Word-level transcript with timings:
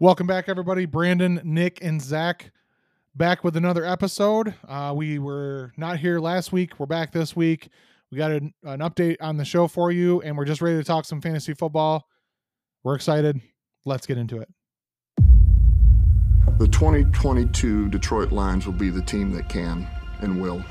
Welcome 0.00 0.28
back, 0.28 0.48
everybody. 0.48 0.86
Brandon, 0.86 1.40
Nick, 1.42 1.82
and 1.82 2.00
Zach 2.00 2.52
back 3.16 3.42
with 3.42 3.56
another 3.56 3.84
episode. 3.84 4.54
Uh, 4.68 4.92
we 4.94 5.18
were 5.18 5.72
not 5.76 5.98
here 5.98 6.20
last 6.20 6.52
week. 6.52 6.78
We're 6.78 6.86
back 6.86 7.10
this 7.10 7.34
week. 7.34 7.68
We 8.12 8.16
got 8.16 8.30
an, 8.30 8.54
an 8.62 8.78
update 8.78 9.16
on 9.20 9.38
the 9.38 9.44
show 9.44 9.66
for 9.66 9.90
you, 9.90 10.22
and 10.22 10.36
we're 10.36 10.44
just 10.44 10.62
ready 10.62 10.76
to 10.76 10.84
talk 10.84 11.04
some 11.04 11.20
fantasy 11.20 11.52
football. 11.52 12.06
We're 12.84 12.94
excited. 12.94 13.40
Let's 13.84 14.06
get 14.06 14.18
into 14.18 14.40
it. 14.40 14.48
The 16.60 16.68
2022 16.68 17.88
Detroit 17.88 18.30
Lions 18.30 18.66
will 18.66 18.74
be 18.74 18.90
the 18.90 19.02
team 19.02 19.32
that 19.32 19.48
can 19.48 19.84
and 20.20 20.40
will. 20.40 20.62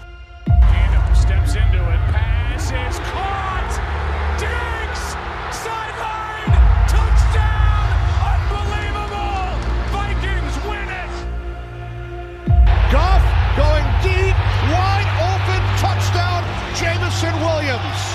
Williams. 17.77 18.06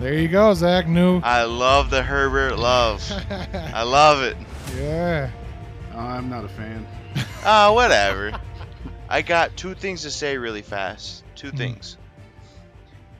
There 0.00 0.14
you 0.14 0.28
go, 0.28 0.54
Zach. 0.54 0.86
New. 0.86 1.20
I 1.24 1.42
love 1.44 1.90
the 1.90 2.02
Herbert 2.02 2.56
love. 2.58 3.02
I 3.30 3.82
love 3.82 4.22
it. 4.22 4.36
yeah. 4.76 5.30
I'm 5.94 6.28
not 6.30 6.44
a 6.44 6.48
fan. 6.48 6.86
Ah, 7.44 7.72
whatever. 7.74 8.38
I 9.08 9.22
got 9.22 9.56
two 9.56 9.74
things 9.74 10.02
to 10.02 10.10
say 10.10 10.36
really 10.38 10.62
fast. 10.62 11.24
Two 11.34 11.50
things. 11.50 11.96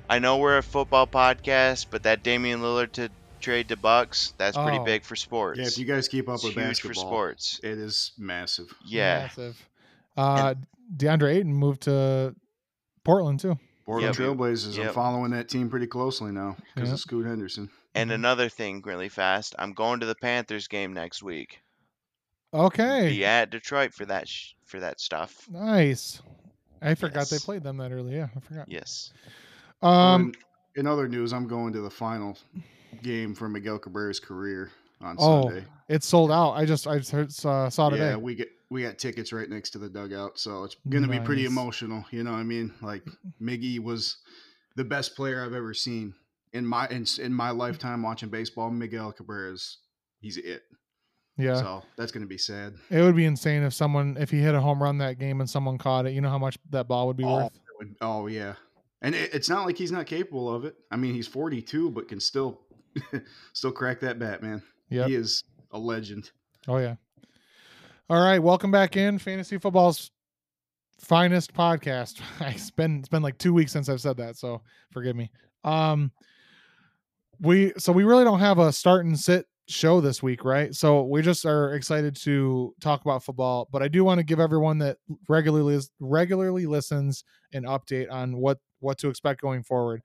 I 0.08 0.20
know 0.20 0.36
we're 0.38 0.58
a 0.58 0.62
football 0.62 1.06
podcast, 1.06 1.86
but 1.90 2.04
that 2.04 2.22
Damian 2.22 2.60
Lillard 2.60 2.92
to 2.92 3.10
trade 3.40 3.68
to 3.70 3.76
Bucks, 3.76 4.32
that's 4.38 4.56
pretty 4.56 4.78
Oh. 4.78 4.84
big 4.84 5.02
for 5.04 5.16
sports. 5.16 5.58
Yeah, 5.58 5.66
if 5.66 5.78
you 5.78 5.84
guys 5.84 6.06
keep 6.08 6.28
up 6.28 6.36
It's 6.36 6.44
with 6.44 6.54
huge 6.54 6.64
basketball, 6.64 7.02
for 7.04 7.08
sports. 7.08 7.60
it 7.64 7.78
is 7.78 8.12
massive. 8.16 8.72
Yeah. 8.86 9.22
Massive. 9.22 9.68
Uh, 10.16 10.54
DeAndre 10.96 11.34
Ayton 11.36 11.52
moved 11.54 11.82
to 11.82 12.34
Portland 13.04 13.40
too. 13.40 13.58
Portland 13.88 14.18
Yep. 14.18 14.26
Trailblazers. 14.36 14.76
Yep. 14.76 14.88
I'm 14.88 14.92
following 14.92 15.30
that 15.30 15.48
team 15.48 15.70
pretty 15.70 15.86
closely 15.86 16.30
now 16.30 16.56
because 16.74 16.90
Yep. 16.90 16.94
of 16.94 17.00
Scoot 17.00 17.26
Henderson. 17.26 17.70
And 17.94 18.12
another 18.12 18.50
thing 18.50 18.82
really 18.84 19.08
fast, 19.08 19.54
I'm 19.58 19.72
going 19.72 20.00
to 20.00 20.06
the 20.06 20.14
Panthers 20.14 20.68
game 20.68 20.92
next 20.92 21.22
week. 21.22 21.60
Okay. 22.52 23.08
Be 23.08 23.24
at 23.24 23.48
Detroit 23.50 23.94
for 23.94 24.04
that 24.04 24.28
sh- 24.28 24.52
for 24.66 24.78
that 24.80 25.00
stuff. 25.00 25.48
Nice. 25.50 26.20
I 26.82 26.94
forgot 26.96 27.28
they 27.30 27.38
played 27.38 27.62
them 27.62 27.78
that 27.78 27.90
early. 27.90 28.14
Yeah, 28.16 28.28
I 28.36 28.40
forgot. 28.40 28.68
Yes. 28.70 29.12
Um. 29.82 30.32
in, 30.76 30.80
in 30.80 30.86
other 30.86 31.08
news, 31.08 31.32
I'm 31.32 31.48
going 31.48 31.72
to 31.72 31.80
the 31.80 31.90
final 31.90 32.36
game 33.02 33.34
for 33.34 33.48
Miguel 33.48 33.78
Cabrera's 33.78 34.20
career 34.20 34.70
on 35.00 35.16
Oh, 35.18 35.48
Sunday. 35.48 35.64
it's 35.88 36.06
sold 36.06 36.30
out. 36.30 36.52
I 36.52 36.66
just 36.66 36.86
I 36.86 36.98
just 36.98 37.10
heard, 37.10 37.32
saw, 37.32 37.68
saw 37.70 37.88
today. 37.88 38.10
Yeah, 38.10 38.16
we 38.16 38.34
get 38.34 38.50
we 38.70 38.82
got 38.82 38.98
tickets 38.98 39.32
right 39.32 39.48
next 39.48 39.70
to 39.70 39.78
the 39.78 39.88
dugout, 39.88 40.38
so 40.38 40.64
it's 40.64 40.76
gonna 40.88 41.08
be 41.08 41.20
pretty 41.20 41.46
emotional. 41.46 42.04
You 42.10 42.24
know 42.24 42.32
what 42.32 42.38
I 42.38 42.44
mean? 42.44 42.72
Like 42.82 43.04
mm. 43.04 43.16
Miggy 43.40 43.78
was 43.78 44.18
the 44.76 44.84
best 44.84 45.16
player 45.16 45.44
I've 45.44 45.54
ever 45.54 45.74
seen 45.74 46.14
in 46.52 46.66
my 46.66 46.86
in, 46.88 47.06
in 47.20 47.32
my 47.32 47.50
mm. 47.50 47.56
lifetime 47.56 48.02
watching 48.02 48.28
baseball. 48.28 48.70
Miguel 48.70 49.12
Cabrera's 49.12 49.78
he's 50.20 50.36
it. 50.36 50.62
yeah. 51.36 51.56
So 51.56 51.82
that's 51.96 52.12
gonna 52.12 52.26
be 52.26 52.38
sad. 52.38 52.74
It 52.90 53.02
would 53.02 53.16
be 53.16 53.24
insane 53.24 53.62
if 53.62 53.72
someone 53.72 54.16
if 54.20 54.30
he 54.30 54.38
hit 54.38 54.54
a 54.54 54.60
home 54.60 54.82
run 54.82 54.98
that 54.98 55.18
game 55.18 55.40
and 55.40 55.48
someone 55.48 55.78
caught 55.78 56.06
it. 56.06 56.12
You 56.12 56.20
know 56.20 56.30
how 56.30 56.38
much 56.38 56.58
that 56.70 56.88
ball 56.88 57.06
would 57.06 57.16
be 57.16 57.24
Oh, 57.24 57.36
worth. 57.36 57.52
would- 57.78 57.96
oh 58.02 58.26
yeah, 58.26 58.54
and 59.00 59.14
it, 59.14 59.32
it's 59.32 59.48
not 59.48 59.64
like 59.64 59.78
he's 59.78 59.92
not 59.92 60.06
capable 60.06 60.54
of 60.54 60.64
it. 60.64 60.74
I 60.90 60.96
mean, 60.96 61.14
he's 61.14 61.28
42, 61.28 61.90
but 61.90 62.08
can 62.08 62.20
still 62.20 62.60
still 63.54 63.72
crack 63.72 64.00
that 64.00 64.18
bat, 64.18 64.42
man. 64.42 64.62
Yep. 64.90 65.08
He 65.08 65.14
is 65.14 65.44
a 65.70 65.78
legend. 65.78 66.30
Oh 66.66 66.76
yeah. 66.78 66.96
All 68.10 68.22
right, 68.22 68.38
welcome 68.38 68.70
back 68.70 68.96
in 68.96 69.18
fantasy 69.18 69.58
football's 69.58 70.10
finest 70.98 71.52
podcast. 71.52 72.22
It's 72.40 72.70
been 72.70 73.00
it's 73.00 73.08
been 73.08 73.22
like 73.22 73.36
two 73.36 73.52
weeks 73.52 73.70
since 73.70 73.90
I've 73.90 74.00
said 74.00 74.16
that, 74.16 74.38
so 74.38 74.62
forgive 74.90 75.14
me. 75.14 75.30
Um, 75.62 76.10
we 77.38 77.74
so 77.76 77.92
we 77.92 78.04
really 78.04 78.24
don't 78.24 78.38
have 78.40 78.58
a 78.58 78.72
start 78.72 79.04
and 79.04 79.18
sit 79.18 79.44
show 79.66 80.00
this 80.00 80.22
week, 80.22 80.42
right? 80.42 80.74
So 80.74 81.02
we 81.02 81.20
just 81.20 81.44
are 81.44 81.74
excited 81.74 82.16
to 82.22 82.74
talk 82.80 83.02
about 83.02 83.22
football, 83.22 83.68
but 83.70 83.82
I 83.82 83.88
do 83.88 84.04
want 84.04 84.20
to 84.20 84.24
give 84.24 84.40
everyone 84.40 84.78
that 84.78 84.96
regularly 85.28 85.78
regularly 86.00 86.64
listens 86.64 87.24
an 87.52 87.64
update 87.64 88.10
on 88.10 88.38
what 88.38 88.58
what 88.80 88.96
to 89.00 89.10
expect 89.10 89.42
going 89.42 89.62
forward. 89.62 90.00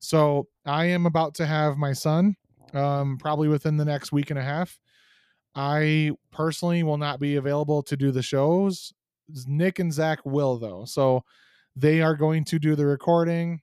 So 0.00 0.48
I 0.64 0.86
am 0.86 1.06
about 1.06 1.34
to 1.34 1.46
have 1.46 1.76
my 1.76 1.92
son, 1.92 2.34
um, 2.74 3.18
probably 3.18 3.46
within 3.46 3.76
the 3.76 3.84
next 3.84 4.10
week 4.10 4.30
and 4.30 4.38
a 4.40 4.42
half. 4.42 4.80
I 5.56 6.12
personally 6.30 6.82
will 6.82 6.98
not 6.98 7.18
be 7.18 7.36
available 7.36 7.82
to 7.84 7.96
do 7.96 8.10
the 8.12 8.22
shows. 8.22 8.92
Nick 9.46 9.78
and 9.78 9.92
Zach 9.92 10.20
will 10.24 10.58
though, 10.58 10.84
so 10.84 11.24
they 11.74 12.02
are 12.02 12.14
going 12.14 12.44
to 12.44 12.58
do 12.58 12.76
the 12.76 12.86
recording. 12.86 13.60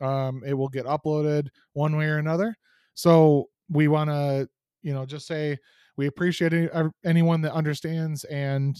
Um, 0.00 0.42
it 0.44 0.54
will 0.54 0.68
get 0.68 0.86
uploaded 0.86 1.48
one 1.74 1.96
way 1.96 2.06
or 2.06 2.18
another. 2.18 2.56
So 2.94 3.50
we 3.70 3.88
want 3.88 4.10
to, 4.10 4.48
you 4.82 4.92
know, 4.92 5.06
just 5.06 5.26
say 5.26 5.58
we 5.96 6.06
appreciate 6.06 6.52
any, 6.52 6.68
anyone 7.04 7.42
that 7.42 7.52
understands 7.52 8.24
and 8.24 8.76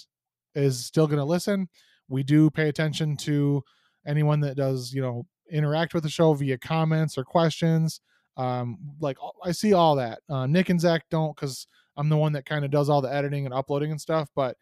is 0.55 0.85
still 0.85 1.07
going 1.07 1.19
to 1.19 1.25
listen. 1.25 1.69
We 2.09 2.23
do 2.23 2.51
pay 2.51 2.69
attention 2.69 3.17
to 3.19 3.63
anyone 4.07 4.41
that 4.41 4.57
does, 4.57 4.93
you 4.93 5.03
know, 5.03 5.27
interact 5.51 5.95
with 5.95 6.03
the 6.03 6.11
show 6.11 6.33
via 6.35 6.59
comments 6.59 7.17
or 7.17 7.25
questions. 7.25 8.01
Um, 8.37 8.79
like 9.01 9.19
I 9.45 9.53
see 9.53 9.75
all 9.75 9.97
that. 9.97 10.21
Uh, 10.29 10.47
Nick 10.47 10.71
and 10.71 10.81
Zach 10.81 11.05
don't 11.11 11.37
because 11.37 11.67
I'm 11.97 12.09
the 12.09 12.17
one 12.17 12.33
that 12.33 12.47
kind 12.47 12.65
of 12.65 12.71
does 12.71 12.89
all 12.89 13.01
the 13.03 13.13
editing 13.13 13.45
and 13.45 13.55
uploading 13.55 13.91
and 13.91 14.01
stuff, 14.01 14.29
but 14.35 14.57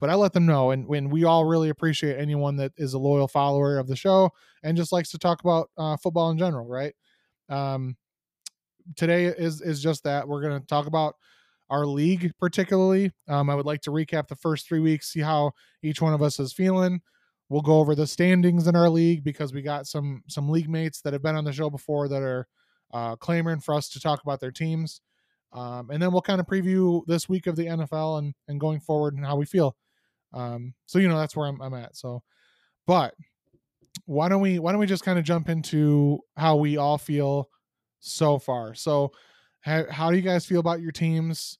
but 0.00 0.10
I 0.10 0.14
let 0.14 0.32
them 0.32 0.46
know. 0.46 0.72
And 0.72 0.88
when 0.88 1.10
we 1.10 1.22
all 1.22 1.44
really 1.44 1.68
appreciate 1.68 2.18
anyone 2.18 2.56
that 2.56 2.72
is 2.76 2.94
a 2.94 2.98
loyal 2.98 3.28
follower 3.28 3.78
of 3.78 3.86
the 3.86 3.94
show 3.94 4.30
and 4.64 4.76
just 4.76 4.90
likes 4.90 5.12
to 5.12 5.18
talk 5.18 5.40
about 5.42 5.70
uh, 5.78 5.96
football 5.96 6.30
in 6.30 6.38
general, 6.38 6.66
right? 6.66 6.92
Um, 7.48 7.96
today 8.96 9.26
is 9.26 9.60
is 9.60 9.82
just 9.82 10.02
that. 10.04 10.26
We're 10.26 10.42
going 10.42 10.60
to 10.60 10.66
talk 10.66 10.86
about 10.86 11.14
our 11.70 11.86
league 11.86 12.32
particularly. 12.38 13.12
Um, 13.28 13.48
I 13.48 13.54
would 13.54 13.66
like 13.66 13.80
to 13.82 13.90
recap 13.90 14.28
the 14.28 14.36
first 14.36 14.66
three 14.66 14.80
weeks, 14.80 15.12
see 15.12 15.20
how 15.20 15.52
each 15.82 16.02
one 16.02 16.14
of 16.14 16.22
us 16.22 16.40
is 16.40 16.52
feeling. 16.52 17.00
We'll 17.48 17.62
go 17.62 17.78
over 17.78 17.94
the 17.94 18.06
standings 18.06 18.66
in 18.66 18.74
our 18.74 18.90
league 18.90 19.24
because 19.24 19.52
we 19.52 19.62
got 19.62 19.86
some 19.86 20.22
some 20.26 20.48
league 20.48 20.68
mates 20.68 21.00
that 21.02 21.12
have 21.12 21.22
been 21.22 21.36
on 21.36 21.44
the 21.44 21.52
show 21.52 21.70
before 21.70 22.08
that 22.08 22.22
are 22.22 22.46
uh, 22.92 23.16
clamoring 23.16 23.60
for 23.60 23.74
us 23.74 23.88
to 23.90 24.00
talk 24.00 24.22
about 24.22 24.40
their 24.40 24.50
teams. 24.50 25.00
Um, 25.52 25.90
and 25.90 26.02
then 26.02 26.12
we'll 26.12 26.22
kind 26.22 26.40
of 26.40 26.46
preview 26.46 27.02
this 27.06 27.28
week 27.28 27.46
of 27.46 27.56
the 27.56 27.66
NFL 27.66 28.18
and, 28.18 28.34
and 28.48 28.58
going 28.58 28.80
forward 28.80 29.14
and 29.14 29.24
how 29.24 29.36
we 29.36 29.44
feel. 29.44 29.76
Um, 30.32 30.74
so 30.86 30.98
you 30.98 31.08
know 31.08 31.18
that's 31.18 31.36
where 31.36 31.46
I'm, 31.46 31.60
I'm 31.60 31.74
at. 31.74 31.96
So, 31.96 32.22
but 32.86 33.14
why 34.06 34.28
don't 34.28 34.40
we 34.40 34.58
why 34.58 34.72
don't 34.72 34.80
we 34.80 34.86
just 34.86 35.04
kind 35.04 35.18
of 35.18 35.24
jump 35.24 35.48
into 35.48 36.20
how 36.36 36.56
we 36.56 36.76
all 36.76 36.98
feel 36.98 37.48
so 38.00 38.38
far? 38.38 38.74
So, 38.74 39.12
how, 39.60 39.84
how 39.90 40.10
do 40.10 40.16
you 40.16 40.22
guys 40.22 40.46
feel 40.46 40.60
about 40.60 40.80
your 40.80 40.92
teams? 40.92 41.58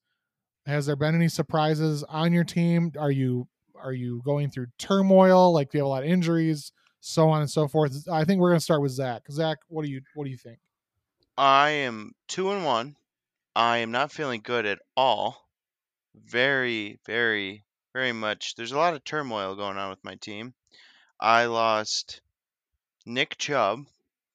Has 0.67 0.87
there 0.87 0.97
been 0.97 1.15
any 1.15 1.29
surprises 1.29 2.03
on 2.05 2.33
your 2.33 2.45
team? 2.45 2.93
Are 2.99 3.11
you 3.11 3.47
are 3.83 3.93
you 3.93 4.23
going 4.25 4.51
through 4.51 4.67
turmoil? 4.79 5.53
Like 5.53 5.71
do 5.71 5.79
you 5.79 5.85
have 5.85 5.87
a 5.87 5.91
lot 5.91 6.05
of 6.05 6.09
injuries, 6.09 6.73
so 7.01 7.29
on 7.29 7.41
and 7.41 7.51
so 7.51 7.69
forth? 7.69 8.09
I 8.11 8.25
think 8.25 8.41
we're 8.41 8.51
gonna 8.51 8.61
start 8.61 8.81
with 8.81 8.93
Zach. 8.93 9.23
Zach, 9.31 9.59
what 9.69 9.85
do 9.85 9.91
you 9.91 10.01
what 10.15 10.25
do 10.25 10.31
you 10.31 10.39
think? 10.39 10.59
I 11.37 11.71
am 11.71 12.13
two 12.29 12.53
and 12.53 12.65
one. 12.65 12.97
I 13.55 13.79
am 13.79 13.91
not 13.91 14.13
feeling 14.13 14.41
good 14.43 14.67
at 14.67 14.79
all. 14.97 15.49
Very, 16.15 16.99
very, 17.07 17.65
very 17.93 18.13
much. 18.13 18.55
There's 18.55 18.73
a 18.73 18.79
lot 18.79 18.95
of 18.95 19.05
turmoil 19.05 19.55
going 19.57 19.77
on 19.79 19.91
with 19.91 20.03
my 20.05 20.15
team. 20.17 20.55
I 21.21 21.47
lost 21.47 22.21
Nick 23.07 23.37
Chubb 23.39 23.85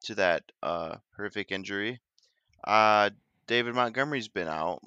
to 0.06 0.16
that 0.16 0.44
uh, 0.64 0.98
horrific 1.16 1.52
injury. 1.52 2.00
Uh, 2.64 3.10
David 3.48 3.76
Montgomery's 3.76 4.28
been 4.28 4.48
out. 4.48 4.82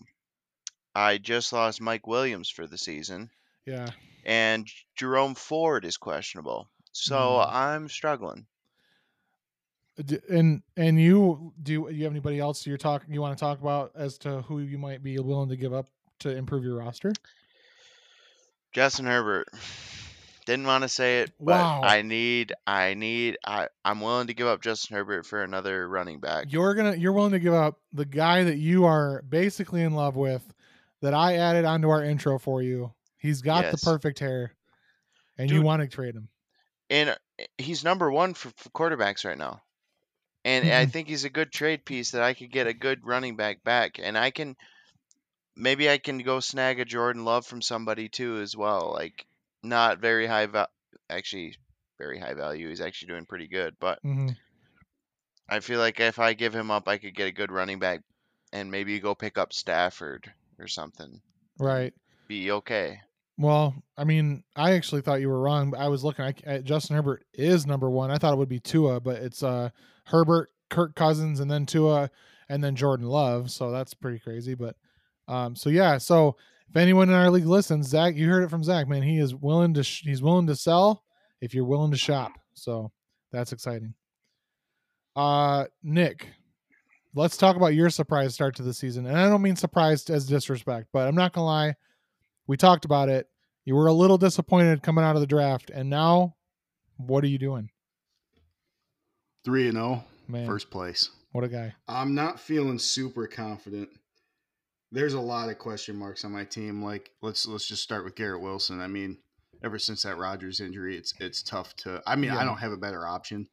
I 0.95 1.19
just 1.19 1.53
lost 1.53 1.81
Mike 1.81 2.07
Williams 2.07 2.51
for 2.51 2.67
the 2.67 2.79
season, 2.79 3.31
Yeah. 3.65 3.91
and 4.25 4.67
Jerome 4.97 5.35
Ford 5.37 5.85
is 5.85 5.97
questionable. 5.97 6.69
So 6.93 7.17
Mm. 7.17 7.53
I'm 7.53 7.89
struggling. 7.89 8.47
And 10.29 10.63
and 10.77 11.01
you 11.01 11.53
do 11.63 11.89
you, 11.91 12.05
have 12.05 12.13
anybody 12.13 12.39
else 12.39 12.67
you're 12.67 12.77
talking 12.77 13.13
you 13.13 13.21
want 13.21 13.37
to 13.37 13.41
talk 13.41 13.61
about 13.61 13.93
as 13.95 14.19
to 14.19 14.43
who 14.43 14.61
you 14.61 14.79
might 14.79 15.03
be 15.03 15.19
willing 15.19 15.49
to 15.51 15.57
give 15.57 15.73
up 15.73 15.89
to 16.21 16.31
improve 16.35 16.65
your 16.65 16.77
roster? 16.77 17.13
Justin 18.73 19.07
Herbert. 19.07 19.49
Didn't 20.47 20.67
want 20.67 20.83
to 20.83 20.89
say 20.89 21.21
it, 21.21 21.33
but 21.39 21.53
Wow. 21.61 21.83
I 21.85 22.03
need, 22.03 22.55
I 22.67 22.95
need, 22.95 23.37
I, 23.47 23.69
I'm 23.85 24.01
willing 24.01 24.27
to 24.29 24.35
give 24.35 24.47
up 24.47 24.63
Justin 24.63 24.97
Herbert 24.97 25.27
for 25.27 25.43
another 25.45 25.87
running 25.89 26.19
back. 26.19 26.47
You're 26.51 26.75
gonna 26.75 26.97
you're 26.97 27.13
willing 27.13 27.33
to 27.33 27.39
give 27.39 27.55
up 27.55 27.79
the 27.93 28.05
guy 28.07 28.45
that 28.45 28.57
you 28.57 28.85
are 28.87 29.23
basically 29.29 29.83
in 29.83 29.93
love 29.93 30.17
with 30.17 30.43
that 31.03 31.15
I 31.15 31.37
added 31.37 31.65
onto 31.65 31.89
our 31.91 32.03
intro 32.03 32.39
for 32.39 32.63
you. 32.63 32.93
He's 33.19 33.43
got 33.43 33.65
Yes. 33.65 33.81
the 33.81 33.85
perfect 33.85 34.19
hair, 34.19 34.55
and 35.39 35.51
you 35.51 35.63
want 35.63 35.83
to 35.83 35.89
trade 35.89 36.15
him. 36.15 36.29
and 36.89 37.11
uh, 37.11 37.15
he's 37.59 37.85
number 37.85 38.11
one 38.11 38.35
for, 38.35 38.51
for 38.57 38.71
quarterbacks 38.71 39.25
right 39.25 39.39
now. 39.39 39.61
And 40.45 40.67
I 40.69 40.87
Mhm. 40.87 40.93
think 40.93 41.09
he's 41.09 41.25
a 41.25 41.31
good 41.31 41.53
trade 41.53 41.85
piece 41.85 42.13
that 42.13 42.23
I 42.23 42.35
could 42.35 42.51
get 42.51 42.67
a 42.67 42.75
good 42.75 43.05
running 43.05 43.37
back 43.37 43.63
back, 43.65 43.99
and 43.99 44.17
I 44.19 44.31
can 44.31 44.57
maybe 45.55 45.89
I 45.89 45.99
can 45.99 46.19
go 46.19 46.41
snag 46.41 46.81
a 46.81 46.85
Jordan 46.85 47.25
Love 47.25 47.47
from 47.47 47.63
somebody 47.63 48.09
too 48.09 48.39
as 48.41 48.57
well. 48.57 48.91
Like 48.93 49.27
not 49.63 50.01
very 50.01 50.27
high 50.27 50.47
val, 50.47 50.69
actually 51.09 51.55
very 51.99 52.19
high 52.19 52.35
value. 52.35 52.69
He's 52.69 52.81
actually 52.81 53.09
doing 53.09 53.27
pretty 53.27 53.47
good, 53.47 53.77
but 53.79 54.01
hmm 54.03 54.31
I 55.51 55.61
feel 55.61 55.81
like 55.81 56.01
if 56.01 56.19
I 56.19 56.33
give 56.33 56.55
him 56.57 56.71
up, 56.71 56.89
I 56.89 56.97
could 56.97 57.15
get 57.15 57.29
a 57.29 57.33
good 57.33 57.53
running 57.53 57.79
back, 57.79 58.01
and 58.55 58.71
maybe 58.71 58.99
go 59.01 59.15
pick 59.15 59.37
up 59.37 59.53
Stafford 59.53 60.33
or 60.59 60.67
something. 60.67 61.21
Right. 61.59 61.95
Be 62.29 62.51
okay. 62.51 63.03
Well, 63.39 63.83
I 63.97 64.05
mean, 64.05 64.45
I 64.55 64.73
actually 64.73 65.01
thought 65.01 65.21
you 65.21 65.29
were 65.29 65.41
wrong. 65.41 65.71
But 65.71 65.81
I 65.81 65.89
was 65.89 66.05
looking 66.05 66.25
at, 66.27 66.45
at 66.45 66.65
Justin 66.65 66.97
Herbert 66.97 67.25
is 67.33 67.67
number 67.67 67.89
one. 67.89 68.11
I 68.11 68.19
thought 68.19 68.35
it 68.35 68.39
would 68.39 68.49
be 68.49 68.61
Tua, 68.61 69.01
but 69.01 69.17
it's 69.23 69.43
uh 69.43 69.71
Herbert, 70.11 70.51
Kirk 70.69 70.95
Cousins, 70.95 71.41
and 71.41 71.51
then 71.51 71.67
Tua, 71.67 72.11
and 72.49 72.63
then 72.63 72.77
Jordan 72.77 73.07
Love. 73.07 73.51
So 73.51 73.71
that's 73.71 73.95
pretty 73.95 74.19
crazy. 74.19 74.55
But 74.55 74.77
um, 75.29 75.55
so 75.57 75.71
yeah. 75.71 75.99
So 75.99 76.37
if 76.69 76.77
anyone 76.77 77.09
in 77.09 77.15
our 77.15 77.31
league 77.31 77.47
listens, 77.47 77.89
Zach, 77.89 78.15
you 78.17 78.29
heard 78.29 78.43
it 78.43 78.51
from 78.51 78.65
Zach, 78.65 78.89
man. 78.89 79.03
He 79.03 79.19
is 79.19 79.35
willing 79.35 79.75
to 79.75 79.83
sh- 79.83 80.03
he's 80.05 80.23
willing 80.23 80.47
to 80.49 80.57
sell 80.57 81.05
if 81.41 81.55
you're 81.55 81.65
willing 81.65 81.93
to 81.93 81.97
shop. 81.97 82.33
So 82.55 82.93
that's 83.33 83.53
exciting. 83.53 83.95
Uh, 85.17 85.67
Nick, 85.83 86.29
let's 87.15 87.37
talk 87.37 87.57
about 87.57 87.75
your 87.75 87.91
surprise 87.91 88.35
start 88.35 88.57
to 88.57 88.63
the 88.63 88.75
season. 88.75 89.07
And 89.07 89.17
I 89.17 89.29
don't 89.29 89.43
mean 89.43 89.57
surprised 89.57 90.11
as 90.11 90.27
disrespect, 90.27 90.89
but 90.93 91.07
I'm 91.09 91.17
not 91.17 91.33
gonna 91.33 91.47
lie. 91.47 91.75
We 92.47 92.57
talked 92.57 92.85
about 92.85 93.09
it. 93.09 93.29
You 93.65 93.75
were 93.77 93.87
a 93.87 93.93
little 93.93 94.19
disappointed 94.19 94.83
coming 94.83 95.05
out 95.05 95.17
of 95.17 95.21
the 95.21 95.27
draft, 95.27 95.71
and 95.71 95.89
now 95.91 96.35
what 96.97 97.23
are 97.25 97.29
you 97.29 97.39
doing? 97.39 97.71
Three 99.45 99.69
and 99.69 99.79
oh, 99.79 100.05
zero, 100.31 100.47
first 100.47 100.71
place. 100.71 101.11
what 101.33 101.45
a 101.45 101.49
guy. 101.49 101.75
I'm 101.89 102.15
not 102.15 102.41
feeling 102.41 102.79
super 102.79 103.27
confident. 103.27 103.89
There's 104.93 105.15
a 105.15 105.21
lot 105.21 105.49
of 105.49 105.59
question 105.59 105.97
marks 105.97 106.25
on 106.25 106.33
my 106.33 106.45
team. 106.45 106.83
Like 106.83 107.11
let's 107.23 107.47
let's 107.47 107.67
just 107.67 107.83
start 107.83 108.05
with 108.05 108.17
Garrett 108.17 108.43
Wilson. 108.43 108.81
I 108.81 108.87
mean, 108.87 109.19
ever 109.65 109.79
since 109.79 110.03
that 110.03 110.19
Rodgers 110.19 110.61
injury, 110.61 110.97
it's 110.97 111.15
it's 111.21 111.43
tough 111.43 111.75
to. 111.77 112.03
I 112.07 112.17
mean, 112.17 112.33
Yeah. 112.33 112.39
I 112.39 112.45
don't 112.45 112.59
have 112.59 112.73
a 112.73 112.77
better 112.77 113.07
option, 113.07 113.47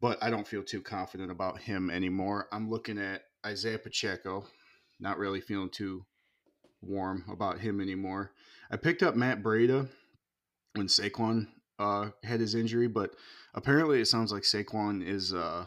but 0.00 0.18
I 0.22 0.30
don't 0.30 0.48
feel 0.48 0.62
too 0.64 0.82
confident 0.82 1.30
about 1.30 1.60
him 1.60 1.90
anymore. 1.90 2.48
I'm 2.50 2.68
looking 2.70 2.98
at 2.98 3.22
Isaiah 3.44 3.78
Pacheco. 3.78 4.46
Not 4.98 5.18
really 5.18 5.40
feeling 5.42 5.70
too 5.70 6.06
warm 6.80 7.24
about 7.30 7.60
him 7.60 7.80
anymore. 7.80 8.32
I 8.70 8.76
picked 8.76 9.02
up 9.02 9.14
Matt 9.14 9.42
Breida 9.42 9.88
when 10.74 10.86
Saquon 10.86 11.48
uh, 11.78 12.10
had 12.22 12.40
his 12.40 12.54
injury, 12.54 12.88
but 12.88 13.10
apparently 13.54 14.00
it 14.00 14.06
sounds 14.06 14.32
like 14.32 14.42
Saquon 14.42 15.06
is 15.06 15.34
uh, 15.34 15.66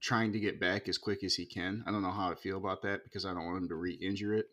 trying 0.00 0.32
to 0.32 0.40
get 0.40 0.60
back 0.60 0.88
as 0.88 0.98
quick 0.98 1.22
as 1.24 1.34
he 1.34 1.46
can. 1.46 1.84
I 1.86 1.92
don't 1.92 2.02
know 2.02 2.10
how 2.10 2.30
I 2.30 2.34
feel 2.34 2.56
about 2.56 2.82
that 2.82 3.04
because 3.04 3.24
I 3.24 3.34
don't 3.34 3.46
want 3.46 3.58
him 3.58 3.68
to 3.68 3.74
re-injure 3.74 4.34
it. 4.34 4.46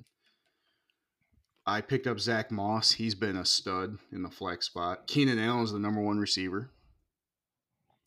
I 1.66 1.82
picked 1.82 2.08
up 2.08 2.20
Zach 2.20 2.52
Moss. 2.52 2.92
He's 2.92 3.16
been 3.16 3.36
a 3.36 3.46
stud 3.46 3.98
in 4.12 4.24
the 4.24 4.30
flex 4.30 4.66
spot. 4.66 5.08
Keenan 5.08 5.40
Allen's 5.40 5.72
the 5.72 5.80
number 5.80 6.02
one 6.02 6.18
receiver, 6.18 6.72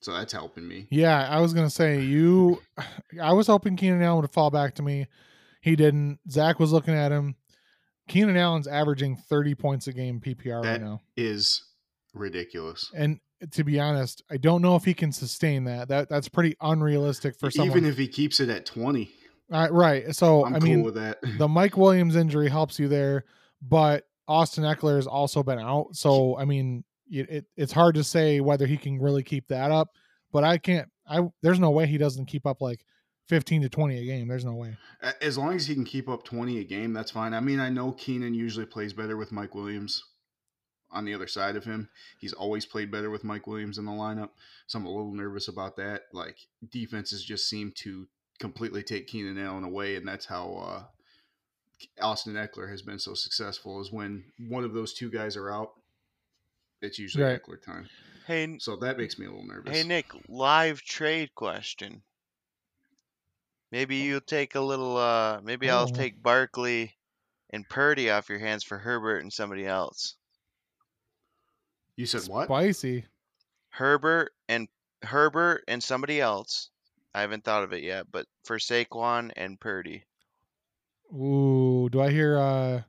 so 0.00 0.12
that's 0.12 0.33
helping 0.33 0.67
me. 0.67 0.89
Yeah, 0.91 1.29
I 1.29 1.41
was 1.41 1.55
gonna 1.55 1.71
say 1.71 2.00
you. 2.00 2.61
I 3.23 3.33
was 3.33 3.47
hoping 3.47 3.77
Keenan 3.77 4.03
Allen 4.03 4.23
would 4.23 4.33
fall 4.33 4.50
back 4.50 4.75
to 4.77 4.83
me. 4.83 5.06
He 5.61 5.77
didn't. 5.77 6.19
Zach 6.29 6.59
was 6.59 6.73
looking 6.73 6.94
at 6.94 7.12
him. 7.12 7.37
Keenan 8.09 8.37
Allen's 8.37 8.67
averaging 8.67 9.17
30 9.17 9.55
points 9.55 9.87
a 9.87 9.93
game 9.93 10.21
PPR 10.21 10.65
right 10.65 10.81
now. 10.81 11.00
Is 11.17 11.62
ridiculous. 12.14 12.91
And 12.94 13.20
to 13.53 13.64
be 13.64 13.81
honest, 13.81 14.23
I 14.31 14.37
don't 14.37 14.62
know 14.62 14.76
if 14.76 14.85
he 14.85 14.94
can 14.94 15.12
sustain 15.12 15.64
that. 15.64 15.88
That 15.88 16.09
that's 16.09 16.29
pretty 16.29 16.56
unrealistic 16.61 17.38
for 17.38 17.50
someone. 17.50 17.76
Even 17.76 17.91
if 17.91 17.99
he 17.99 18.09
keeps 18.09 18.41
it 18.41 18.49
at 18.49 18.67
twenty, 18.67 19.11
Uh, 19.50 19.69
right. 19.70 20.14
So 20.14 20.44
I'm 20.44 20.56
I 20.56 20.59
cool 20.59 20.69
mean, 20.69 20.82
with 20.82 20.94
that. 20.94 21.19
the 21.38 21.49
Mike 21.49 21.76
Williams 21.76 22.17
injury 22.17 22.49
helps 22.49 22.79
you 22.79 22.88
there, 22.88 23.25
but 23.61 24.05
Austin 24.29 24.64
Ekeler 24.64 24.97
has 24.97 25.06
also 25.06 25.43
been 25.43 25.59
out. 25.59 25.88
So 25.97 26.37
I 26.38 26.44
mean, 26.44 26.85
it, 27.11 27.29
it 27.29 27.47
it's 27.56 27.73
hard 27.73 27.97
to 27.97 28.05
say 28.05 28.41
whether 28.41 28.67
he 28.67 28.76
can 28.76 29.00
really 29.00 29.23
keep 29.23 29.49
that 29.49 29.70
up. 29.70 29.88
But 30.32 30.44
I 30.44 30.58
can't. 30.58 30.88
I 31.06 31.29
there's 31.43 31.58
no 31.58 31.70
way 31.70 31.87
he 31.87 31.99
doesn't 31.99 32.26
keep 32.26 32.47
up 32.47 32.61
like 32.62 32.85
15 33.29 33.62
to 33.62 33.69
20 33.69 33.99
a 33.99 34.05
game. 34.05 34.29
There's 34.29 34.44
no 34.44 34.55
way. 34.55 34.76
As 35.20 35.37
long 35.37 35.56
as 35.56 35.67
he 35.67 35.75
can 35.75 35.85
keep 35.85 36.08
up 36.08 36.25
20 36.25 36.58
a 36.61 36.65
game, 36.65 36.93
that's 36.93 37.11
fine. 37.11 37.35
I 37.35 37.41
mean, 37.41 37.58
I 37.61 37.70
know 37.70 37.93
Keenan 37.93 38.35
usually 38.35 38.67
plays 38.67 38.93
better 38.93 39.17
with 39.17 39.32
Mike 39.32 39.55
Williams 39.55 40.05
on 40.93 41.05
the 41.05 41.15
other 41.15 41.27
side 41.27 41.56
of 41.56 41.65
him. 41.65 41.89
He's 42.19 42.33
always 42.33 42.67
played 42.67 42.91
better 42.91 43.11
with 43.11 43.25
Mike 43.25 43.47
Williams 43.47 43.79
in 43.79 43.85
the 43.85 43.93
lineup. 43.93 44.31
So 44.67 44.79
I'm 44.79 44.87
a 44.87 44.91
little 44.91 45.12
nervous 45.15 45.49
about 45.49 45.77
that. 45.77 46.03
Like, 46.12 46.37
defenses 46.71 47.25
just 47.25 47.49
seem 47.49 47.73
to 47.77 48.06
completely 48.39 48.83
take 48.83 49.06
Keenan 49.06 49.39
Allen 49.39 49.65
away, 49.65 49.97
and 49.97 50.06
that's 50.06 50.27
how 50.27 50.55
uh, 50.55 50.83
Austin 52.05 52.35
Ekeler 52.35 52.71
has 52.71 52.83
been 52.83 52.99
so 52.99 53.15
successful, 53.15 53.81
is 53.81 53.91
when 53.93 54.25
one 54.49 54.65
of 54.65 54.73
those 54.75 54.93
two 54.93 55.11
guys 55.11 55.37
are 55.37 55.50
out, 55.50 55.73
it's 56.81 56.99
usually 56.99 57.25
Right. 57.25 57.41
Ekeler 57.43 57.62
time. 57.62 57.89
Hey, 58.27 58.44
N- 58.44 58.61
So 58.61 58.77
that 58.77 58.99
makes 58.99 59.19
me 59.19 59.27
a 59.27 59.31
little 59.31 59.47
nervous. 59.47 59.77
hey 59.77 59.87
Nick, 59.87 60.06
live 60.29 60.81
trade 60.83 61.35
question. 61.35 62.03
Maybe 63.71 63.97
you'll 63.97 64.21
take 64.21 64.55
a 64.55 64.61
little. 64.61 64.97
uh 64.97 65.41
Maybe 65.43 65.71
I'll 65.71 65.85
Oh. 65.89 65.93
take 65.93 66.23
Barkley 66.23 66.94
and 67.50 67.69
Purdy 67.69 68.11
off 68.11 68.29
your 68.29 68.39
hands 68.39 68.65
for 68.65 68.79
Herbert 68.79 69.19
and 69.23 69.33
somebody 69.33 69.67
else. 69.67 70.17
You 71.97 72.06
said 72.06 72.23
what? 72.29 72.47
Spicy. 72.47 73.05
Herbert 73.70 74.32
and 74.49 74.69
Herbert 75.03 75.65
and 75.69 75.82
somebody 75.82 76.20
else. 76.20 76.70
I 77.15 77.20
haven't 77.20 77.44
thought 77.44 77.63
of 77.65 77.72
it 77.72 77.82
yet, 77.82 78.06
but 78.11 78.27
for 78.44 78.58
Saquon 78.58 79.32
and 79.37 79.61
Purdy. 79.61 80.05
Ooh, 81.15 81.89
do 81.91 82.01
I 82.01 82.11
hear 82.11 82.39
uh 82.39 82.82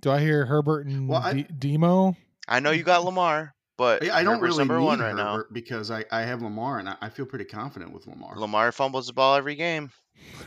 do 0.00 0.10
I 0.10 0.20
hear 0.20 0.44
Herbert 0.46 0.86
and 0.86 1.08
Well, 1.08 1.22
I- 1.22 1.32
D- 1.34 1.46
Demo? 1.58 2.16
I 2.48 2.58
know 2.58 2.72
you 2.72 2.82
got 2.82 3.04
Lamar, 3.04 3.54
but 3.78 4.02
I 4.04 4.18
I 4.20 4.24
don't 4.24 4.34
Herbert's 4.34 4.56
really 4.56 4.58
number 4.58 4.78
need 4.80 4.84
one 4.84 4.98
right 4.98 5.14
Herbert 5.16 5.52
because 5.52 5.92
I, 5.92 6.04
I 6.10 6.22
have 6.22 6.42
Lamar 6.42 6.80
and 6.80 6.88
I, 6.88 6.96
I 7.00 7.08
feel 7.08 7.24
pretty 7.24 7.44
confident 7.44 7.92
with 7.92 8.08
Lamar. 8.08 8.36
Lamar 8.36 8.72
fumbles 8.72 9.06
the 9.06 9.12
ball 9.12 9.36
every 9.36 9.54
game. 9.54 9.92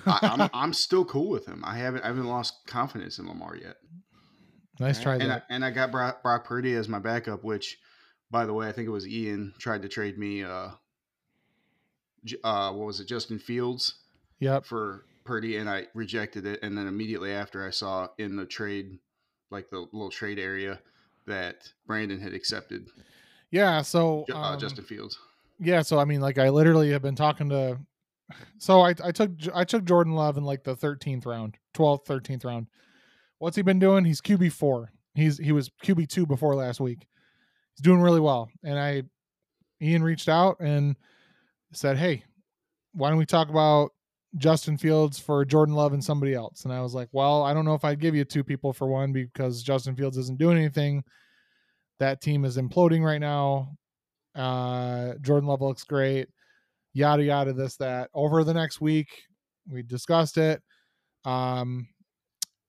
I, 0.05 0.19
I'm 0.23 0.49
I'm 0.53 0.73
still 0.73 1.05
cool 1.05 1.29
with 1.29 1.45
him. 1.45 1.63
I 1.65 1.77
haven't 1.77 2.03
I 2.03 2.07
haven't 2.07 2.25
lost 2.27 2.53
confidence 2.67 3.17
in 3.17 3.27
Lamar 3.29 3.55
yet. 3.55 3.77
nice 4.79 5.01
try 5.01 5.15
And 5.15 5.31
I, 5.31 5.41
and 5.49 5.63
I 5.63 5.71
got 5.71 5.89
Brock, 5.91 6.21
Brock 6.21 6.43
Purdy 6.45 6.73
as 6.73 6.89
my 6.89 6.99
backup, 6.99 7.45
which, 7.45 7.77
by 8.31 8.45
the 8.45 8.53
way, 8.53 8.67
I 8.67 8.71
think 8.71 8.87
it 8.87 8.91
was 8.91 9.07
Ian 9.07 9.53
tried 9.59 9.81
to 9.83 9.87
trade 9.89 10.17
me. 10.17 10.43
Uh, 10.43 10.69
uh, 12.43 12.71
what 12.71 12.87
was 12.87 12.99
it, 12.99 13.07
Justin 13.07 13.37
Fields 13.39 13.95
Yep. 14.39 14.65
for 14.65 15.05
Purdy, 15.25 15.57
and 15.57 15.69
I 15.69 15.87
rejected 15.93 16.45
it. 16.45 16.59
And 16.63 16.77
then 16.77 16.87
immediately 16.87 17.31
after, 17.31 17.65
I 17.65 17.69
saw 17.69 18.07
in 18.17 18.35
the 18.35 18.45
trade, 18.45 18.97
like 19.51 19.69
the 19.69 19.79
little 19.91 20.09
trade 20.09 20.39
area, 20.39 20.79
that 21.27 21.71
Brandon 21.87 22.19
had 22.19 22.33
accepted 22.33 22.87
Yeah, 23.51 23.81
so 23.81 24.25
uh, 24.31 24.37
um, 24.37 24.59
Justin 24.59 24.83
Fields. 24.85 25.17
yeah, 25.59 25.81
so 25.81 25.97
I 25.99 26.05
mean 26.05 26.21
like 26.21 26.37
I 26.37 26.49
literally 26.49 26.91
have 26.91 27.01
been 27.01 27.15
talking 27.15 27.49
to 27.49 27.79
so 28.59 28.81
I 28.81 28.93
I 29.03 29.11
took 29.11 29.31
I 29.53 29.63
took 29.63 29.85
Jordan 29.85 30.13
Love 30.13 30.37
in 30.37 30.43
like 30.43 30.63
the 30.63 30.75
13th 30.75 31.25
round, 31.25 31.57
12th, 31.73 32.05
13th 32.05 32.45
round. 32.45 32.67
What's 33.39 33.55
he 33.55 33.61
been 33.63 33.79
doing? 33.79 34.05
He's 34.05 34.21
QB4. 34.21 34.87
He's 35.15 35.37
he 35.39 35.51
was 35.51 35.69
QB2 35.83 36.27
before 36.27 36.55
last 36.55 36.79
week. 36.79 37.07
He's 37.75 37.83
doing 37.83 38.01
really 38.01 38.19
well. 38.19 38.49
And 38.63 38.79
I 38.79 39.03
Ian 39.81 40.03
reached 40.03 40.29
out 40.29 40.57
and 40.59 40.95
said, 41.73 41.97
"Hey, 41.97 42.23
why 42.93 43.09
don't 43.09 43.17
we 43.17 43.25
talk 43.25 43.49
about 43.49 43.91
Justin 44.37 44.77
Fields 44.77 45.19
for 45.19 45.45
Jordan 45.45 45.75
Love 45.75 45.93
and 45.93 46.03
somebody 46.03 46.33
else?" 46.33 46.63
And 46.63 46.73
I 46.73 46.81
was 46.81 46.93
like, 46.93 47.09
"Well, 47.11 47.43
I 47.43 47.53
don't 47.53 47.65
know 47.65 47.73
if 47.75 47.85
I'd 47.85 47.99
give 47.99 48.15
you 48.15 48.23
two 48.25 48.43
people 48.43 48.73
for 48.73 48.87
one 48.87 49.11
because 49.11 49.63
Justin 49.63 49.95
Fields 49.95 50.17
isn't 50.17 50.39
doing 50.39 50.57
anything. 50.57 51.03
That 51.99 52.21
team 52.21 52.45
is 52.45 52.57
imploding 52.57 53.03
right 53.03 53.21
now. 53.21 53.75
Uh, 54.35 55.13
Jordan 55.21 55.47
Love 55.47 55.61
looks 55.61 55.83
great. 55.83 56.27
Yada 56.93 57.23
yada. 57.23 57.53
This 57.53 57.77
that. 57.77 58.09
Over 58.13 58.43
the 58.43 58.53
next 58.53 58.81
week, 58.81 59.09
we 59.69 59.83
discussed 59.83 60.37
it. 60.37 60.61
Um, 61.25 61.87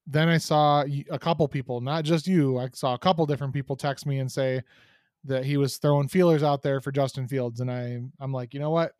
then 0.06 0.28
I 0.28 0.38
saw 0.38 0.84
a 1.10 1.18
couple 1.18 1.46
people, 1.48 1.80
not 1.80 2.04
just 2.04 2.26
you. 2.26 2.58
I 2.58 2.68
saw 2.72 2.94
a 2.94 2.98
couple 2.98 3.26
different 3.26 3.52
people 3.52 3.76
text 3.76 4.06
me 4.06 4.20
and 4.20 4.30
say 4.30 4.62
that 5.26 5.44
he 5.44 5.56
was 5.56 5.76
throwing 5.78 6.08
feelers 6.08 6.42
out 6.42 6.62
there 6.62 6.80
for 6.80 6.92
Justin 6.92 7.28
Fields, 7.28 7.60
and 7.60 7.70
I 7.70 8.00
I'm 8.20 8.32
like, 8.32 8.54
you 8.54 8.60
know 8.60 8.70
what, 8.70 8.92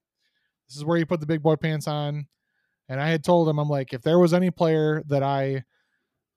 this 0.68 0.76
is 0.76 0.84
where 0.84 0.96
you 0.96 1.06
put 1.06 1.20
the 1.20 1.26
big 1.26 1.42
boy 1.42 1.56
pants 1.56 1.86
on. 1.88 2.26
And 2.88 3.00
I 3.00 3.08
had 3.08 3.24
told 3.24 3.48
him, 3.48 3.58
I'm 3.58 3.68
like, 3.68 3.92
if 3.92 4.02
there 4.02 4.18
was 4.18 4.32
any 4.32 4.50
player 4.50 5.02
that 5.08 5.22
I 5.22 5.64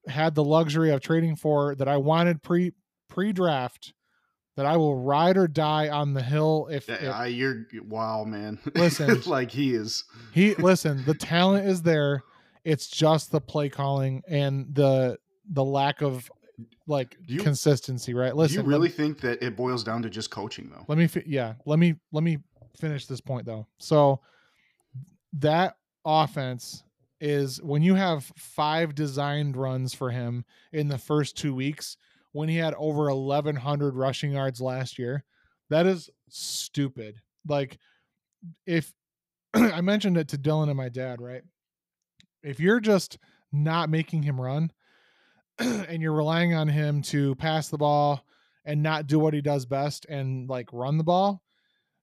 had 0.07 0.33
the 0.33 0.43
luxury 0.43 0.91
of 0.91 1.01
trading 1.01 1.35
for 1.35 1.75
that 1.75 1.87
I 1.87 1.97
wanted 1.97 2.41
pre 2.41 2.73
pre 3.07 3.31
draft, 3.31 3.93
that 4.55 4.65
I 4.65 4.77
will 4.77 4.95
ride 4.95 5.37
or 5.37 5.47
die 5.47 5.89
on 5.89 6.13
the 6.13 6.23
hill 6.23 6.67
if, 6.71 6.89
if 6.89 7.13
I, 7.13 7.27
you're 7.27 7.67
wow, 7.87 8.23
man. 8.23 8.59
Listen. 8.75 9.21
like 9.25 9.51
he 9.51 9.73
is. 9.73 10.05
he 10.33 10.55
listen, 10.55 11.03
the 11.05 11.13
talent 11.13 11.67
is 11.67 11.81
there. 11.83 12.23
It's 12.63 12.87
just 12.87 13.31
the 13.31 13.41
play 13.41 13.69
calling 13.69 14.21
and 14.27 14.73
the 14.73 15.17
the 15.51 15.63
lack 15.63 16.01
of 16.01 16.31
like 16.87 17.17
you- 17.25 17.39
consistency, 17.41 18.13
right? 18.13 18.31
Do 18.31 18.37
Listen, 18.37 18.63
you 18.63 18.69
really 18.69 18.89
think 18.89 19.19
that 19.21 19.41
it 19.43 19.55
boils 19.55 19.83
down 19.83 20.01
to 20.03 20.09
just 20.09 20.29
coaching, 20.31 20.69
though? 20.69 20.85
let 20.87 20.97
me 20.97 21.07
fi- 21.07 21.23
yeah 21.25 21.53
let 21.65 21.79
me 21.79 21.95
let 22.11 22.23
me 22.23 22.37
finish 22.77 23.05
this 23.07 23.19
point 23.21 23.45
though 23.45 23.67
so 23.77 24.21
that 25.33 25.75
offense 26.05 26.83
is 27.19 27.61
when 27.61 27.81
you 27.81 27.95
have 27.95 28.31
five 28.37 28.95
designed 28.95 29.57
runs 29.57 29.93
for 29.93 30.09
him 30.09 30.45
in 30.71 30.87
the 30.87 30.97
first 30.97 31.35
two 31.37 31.53
weeks 31.53 31.97
when 32.31 32.47
he 32.47 32.55
had 32.55 32.73
over 32.75 33.13
1100 33.13 33.95
rushing 33.95 34.31
yards 34.31 34.61
last 34.61 34.97
year 34.97 35.23
that 35.69 35.85
is 35.85 36.09
stupid 36.29 37.15
like 37.47 37.77
if 38.65 38.93
i 39.53 39.81
mentioned 39.81 40.17
it 40.17 40.27
to 40.29 40.37
dylan 40.37 40.69
and 40.69 40.77
my 40.77 40.89
dad 40.89 41.19
right 41.19 41.41
if 42.43 42.59
you're 42.59 42.79
just 42.79 43.17
not 43.51 43.89
making 43.89 44.23
him 44.23 44.39
run 44.39 44.71
and 45.87 46.01
you're 46.01 46.13
relying 46.13 46.53
on 46.53 46.67
him 46.67 47.01
to 47.01 47.35
pass 47.35 47.69
the 47.69 47.77
ball 47.77 48.23
and 48.65 48.81
not 48.81 49.07
do 49.07 49.19
what 49.19 49.33
he 49.33 49.41
does 49.41 49.65
best 49.65 50.05
and 50.05 50.49
like 50.49 50.71
run 50.71 50.97
the 50.97 51.03
ball, 51.03 51.41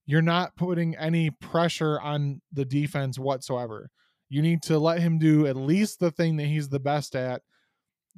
you're 0.04 0.22
not 0.22 0.56
putting 0.56 0.94
any 0.96 1.30
pressure 1.30 2.00
on 2.00 2.40
the 2.52 2.64
defense 2.64 3.18
whatsoever. 3.18 3.90
You 4.28 4.42
need 4.42 4.62
to 4.62 4.78
let 4.78 5.00
him 5.00 5.18
do 5.18 5.46
at 5.46 5.56
least 5.56 6.00
the 6.00 6.10
thing 6.10 6.36
that 6.36 6.46
he's 6.46 6.68
the 6.68 6.80
best 6.80 7.14
at 7.16 7.42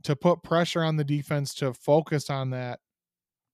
to 0.05 0.17
put 0.17 0.43
pressure 0.43 0.83
on 0.83 0.97
the 0.97 1.05
defense 1.05 1.55
to 1.55 1.73
focus 1.73 2.31
on 2.31 2.51
that. 2.51 2.81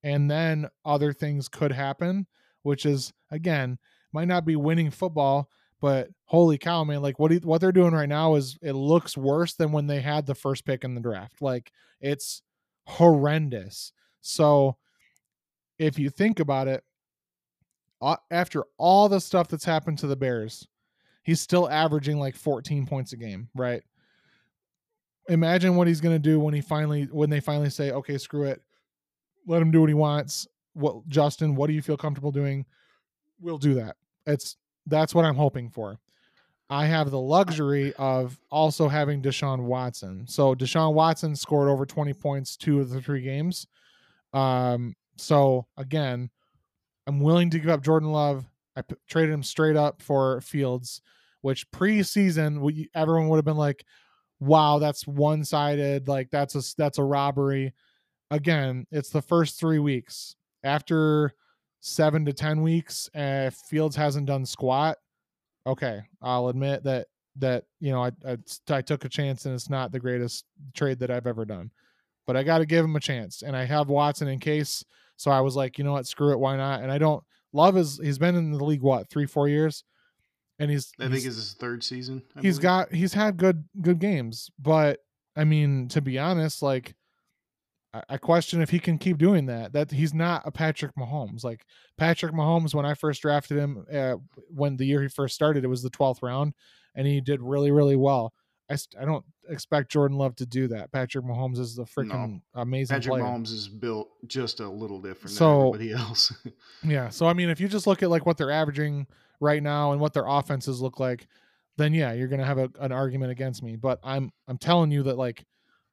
And 0.03 0.31
then 0.31 0.69
other 0.85 1.12
things 1.12 1.49
could 1.49 1.73
happen, 1.73 2.26
which 2.62 2.87
is 2.87 3.12
again, 3.31 3.79
might 4.12 4.29
not 4.29 4.45
be 4.45 4.57
winning 4.57 4.91
football, 4.91 5.49
but 5.85 6.09
holy 6.25 6.57
cow, 6.57 6.83
man, 6.83 7.03
like 7.03 7.19
what 7.19 7.31
what 7.45 7.61
they're 7.61 7.71
doing 7.71 7.93
right 7.93 8.09
now 8.09 8.37
is 8.37 8.57
it 8.62 8.73
looks 8.73 9.19
worse 9.19 9.53
than 9.53 9.71
when 9.71 9.87
they 9.87 10.00
had 10.00 10.25
the 10.25 10.35
first 10.35 10.64
pick 10.64 10.83
in 10.83 10.95
the 10.95 11.00
draft. 11.03 11.43
Like 11.43 11.73
it's 12.00 12.41
horrendous. 12.87 13.93
So 14.23 14.79
if 15.79 15.99
you 15.99 16.09
think 16.09 16.41
about 16.41 16.69
it, 16.69 16.83
after 18.31 18.64
all 18.79 19.11
the 19.11 19.21
stuff 19.21 19.49
that's 19.49 19.67
happened 19.67 19.99
to 19.99 20.07
the 20.07 20.17
Bears, 20.17 20.67
he's 21.23 21.43
still 21.43 21.69
averaging 21.69 22.19
like 22.19 22.35
14 22.35 22.87
points 22.87 23.12
a 23.12 23.19
game, 23.19 23.50
right? 23.55 23.83
Imagine 25.29 25.76
what 25.76 25.87
he's 25.87 26.00
going 26.00 26.14
to 26.14 26.19
do 26.19 26.41
when 26.41 26.55
he 26.55 26.62
finally 26.62 27.09
when 27.12 27.29
they 27.29 27.41
finally 27.41 27.69
say, 27.69 27.91
"Okay, 27.91 28.17
screw 28.17 28.45
it. 28.45 28.62
Let 29.47 29.61
him 29.61 29.71
do 29.71 29.81
what 29.81 29.91
he 29.91 29.95
wants." 29.95 30.49
What 30.73 31.07
Justin, 31.11 31.55
what 31.55 31.67
do 31.67 31.75
you 31.75 31.83
feel 31.83 31.99
comfortable 31.99 32.33
doing? 32.33 32.64
We'll 33.38 33.59
do 33.59 33.75
that. 33.75 33.97
It's 34.25 34.57
that's 34.87 35.14
what 35.14 35.25
I'm 35.25 35.37
hoping 35.37 35.71
for. 35.71 35.99
I 36.71 36.87
have 36.87 37.11
the 37.11 37.21
luxury 37.21 37.93
of 37.95 38.38
also 38.50 38.88
having 38.88 39.23
Deshaun 39.23 39.64
Watson. 39.64 40.26
So 40.26 40.55
Deshaun 40.55 40.95
Watson 40.95 41.37
scored 41.37 41.69
over 41.69 41.85
20 41.85 42.14
points 42.14 42.57
two 42.57 42.81
of 42.81 42.91
the 42.91 43.00
three 43.00 43.21
games. 43.21 43.67
Um, 44.33 44.95
so 45.17 45.67
again, 45.76 46.31
I'm 47.07 47.21
willing 47.21 47.50
to 47.50 47.59
give 47.59 47.69
up 47.71 47.83
Jordan 47.83 48.11
Love. 48.12 48.47
I 48.76 48.83
p- 48.83 48.97
traded 49.09 49.33
him 49.33 49.43
straight 49.43 49.76
up 49.76 50.03
for 50.03 50.41
Fields, 50.41 51.00
which 51.43 51.71
preseason 51.71 52.61
we, 52.61 52.91
everyone 52.95 53.29
would 53.29 53.37
have 53.37 53.45
been 53.45 53.57
like, 53.57 53.85
"Wow, 54.41 54.79
that's 54.79 55.07
one-sided. 55.07 56.09
Like 56.09 56.31
that's 56.31 56.55
a 56.55 56.62
that's 56.76 56.99
a 56.99 57.05
robbery." 57.05 57.73
Again, 58.31 58.87
it's 58.91 59.11
the 59.11 59.23
first 59.23 59.61
three 59.61 59.79
weeks. 59.79 60.35
After 60.64 61.35
seven 61.87 62.25
to 62.25 62.33
ten 62.33 62.62
weeks, 62.62 63.11
uh, 63.14 63.50
Fields 63.69 63.95
hasn't 63.95 64.25
done 64.26 64.47
squat. 64.47 64.97
Okay, 65.67 66.00
I'll 66.23 66.49
admit 66.49 66.83
that 66.85 67.09
that 67.37 67.64
you 67.81 67.93
know 67.93 68.03
I, 68.05 68.11
I 68.26 68.37
I 68.71 68.81
took 68.83 69.05
a 69.05 69.09
chance 69.09 69.45
and 69.45 69.55
it's 69.55 69.69
not 69.69 69.93
the 69.93 70.00
greatest 70.00 70.47
trade 70.75 70.99
that 71.00 71.11
I've 71.11 71.26
ever 71.26 71.45
done, 71.45 71.71
but 72.26 72.37
I 72.37 72.43
got 72.43 72.59
to 72.59 72.67
give 72.67 72.85
him 72.85 72.97
a 72.97 73.00
chance. 73.00 73.43
And 73.43 73.55
I 73.57 73.64
have 73.64 73.88
Watson 73.88 74.29
in 74.29 74.38
case, 74.38 74.85
so 75.17 75.31
I 75.31 75.41
was 75.41 75.57
like, 75.57 75.76
you 75.79 75.85
know 75.85 75.93
what, 75.93 76.07
screw 76.07 76.33
it, 76.33 76.38
why 76.41 76.57
not? 76.57 76.83
And 76.83 76.91
I 76.91 76.99
don't 76.99 77.23
love 77.53 77.76
is 77.76 78.00
he's 78.03 78.19
been 78.19 78.35
in 78.35 78.50
the 78.53 78.64
league 78.64 78.83
what 78.83 79.09
three 79.11 79.26
four 79.26 79.49
years, 79.49 79.85
and 80.59 80.71
he's 80.71 80.93
I 80.99 81.05
think 81.05 81.14
he's- 81.14 81.26
it's 81.26 81.37
his 81.37 81.53
third 81.55 81.85
season. 81.85 82.23
I 82.37 82.41
he's 82.41 82.57
believe. 82.59 82.62
got 82.62 82.93
he's 82.95 83.12
had 83.14 83.37
good 83.37 83.64
good 83.83 83.99
games 83.99 84.50
but 84.59 85.00
i 85.37 85.43
mean 85.43 85.88
to 85.88 86.00
be 86.00 86.17
honest 86.19 86.62
like 86.62 86.95
I, 87.94 88.02
I 88.10 88.16
question 88.18 88.60
if 88.60 88.70
he 88.70 88.78
can 88.80 88.98
keep 88.98 89.18
doing 89.18 89.46
that 89.46 89.72
that 89.72 89.90
he's 89.92 90.12
not 90.12 90.42
a 90.44 90.50
patrick 90.50 90.94
mahomes 90.96 91.44
like 91.44 91.64
patrick 91.96 92.32
mahomes 92.34 92.74
when 92.74 92.84
i 92.84 92.94
first 92.94 93.22
drafted 93.22 93.56
him 93.58 93.86
uh, 93.92 94.16
when 94.48 94.76
the 94.76 94.84
year 94.84 95.00
he 95.02 95.08
first 95.08 95.34
started 95.34 95.64
it 95.64 95.68
was 95.68 95.82
the 95.82 95.90
12th 95.90 96.22
round 96.22 96.54
and 96.94 97.06
he 97.06 97.20
did 97.20 97.40
really 97.40 97.70
really 97.70 97.96
well 97.96 98.32
i, 98.68 98.74
st- 98.74 99.00
I 99.00 99.04
don't 99.04 99.24
expect 99.48 99.90
jordan 99.92 100.16
love 100.18 100.34
to 100.36 100.46
do 100.46 100.68
that 100.68 100.90
patrick 100.92 101.24
mahomes 101.24 101.58
is 101.58 101.76
the 101.76 101.84
freaking 101.84 102.40
amazing 102.54 102.96
Patrick 102.96 103.12
player 103.12 103.24
Mahomes 103.24 103.52
is 103.52 103.68
built 103.68 104.08
just 104.26 104.60
a 104.60 104.68
little 104.68 105.00
different 105.00 105.30
So- 105.36 105.72
than 105.72 105.80
everybody 105.82 105.92
else. 106.08 106.32
Yeah. 106.82 107.10
So 107.10 107.26
I 107.26 107.32
mean, 107.34 107.50
if 107.50 107.60
you 107.60 107.68
just 107.68 107.86
look 107.86 108.02
at 108.02 108.10
like 108.10 108.26
what 108.26 108.36
they're 108.38 108.50
averaging 108.50 109.06
right 109.40 109.62
now 109.62 109.92
and 109.92 110.00
what 110.00 110.14
their 110.14 110.26
offenses 110.26 110.80
look 110.80 110.98
like, 110.98 111.26
then 111.76 111.92
yeah, 111.92 112.12
you're 112.14 112.28
gonna 112.28 112.44
have 112.46 112.56
a, 112.58 112.70
an 112.80 112.90
argument 112.92 113.32
against 113.32 113.62
me. 113.62 113.76
But 113.76 113.98
I'm 114.02 114.30
I'm 114.48 114.56
telling 114.58 114.90
you 114.90 115.02
that 115.04 115.18
like 115.18 115.44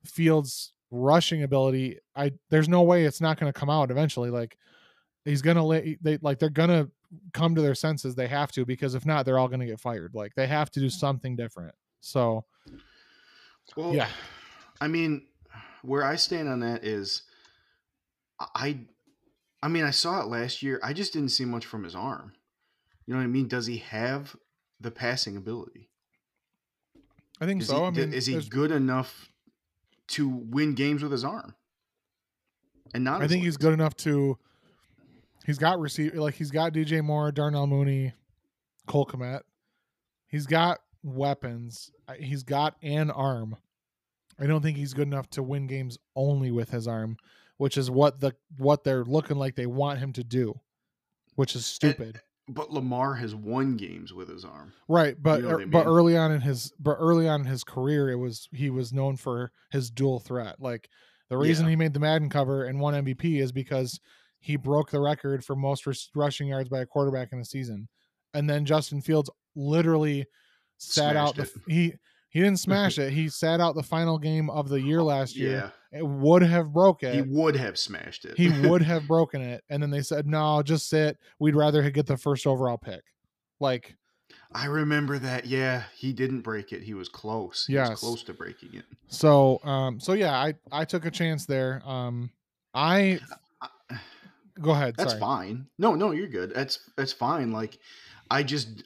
Fields' 0.06 0.74
rushing 0.92 1.44
ability, 1.44 2.00
I 2.16 2.34
there's 2.50 2.70
no 2.70 2.84
way 2.84 3.06
it's 3.06 3.22
not 3.22 3.40
gonna 3.40 3.54
come 3.54 3.70
out 3.70 3.92
eventually. 3.92 4.30
Like 4.30 4.58
he's 5.26 5.42
gonna 5.42 5.66
let 5.66 5.86
they 6.02 6.18
like 6.22 6.40
they're 6.40 6.50
gonna 6.50 6.90
come 7.34 7.56
to 7.56 7.62
their 7.62 7.76
senses. 7.76 8.16
They 8.16 8.28
have 8.28 8.52
to 8.54 8.66
because 8.66 8.96
if 8.96 9.06
not, 9.06 9.26
they're 9.26 9.40
all 9.40 9.48
gonna 9.48 9.66
get 9.66 9.80
fired. 9.80 10.12
Like 10.14 10.36
they 10.36 10.48
have 10.48 10.70
to 10.72 10.80
do 10.80 10.88
mm-hmm. 10.88 11.00
something 11.00 11.36
different. 11.36 11.74
So 12.02 12.46
well, 13.76 13.94
Yeah. 13.94 14.08
I 14.80 14.88
mean, 14.88 15.28
where 15.84 16.04
I 16.04 16.16
stand 16.16 16.50
on 16.50 16.60
that 16.62 16.84
is, 16.84 17.24
I, 18.40 18.80
I 19.62 19.68
mean, 19.68 19.84
I 19.84 19.92
saw 19.92 20.22
it 20.22 20.28
last 20.28 20.64
year. 20.64 20.80
I 20.84 20.94
just 20.94 21.14
didn't 21.14 21.30
see 21.30 21.46
much 21.46 21.66
from 21.66 21.84
his 21.84 21.96
arm. 21.96 22.34
You 23.06 23.14
know 23.14 23.20
what 23.20 23.26
I 23.26 23.28
mean? 23.28 23.48
Does 23.48 23.68
he 23.68 23.78
have 23.78 24.36
the 24.80 24.92
passing 24.92 25.38
ability? 25.38 25.90
I 27.40 27.46
think 27.46 27.62
Is 27.62 27.68
so. 27.68 27.80
he, 27.80 27.86
I 27.86 27.90
d- 27.92 28.02
mean, 28.02 28.14
is 28.14 28.26
he 28.26 28.40
good 28.42 28.72
enough 28.72 29.31
to 30.12 30.28
win 30.28 30.74
games 30.74 31.04
with 31.04 31.12
his 31.12 31.24
arm? 31.24 31.56
And 32.94 33.04
not. 33.04 33.22
I 33.22 33.28
think 33.28 33.44
he's 33.44 33.58
good 33.58 33.74
enough 33.74 33.96
to. 33.98 34.38
He's 35.46 35.58
got 35.58 35.80
receive 35.80 36.14
like 36.16 36.36
he's 36.36 36.52
got 36.52 36.74
DJ 36.74 37.04
Moore, 37.04 37.32
Darnell 37.32 37.68
Mooney, 37.68 38.14
Cole 38.88 39.06
Kmet. 39.06 39.42
He's 40.28 40.46
got 40.46 40.80
weapons. 41.04 41.92
He's 42.20 42.44
got 42.44 42.76
an 42.82 43.10
arm. 43.10 43.58
I 44.40 44.46
don't 44.46 44.62
think 44.62 44.78
he's 44.78 44.94
good 44.94 45.08
enough 45.08 45.30
to 45.32 45.44
win 45.44 45.68
games 45.68 45.98
only 46.16 46.52
with 46.52 46.72
his 46.72 46.88
arm, 46.88 47.18
which 47.58 47.78
is 47.78 47.92
what 47.92 48.20
the 48.20 48.34
what 48.58 48.84
they're 48.84 49.04
looking 49.04 49.38
like 49.38 49.56
they 49.56 49.66
want 49.66 50.00
him 50.00 50.14
to 50.14 50.24
do, 50.24 50.60
which 51.36 51.56
is 51.56 51.66
stupid. 51.66 52.22
But 52.54 52.72
Lamar 52.72 53.14
has 53.16 53.34
won 53.36 53.78
games 53.78 54.14
with 54.14 54.30
his 54.30 54.44
arm. 54.46 54.74
Right, 54.88 55.16
but 55.22 55.42
know 55.42 55.50
er- 55.52 55.62
I 55.62 55.66
but 55.66 55.86
early 55.86 56.18
on 56.18 56.32
in 56.32 56.42
his 56.42 56.72
but 56.80 56.96
early 57.00 57.28
on 57.28 57.42
in 57.42 57.48
his 57.48 57.64
career, 57.64 58.10
it 58.10 58.16
was 58.18 58.48
he 58.54 58.70
was 58.70 58.92
known 58.94 59.16
for 59.18 59.52
his 59.72 59.90
dual 59.90 60.20
threat. 60.20 60.56
Like 60.60 60.90
the 61.30 61.38
reason 61.38 61.66
Yeah. 61.66 61.72
he 61.72 61.76
made 61.78 61.94
the 61.94 62.00
Madden 62.00 62.30
cover 62.30 62.66
and 62.66 62.80
won 62.80 62.94
MVP 62.94 63.40
is 63.42 63.52
because 63.52 64.00
he 64.40 64.56
broke 64.56 64.90
the 64.92 65.00
record 65.00 65.46
for 65.46 65.56
most 65.56 65.86
rus- 65.86 66.10
rushing 66.16 66.48
yards 66.48 66.68
by 66.68 66.80
a 66.82 66.86
quarterback 66.86 67.32
in 67.32 67.40
a 67.40 67.46
season, 67.46 67.88
and 68.34 68.50
then 68.50 68.66
Justin 68.66 69.02
Fields 69.02 69.30
literally 69.56 70.26
sat 70.78 71.16
out 71.16 71.36
the 71.36 71.46
Smashed 71.46 71.68
he 71.70 71.94
he 72.30 72.40
didn't 72.40 72.60
smash 72.60 72.98
it. 73.00 73.12
He 73.14 73.30
sat 73.30 73.60
out 73.62 73.76
the 73.76 73.84
final 73.84 74.18
game 74.18 74.50
of 74.50 74.68
the 74.70 74.82
year 74.82 75.02
last 75.04 75.36
year. 75.36 75.72
It 75.92 76.06
would 76.08 76.42
have 76.42 76.72
broke 76.72 77.04
it 77.04 77.14
he 77.16 77.22
would 77.22 77.56
have 77.56 77.78
smashed 77.78 78.26
it. 78.26 78.38
he 78.38 78.50
would 78.68 78.82
have 78.92 79.08
broken 79.08 79.42
it 79.42 79.64
and 79.70 79.82
then 79.84 79.90
they 79.90 80.02
said 80.02 80.26
no 80.26 80.62
just 80.64 80.88
sit 80.90 81.18
we'd 81.40 81.56
rather 81.56 81.90
get 81.92 82.06
the 82.06 82.18
first 82.18 82.48
overall 82.48 82.78
pick 82.78 83.02
like 83.60 83.96
I 84.54 84.66
remember 84.68 85.20
that. 85.20 85.46
Yeah, 85.46 85.84
he 85.96 86.14
didn't 86.14 86.42
break 86.42 86.72
it. 86.74 86.82
He 86.84 86.94
was 86.94 87.10
close. 87.10 87.66
He 87.68 87.74
Yes. 87.74 87.90
was 87.92 88.00
close 88.00 88.24
to 88.24 88.34
breaking 88.34 88.74
it. 88.76 88.86
so 89.08 89.60
um 89.64 90.00
so 90.00 90.14
yeah 90.14 90.34
i 90.34 90.54
i 90.72 90.86
took 90.86 91.06
a 91.06 91.12
chance 91.12 91.46
there 91.46 91.82
um 91.86 92.32
i 92.74 93.20
I- 93.62 94.00
go 94.62 94.72
ahead 94.72 94.96
That's 94.98 95.12
sorry. 95.12 95.20
fine. 95.20 95.68
No, 95.78 95.96
no, 95.96 96.12
you're 96.12 96.28
good. 96.28 96.54
That's 96.56 96.80
that's 96.96 97.12
fine. 97.14 97.52
Like, 97.52 97.78
I 98.30 98.44
just, 98.44 98.84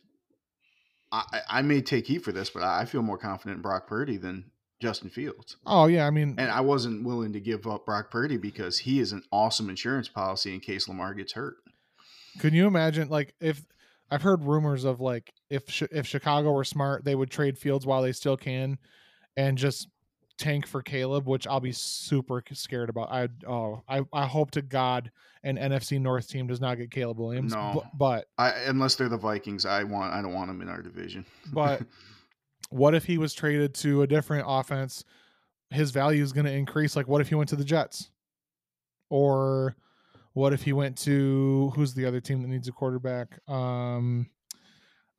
I 1.11 1.23
I- 1.33 1.59
I 1.59 1.61
may 1.61 1.81
take 1.81 2.07
heat 2.07 2.19
for 2.23 2.31
this, 2.31 2.49
but 2.49 2.63
I 2.63 2.85
feel 2.85 3.01
more 3.01 3.17
confident 3.17 3.57
in 3.57 3.61
Brock 3.61 3.87
Purdy 3.87 4.17
than 4.17 4.49
Justin 4.85 5.09
Fields. 5.09 5.57
Oh 5.65 5.87
yeah, 5.87 6.05
I 6.05 6.11
mean, 6.11 6.35
And 6.37 6.51
I 6.51 6.61
wasn't 6.61 7.03
willing 7.03 7.33
to 7.33 7.39
give 7.39 7.65
up 7.65 7.85
Brock 7.85 8.11
Purdy 8.11 8.37
because 8.37 8.77
he 8.77 8.99
is 8.99 9.11
an 9.11 9.23
awesome 9.31 9.69
insurance 9.69 10.07
policy 10.07 10.53
in 10.53 10.59
case 10.59 10.87
Lamar 10.87 11.13
gets 11.15 11.33
hurt. 11.33 11.55
Can 12.39 12.53
you 12.53 12.67
imagine 12.67 13.09
like 13.09 13.33
if 13.39 13.65
I've 14.11 14.21
heard 14.21 14.43
rumors 14.43 14.83
of 14.83 15.01
like 15.01 15.33
if 15.49 15.81
if 15.91 16.05
Chicago 16.05 16.51
were 16.51 16.63
smart, 16.63 17.03
they 17.03 17.15
would 17.15 17.31
trade 17.31 17.57
Fields 17.57 17.85
while 17.85 18.03
they 18.03 18.11
still 18.11 18.37
can, 18.37 18.77
and 19.35 19.57
just 19.57 19.87
tank 20.37 20.67
for 20.67 20.81
Caleb, 20.83 21.27
which 21.27 21.47
I'll 21.47 21.59
be 21.61 21.71
super 21.71 22.43
scared 22.51 22.89
about. 22.89 23.11
I 23.11 23.29
oh 23.47 23.81
I 23.89 24.01
I 24.13 24.25
hope 24.27 24.51
to 24.51 24.61
God 24.61 25.11
an 25.43 25.57
NFC 25.57 25.99
North 25.99 26.27
team 26.27 26.45
does 26.45 26.61
not 26.61 26.75
get 26.77 26.91
Caleb 26.91 27.19
Williams. 27.19 27.53
No. 27.55 27.71
bu- 27.73 27.97
but 27.97 28.27
I, 28.37 28.51
unless 28.67 28.95
they're 28.95 29.09
the 29.09 29.17
Vikings, 29.17 29.65
I 29.65 29.83
want 29.83 30.13
I 30.13 30.21
don't 30.21 30.33
want 30.33 30.47
them 30.49 30.61
in 30.61 30.69
our 30.69 30.81
division. 30.81 31.25
but 31.51 31.81
what 32.75 32.93
if 32.93 33.05
he 33.05 33.17
was 33.17 33.33
traded 33.33 33.73
to 33.75 34.01
a 34.01 34.07
different 34.07 34.45
offense? 34.47 35.03
His 35.69 35.91
value 35.91 36.21
is 36.21 36.33
going 36.33 36.45
to 36.45 36.51
increase. 36.51 36.95
Like 36.95 37.07
what 37.07 37.21
if 37.21 37.29
he 37.29 37.35
went 37.35 37.49
to 37.49 37.55
the 37.55 37.63
Jets, 37.63 38.09
or 39.09 39.75
what 40.33 40.53
if 40.53 40.63
he 40.63 40.73
went 40.73 40.97
to 40.99 41.71
who's 41.75 41.93
the 41.93 42.05
other 42.05 42.19
team 42.21 42.41
that 42.41 42.47
needs 42.47 42.67
a 42.67 42.71
quarterback? 42.71 43.39
Um, 43.49 44.29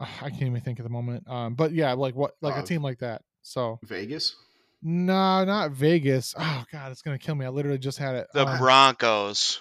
ah, 0.01 0.19
I 0.23 0.31
can't 0.31 0.43
even 0.43 0.61
think 0.61 0.79
at 0.79 0.85
the 0.85 0.91
moment. 0.91 1.29
Um, 1.29 1.55
but 1.55 1.73
yeah, 1.73 1.93
like 1.95 2.15
what, 2.15 2.33
like 2.43 2.57
Uh, 2.57 2.61
a 2.61 2.63
team 2.65 2.83
like 2.83 2.99
that. 2.99 3.23
So 3.43 3.79
Vegas. 3.85 4.37
no, 4.83 5.45
not 5.45 5.71
Vegas. 5.73 6.35
Oh 6.39 6.65
God, 6.73 6.93
it's 6.93 7.03
gonna 7.03 7.19
kill 7.19 7.35
me. 7.35 7.47
I 7.47 7.49
literally 7.49 7.79
just 7.79 7.99
had 7.99 8.15
it. 8.17 8.27
The 8.35 8.47
um, 8.47 8.59
Broncos. 8.59 9.61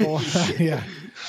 Oh, 0.00 0.52
yeah. 0.58 0.82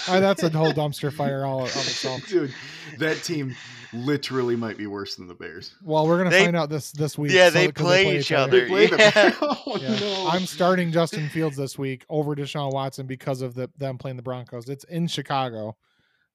Uh, 0.07 0.19
that's 0.19 0.43
a 0.43 0.49
whole 0.49 0.73
dumpster 0.73 1.11
fire 1.13 1.45
all 1.45 1.61
of 1.63 1.67
itself. 1.67 2.25
Dude, 2.27 2.53
that 2.99 3.23
team 3.23 3.55
literally 3.93 4.55
might 4.55 4.77
be 4.77 4.85
worse 4.87 5.15
than 5.15 5.27
the 5.27 5.33
Bears. 5.33 5.73
Well, 5.83 6.07
we're 6.07 6.17
gonna 6.17 6.29
They- 6.29 6.43
find 6.43 6.55
out 6.57 6.69
this 6.69 6.91
this 6.91 7.17
week. 7.17 7.31
Yeah, 7.31 7.47
so- 7.49 7.53
they 7.53 7.71
'cause 7.71 7.85
play 7.85 8.17
each 8.17 8.31
other. 8.31 8.61
They 8.61 8.67
play 8.67 8.87
them. 8.87 8.99
Yeah. 8.99 9.33
oh, 9.41 9.77
Yeah. 9.81 9.99
no. 9.99 10.27
I'm 10.29 10.45
starting 10.45 10.91
Justin 10.91 11.29
Fields 11.29 11.55
this 11.57 11.77
week 11.77 12.05
over 12.09 12.35
Deshaun 12.35 12.71
Watson 12.73 13.07
because 13.07 13.41
of 13.41 13.53
the 13.53 13.69
them 13.77 13.97
playing 13.97 14.17
the 14.17 14.23
Broncos. 14.23 14.67
It's 14.69 14.83
in 14.85 15.07
Chicago, 15.07 15.75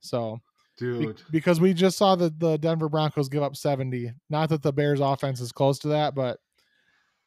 so 0.01 0.39
be- 0.81 0.87
Dude. 0.87 1.23
because 1.31 1.61
we 1.61 1.75
just 1.75 1.99
saw 1.99 2.17
the 2.17 2.33
the 2.37 2.57
Denver 2.57 2.89
Broncos 2.89 3.29
give 3.29 3.43
up 3.43 3.55
70. 3.57 4.13
Not 4.31 4.49
that 4.49 4.63
the 4.63 4.73
Bears 4.73 5.01
offense 5.01 5.41
is 5.41 5.53
close 5.53 5.79
to 5.81 5.89
that, 5.89 6.15
but 6.15 6.39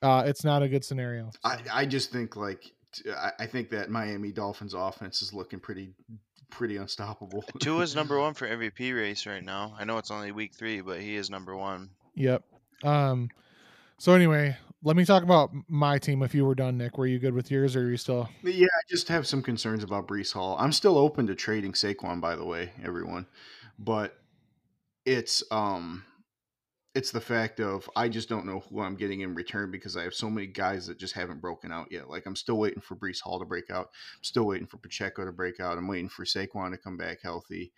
uh, 0.01 0.23
it's 0.25 0.43
not 0.43 0.61
a 0.63 0.67
good 0.67 0.83
scenario. 0.83 1.31
I, 1.43 1.59
I 1.71 1.85
just 1.85 2.11
think 2.11 2.35
like 2.35 2.61
t- 2.61 2.71
I, 3.09 3.31
I 3.39 3.45
think 3.45 3.69
that 3.71 3.89
Miami 3.89 4.31
Dolphins 4.31 4.73
offense 4.73 5.21
is 5.21 5.33
looking 5.33 5.59
pretty 5.59 5.93
pretty 6.49 6.77
unstoppable. 6.77 7.43
Tua's 7.59 7.95
number 7.95 8.19
one 8.19 8.33
for 8.35 8.47
MVP 8.47 8.95
race 8.95 9.25
right 9.25 9.43
now. 9.43 9.75
I 9.77 9.85
know 9.85 9.97
it's 9.97 10.11
only 10.11 10.31
week 10.31 10.53
three, 10.53 10.81
but 10.81 10.99
he 10.99 11.15
is 11.15 11.29
number 11.29 11.55
one. 11.55 11.89
Yep. 12.15 12.43
Um. 12.83 13.29
So 13.97 14.13
anyway, 14.13 14.57
let 14.83 14.95
me 14.95 15.05
talk 15.05 15.23
about 15.23 15.51
my 15.67 15.97
team. 15.97 16.21
If 16.21 16.35
you 16.35 16.45
were 16.45 16.55
done, 16.55 16.77
Nick, 16.77 16.97
were 16.97 17.07
you 17.07 17.19
good 17.19 17.33
with 17.33 17.49
yours, 17.49 17.75
or 17.75 17.81
are 17.81 17.89
you 17.89 17.97
still? 17.97 18.29
Yeah, 18.43 18.65
I 18.65 18.81
just 18.89 19.07
have 19.07 19.25
some 19.25 19.41
concerns 19.41 19.83
about 19.83 20.07
Breece 20.07 20.33
Hall. 20.33 20.55
I'm 20.59 20.71
still 20.71 20.97
open 20.97 21.27
to 21.27 21.35
trading 21.35 21.73
Saquon, 21.73 22.21
by 22.21 22.35
the 22.35 22.45
way, 22.45 22.71
everyone, 22.83 23.25
but 23.79 24.17
it's 25.05 25.43
um, 25.51 26.03
it's 26.95 27.11
the 27.11 27.21
fact 27.21 27.59
of 27.59 27.89
I 27.95 28.07
just 28.07 28.29
don't 28.29 28.45
know 28.45 28.61
who 28.61 28.79
I'm 28.81 28.95
getting 28.95 29.21
in 29.21 29.35
return 29.35 29.69
because 29.69 29.97
I 29.97 30.03
have 30.03 30.13
so 30.13 30.29
many 30.29 30.47
guys 30.47 30.87
that 30.87 30.97
just 30.97 31.13
haven't 31.13 31.41
broken 31.41 31.71
out 31.71 31.91
yet. 31.91 32.09
Like 32.09 32.25
I'm 32.25 32.37
still 32.37 32.57
waiting 32.57 32.81
for 32.81 32.95
Breece 32.95 33.21
Hall 33.21 33.37
to 33.37 33.45
break 33.45 33.69
out. 33.69 33.89
I'm 34.17 34.23
still 34.23 34.45
waiting 34.45 34.65
for 34.65 34.77
Pacheco 34.77 35.25
to 35.25 35.31
break 35.33 35.59
out. 35.59 35.77
I'm 35.77 35.87
waiting 35.87 36.09
for 36.09 36.23
Saquon 36.23 36.71
to 36.71 36.77
come 36.77 36.95
back 36.95 37.21
healthy. 37.21 37.73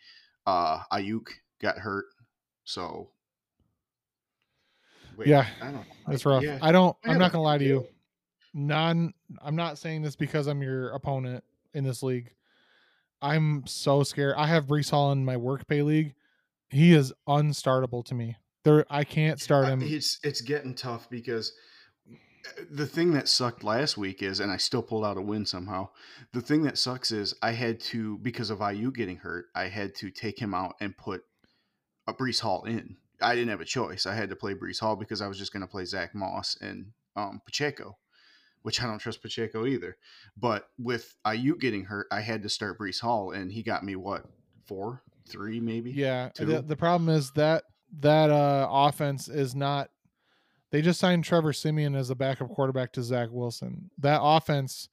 Uh, 0.46 0.80
Aiyuk 0.94 1.28
got 1.60 1.80
hurt, 1.80 2.06
so 2.64 3.10
Wait, 5.18 5.28
Yeah, 5.28 5.48
I 5.62 5.72
don't. 5.72 5.86
That's 6.08 6.26
rough. 6.26 6.44
yeah. 6.44 6.60
I 6.62 6.72
don't. 6.72 6.96
I'm 7.04 7.18
not 7.18 7.32
gonna 7.32 7.44
lie 7.44 7.58
to 7.58 7.66
you. 7.66 7.88
Non. 8.54 9.14
I'm 9.42 9.56
not 9.56 9.80
saying 9.80 10.04
this 10.04 10.16
because 10.16 10.48
I'm 10.48 10.62
your 10.62 10.92
opponent 10.92 11.44
in 11.74 11.84
this 11.84 12.04
league. 12.04 12.32
I'm 13.20 13.66
so 13.66 14.04
scared. 14.04 14.36
I 14.38 14.46
have 14.46 14.68
Breece 14.68 14.92
Hall 14.92 15.12
in 15.12 15.26
my 15.26 15.38
work 15.38 15.68
pay 15.68 15.82
league. 15.82 16.14
He 16.70 16.94
is 16.94 17.12
unstartable 17.28 18.06
to 18.06 18.14
me. 18.14 18.36
There, 18.68 18.86
I 18.90 19.06
can't 19.06 19.40
start 19.40 19.68
him. 19.68 19.82
It's 19.82 20.20
it's 20.24 20.42
getting 20.42 20.76
tough 20.76 21.10
because 21.10 21.54
uh, 22.10 22.64
the 22.70 22.86
thing 22.86 23.14
that 23.14 23.30
sucked 23.30 23.64
last 23.64 23.98
week 23.98 24.22
is, 24.22 24.42
and 24.42 24.52
I 24.52 24.58
still 24.58 24.82
pulled 24.82 25.06
out 25.06 25.18
a 25.18 25.22
win 25.22 25.46
somehow. 25.46 25.88
The 26.34 26.42
thing 26.42 26.64
that 26.64 26.78
sucks 26.78 27.12
is 27.12 27.34
I 27.42 27.52
had 27.52 27.80
to 27.82 28.18
because 28.18 28.50
of 28.50 28.60
Aiyuk 28.60 28.96
getting 28.96 29.18
hurt, 29.18 29.46
I 29.56 29.70
had 29.70 29.96
to 29.96 30.12
take 30.12 30.38
him 30.38 30.54
out 30.54 30.76
and 30.82 30.98
put 30.98 31.24
a 32.08 32.14
Breece 32.14 32.42
Hall 32.42 32.66
in. 32.66 32.98
I 33.22 33.36
didn't 33.36 33.52
have 33.52 33.62
a 33.62 33.66
choice. 33.66 34.06
I 34.06 34.14
had 34.14 34.30
to 34.32 34.36
play 34.36 34.54
Breece 34.54 34.82
Hall 34.82 34.98
because 34.98 35.22
I 35.22 35.28
was 35.28 35.38
just 35.38 35.54
going 35.54 35.62
to 35.62 35.68
play 35.68 35.86
Zach 35.86 36.14
Moss 36.14 36.58
and 36.60 36.88
um, 37.16 37.42
Pacheco, 37.46 37.98
which 38.64 38.82
I 38.82 38.86
don't 38.86 39.00
trust 39.00 39.22
Pacheco 39.22 39.66
either. 39.66 39.96
But 40.36 40.68
with 40.78 41.16
Aiyuk 41.26 41.62
getting 41.62 41.86
hurt, 41.86 42.08
I 42.12 42.20
had 42.20 42.44
to 42.44 42.50
start 42.50 42.78
Breece 42.78 43.00
Hall, 43.00 43.32
and 43.32 43.50
he 43.50 43.64
got 43.64 43.86
me 43.86 43.96
what 43.96 44.26
four, 44.66 45.04
three, 45.26 45.62
maybe. 45.62 45.92
Yeah. 45.92 46.32
Two. 46.34 46.46
The, 46.46 46.62
the 46.62 46.76
problem 46.76 47.10
is 47.10 47.32
that 47.32 47.64
that 48.00 48.30
uh 48.30 48.68
offense 48.70 49.28
is 49.28 49.56
not. 49.56 49.90
They 50.70 50.82
just 50.82 51.00
signed 51.00 51.24
Trevor 51.24 51.54
Siemian 51.54 51.96
as 51.96 52.10
a 52.10 52.16
backup 52.16 52.50
quarterback 52.50 52.92
to 52.94 53.04
Zach 53.04 53.30
Wilson. 53.32 53.90
That 54.00 54.20
offense 54.22 54.90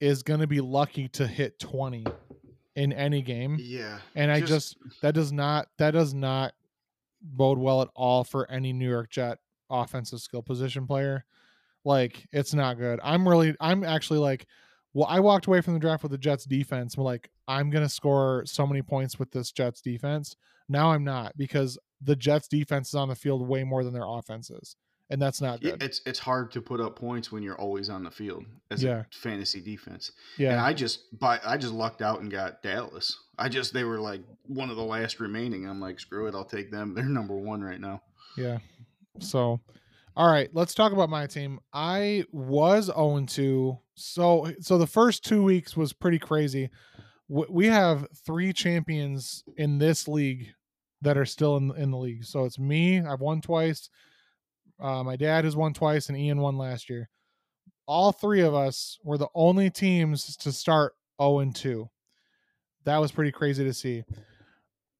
is 0.00 0.22
going 0.22 0.40
to 0.40 0.46
be 0.46 0.60
lucky 0.60 1.08
to 1.08 1.26
hit 1.26 1.58
20 1.58 2.06
in 2.76 2.92
any 2.92 3.22
game. 3.22 3.56
yeah. 3.60 3.98
And 4.14 4.30
I 4.30 4.40
just 4.40 4.76
that 5.02 5.14
does 5.14 5.32
not 5.32 5.68
that 5.78 5.92
does 5.92 6.14
not 6.14 6.54
bode 7.22 7.58
well 7.58 7.82
at 7.82 7.88
all 7.94 8.24
for 8.24 8.50
any 8.50 8.72
New 8.72 8.88
York 8.88 9.10
Jet 9.10 9.38
offensive 9.70 10.20
skill 10.20 10.42
position 10.42 10.86
player. 10.86 11.24
Like 11.84 12.26
it's 12.32 12.54
not 12.54 12.78
good. 12.78 13.00
I'm 13.02 13.28
really 13.28 13.54
I'm 13.60 13.84
actually 13.84 14.18
like 14.20 14.46
well 14.94 15.06
I 15.08 15.20
walked 15.20 15.46
away 15.46 15.60
from 15.60 15.74
the 15.74 15.80
draft 15.80 16.02
with 16.02 16.12
the 16.12 16.18
Jets 16.18 16.44
defense. 16.44 16.96
I'm 16.96 17.04
like 17.04 17.28
I'm 17.46 17.68
going 17.70 17.84
to 17.84 17.88
score 17.90 18.44
so 18.46 18.66
many 18.66 18.80
points 18.80 19.18
with 19.18 19.30
this 19.32 19.52
Jets 19.52 19.80
defense. 19.82 20.36
Now 20.68 20.92
I'm 20.92 21.04
not 21.04 21.36
because 21.36 21.78
the 22.00 22.16
Jets 22.16 22.48
defense 22.48 22.88
is 22.88 22.94
on 22.94 23.08
the 23.08 23.14
field 23.14 23.46
way 23.46 23.64
more 23.64 23.84
than 23.84 23.92
their 23.92 24.06
offense 24.06 24.50
is. 24.50 24.76
And 25.10 25.20
that's 25.20 25.42
not 25.42 25.60
good. 25.60 25.82
it's 25.82 26.00
it's 26.06 26.18
hard 26.18 26.50
to 26.52 26.62
put 26.62 26.80
up 26.80 26.98
points 26.98 27.30
when 27.30 27.42
you're 27.42 27.60
always 27.60 27.90
on 27.90 28.04
the 28.04 28.10
field 28.10 28.46
as 28.70 28.82
Yeah. 28.82 29.00
a 29.00 29.04
fantasy 29.14 29.60
defense. 29.60 30.10
Yeah. 30.38 30.52
And 30.52 30.60
I 30.60 30.72
just 30.72 31.18
by 31.18 31.38
I 31.44 31.58
just 31.58 31.74
lucked 31.74 32.00
out 32.00 32.20
and 32.22 32.30
got 32.30 32.62
Dallas. 32.62 33.18
I 33.38 33.50
just 33.50 33.74
they 33.74 33.84
were 33.84 34.00
like 34.00 34.22
one 34.46 34.70
of 34.70 34.76
the 34.76 34.82
last 34.82 35.20
remaining. 35.20 35.68
I'm 35.68 35.78
like, 35.80 36.00
screw 36.00 36.26
it, 36.26 36.34
I'll 36.34 36.44
take 36.46 36.70
them. 36.70 36.94
They're 36.94 37.04
number 37.04 37.34
one 37.36 37.62
right 37.62 37.80
now. 37.80 38.00
Yeah. 38.38 38.58
So, 39.20 39.60
all 40.16 40.30
right, 40.30 40.48
let's 40.54 40.74
talk 40.74 40.92
about 40.92 41.10
my 41.10 41.26
team. 41.26 41.60
I 41.72 42.24
was 42.32 42.86
0 42.86 43.24
2. 43.28 43.78
So, 43.94 44.52
so 44.60 44.78
the 44.78 44.86
first 44.86 45.24
two 45.24 45.42
weeks 45.42 45.76
was 45.76 45.92
pretty 45.92 46.18
crazy. 46.18 46.70
We 47.28 47.66
have 47.66 48.06
three 48.26 48.52
champions 48.52 49.44
in 49.56 49.78
this 49.78 50.06
league 50.08 50.48
that 51.02 51.16
are 51.16 51.24
still 51.24 51.56
in 51.56 51.70
in 51.76 51.90
the 51.90 51.96
league. 51.98 52.24
So 52.24 52.44
it's 52.44 52.58
me. 52.58 53.00
I've 53.00 53.20
won 53.20 53.40
twice. 53.40 53.88
Uh, 54.80 55.02
my 55.04 55.16
dad 55.16 55.44
has 55.44 55.56
won 55.56 55.72
twice, 55.72 56.08
and 56.08 56.18
Ian 56.18 56.40
won 56.40 56.58
last 56.58 56.90
year. 56.90 57.08
All 57.86 58.12
three 58.12 58.40
of 58.40 58.54
us 58.54 58.98
were 59.04 59.18
the 59.18 59.28
only 59.34 59.70
teams 59.70 60.36
to 60.38 60.50
start 60.50 60.94
0 61.20 61.40
and 61.40 61.54
2. 61.54 61.88
That 62.84 62.98
was 62.98 63.12
pretty 63.12 63.32
crazy 63.32 63.64
to 63.64 63.72
see. 63.72 64.02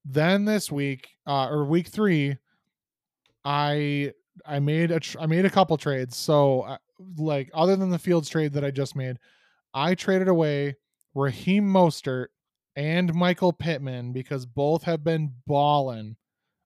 Then 0.05 0.45
this 0.45 0.71
week, 0.71 1.09
uh, 1.27 1.49
or 1.49 1.65
week 1.65 1.89
three, 1.89 2.37
I 3.45 4.13
I 4.47 4.59
made 4.59 4.91
a 4.91 5.01
tr- 5.01 5.21
I 5.21 5.27
made 5.27 5.45
a 5.45 5.51
couple 5.51 5.77
trades. 5.77 6.17
So 6.17 6.63
uh, 6.63 6.77
like 7.17 7.51
other 7.55 7.77
than 7.77 7.91
the 7.91 7.99
Fields 7.99 8.29
trade 8.29 8.53
that 8.55 8.65
I 8.65 8.71
just 8.71 8.97
made, 8.97 9.19
I 9.73 9.95
traded 9.95 10.29
away 10.29 10.77
Raheem 11.15 11.65
Mostert 11.65 12.27
and 12.77 13.15
Michael 13.15 13.53
Pittman 13.53 14.13
because 14.13 14.47
both 14.47 14.83
have 14.85 15.05
been 15.05 15.33
balling. 15.47 16.17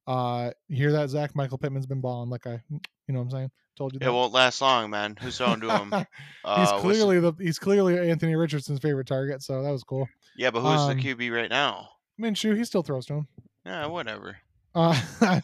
Uh, 0.07 0.53
hear 0.69 0.93
that 0.93 1.11
Zach? 1.11 1.37
Michael 1.37 1.59
Pittman's 1.59 1.87
been 1.87 2.01
balling. 2.01 2.31
Like 2.31 2.47
I, 2.47 2.63
you 2.71 2.81
know 3.09 3.19
what 3.19 3.25
I'm 3.27 3.31
saying? 3.31 3.51
Told 3.77 3.93
you 3.93 3.99
that. 4.01 4.07
It 4.09 4.13
won't 4.13 4.33
last 4.33 4.61
long, 4.61 4.91
man. 4.91 5.17
Who's 5.21 5.37
throwing 5.39 5.61
to 5.61 5.71
him? 5.71 5.91
he's 5.93 6.07
Uh, 6.45 6.77
the- 6.77 6.81
clearly 6.81 7.21
the 7.21 7.33
he's 7.39 7.59
clearly 7.59 8.11
Anthony 8.11 8.35
Richardson's 8.35 8.81
favorite 8.81 9.07
target. 9.07 9.43
So 9.43 9.63
that 9.63 9.71
was 9.71 9.85
cool. 9.85 10.09
yeah, 10.37 10.51
but 10.51 10.61
who's 10.63 10.81
um, 10.81 10.97
the 10.97 11.03
QB 11.03 11.31
right 11.35 11.51
now? 11.51 11.91
Minshew, 12.21 12.57
he 12.57 12.65
still 12.65 12.83
throws 12.83 13.07
to 13.07 13.15
him. 13.15 13.29
Yeah, 13.67 13.87
whatever. 13.87 14.39
Uh, 14.75 14.99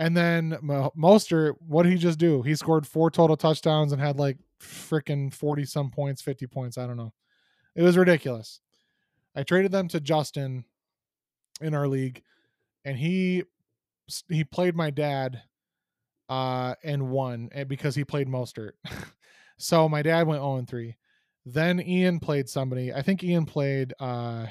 and 0.00 0.16
then 0.16 0.56
Mo- 0.62 0.92
Mostert, 0.96 1.56
what 1.60 1.82
did 1.82 1.92
he 1.92 1.98
just 1.98 2.18
do? 2.18 2.40
He 2.40 2.56
scored 2.56 2.86
four 2.86 3.10
total 3.10 3.36
touchdowns 3.36 3.92
and 3.92 4.00
had 4.00 4.18
like 4.18 4.38
freaking 4.58 5.32
40 5.32 5.66
some 5.66 5.90
points, 5.90 6.22
50 6.22 6.46
points. 6.46 6.78
I 6.78 6.86
don't 6.86 6.96
know. 6.96 7.12
It 7.76 7.82
was 7.82 7.98
ridiculous. 7.98 8.60
I 9.36 9.42
traded 9.42 9.72
them 9.72 9.88
to 9.88 10.00
Justin 10.00 10.64
in 11.60 11.74
our 11.74 11.86
league 11.86 12.22
and 12.86 12.96
he 12.96 13.44
he 14.28 14.42
played 14.42 14.74
my 14.74 14.88
dad 14.88 15.42
uh 16.30 16.74
and 16.82 17.10
won 17.10 17.50
because 17.68 17.94
he 17.94 18.02
played 18.02 18.26
Mostert. 18.26 18.72
so 19.58 19.86
my 19.86 20.00
dad 20.00 20.26
went 20.26 20.40
0 20.40 20.56
and 20.56 20.68
3. 20.68 20.96
Then 21.44 21.78
Ian 21.78 22.20
played 22.20 22.48
somebody. 22.48 22.90
I 22.90 23.02
think 23.02 23.22
Ian 23.22 23.44
played 23.44 23.92
uh 24.00 24.46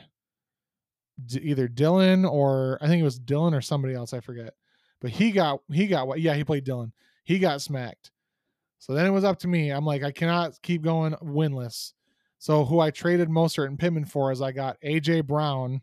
D- 1.26 1.40
either 1.40 1.68
Dylan 1.68 2.30
or 2.30 2.78
I 2.82 2.88
think 2.88 3.02
it 3.02 3.06
was 3.06 3.20
Dylan 3.20 3.58
or 3.58 3.62
somebody 3.62 3.96
else. 3.96 4.14
I 4.14 4.20
forget. 4.20 4.54
But 5.02 5.12
he 5.12 5.32
got 5.32 5.62
he 5.72 5.88
got 5.88 6.08
what? 6.08 6.20
Yeah, 6.20 6.36
he 6.36 6.44
played 6.44 6.66
Dylan. 6.66 6.92
He 7.24 7.40
got 7.40 7.62
smacked. 7.62 8.12
So 8.80 8.94
then 8.94 9.06
it 9.06 9.12
was 9.12 9.24
up 9.24 9.40
to 9.40 9.48
me. 9.48 9.70
I'm 9.70 9.86
like, 9.86 10.04
I 10.04 10.12
cannot 10.12 10.62
keep 10.62 10.82
going 10.82 11.14
winless. 11.16 11.94
So 12.38 12.64
who 12.64 12.80
I 12.80 12.92
traded 12.92 13.30
Mostert 13.30 13.68
and 13.68 13.78
Pittman 13.78 14.06
for 14.06 14.32
is 14.32 14.42
I 14.42 14.54
got 14.54 14.80
AJ 14.82 15.28
Brown, 15.28 15.82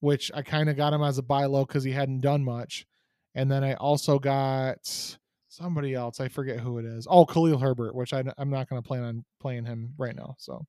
which 0.00 0.30
I 0.34 0.42
kind 0.42 0.70
of 0.70 0.76
got 0.76 0.94
him 0.94 1.02
as 1.02 1.18
a 1.18 1.22
buy 1.22 1.44
low 1.44 1.66
because 1.66 1.84
he 1.84 1.92
hadn't 1.92 2.20
done 2.20 2.42
much. 2.42 2.86
And 3.34 3.50
then 3.50 3.62
I 3.62 3.74
also 3.74 4.18
got 4.18 5.18
somebody 5.48 5.94
else. 5.94 6.20
I 6.20 6.28
forget 6.28 6.60
who 6.60 6.78
it 6.78 6.86
is. 6.86 7.06
Oh, 7.08 7.26
Khalil 7.26 7.58
Herbert, 7.58 7.94
which 7.94 8.14
I, 8.14 8.24
I'm 8.38 8.50
not 8.50 8.68
going 8.68 8.82
to 8.82 8.86
plan 8.86 9.02
on 9.02 9.24
playing 9.38 9.66
him 9.66 9.92
right 9.98 10.16
now. 10.16 10.34
So 10.38 10.64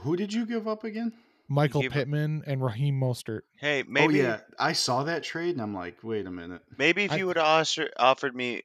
Who 0.00 0.16
did 0.16 0.32
you 0.32 0.46
give 0.46 0.66
up 0.66 0.84
again? 0.84 1.12
Michael 1.52 1.82
Keep 1.82 1.92
Pittman 1.92 2.42
and 2.46 2.62
Raheem 2.62 2.98
Mostert. 2.98 3.42
Hey, 3.58 3.84
maybe 3.86 4.20
oh 4.20 4.24
yeah, 4.24 4.40
I 4.58 4.72
saw 4.72 5.04
that 5.04 5.22
trade 5.22 5.50
and 5.50 5.60
I'm 5.60 5.74
like, 5.74 5.98
wait 6.02 6.26
a 6.26 6.30
minute. 6.30 6.62
maybe 6.78 7.04
if 7.04 7.12
I- 7.12 7.16
you 7.16 7.26
would 7.26 7.36
have 7.36 7.66
offered 7.98 8.34
me 8.34 8.62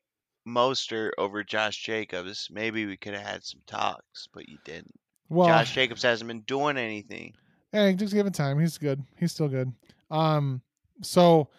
Mostert 0.48 1.12
over 1.18 1.44
Josh 1.44 1.78
Jacobs, 1.84 2.48
maybe 2.50 2.86
we 2.86 2.96
could 2.96 3.14
have 3.14 3.26
had 3.28 3.44
some 3.44 3.62
talks, 3.68 4.30
but 4.34 4.48
you 4.48 4.58
didn't. 4.64 4.98
Well, 5.30 5.48
Josh 5.50 5.76
Jacobs 5.76 6.04
hasn't 6.04 6.30
been 6.30 6.42
doing 6.42 6.78
anything. 6.78 7.34
Hey, 7.74 7.94
just 7.96 8.14
give 8.14 8.26
it 8.26 8.34
time. 8.34 8.58
He's 8.60 8.78
good. 8.78 9.04
He's 9.18 9.34
still 9.34 9.50
good. 9.50 9.74
Um, 10.10 10.62
so 11.02 11.50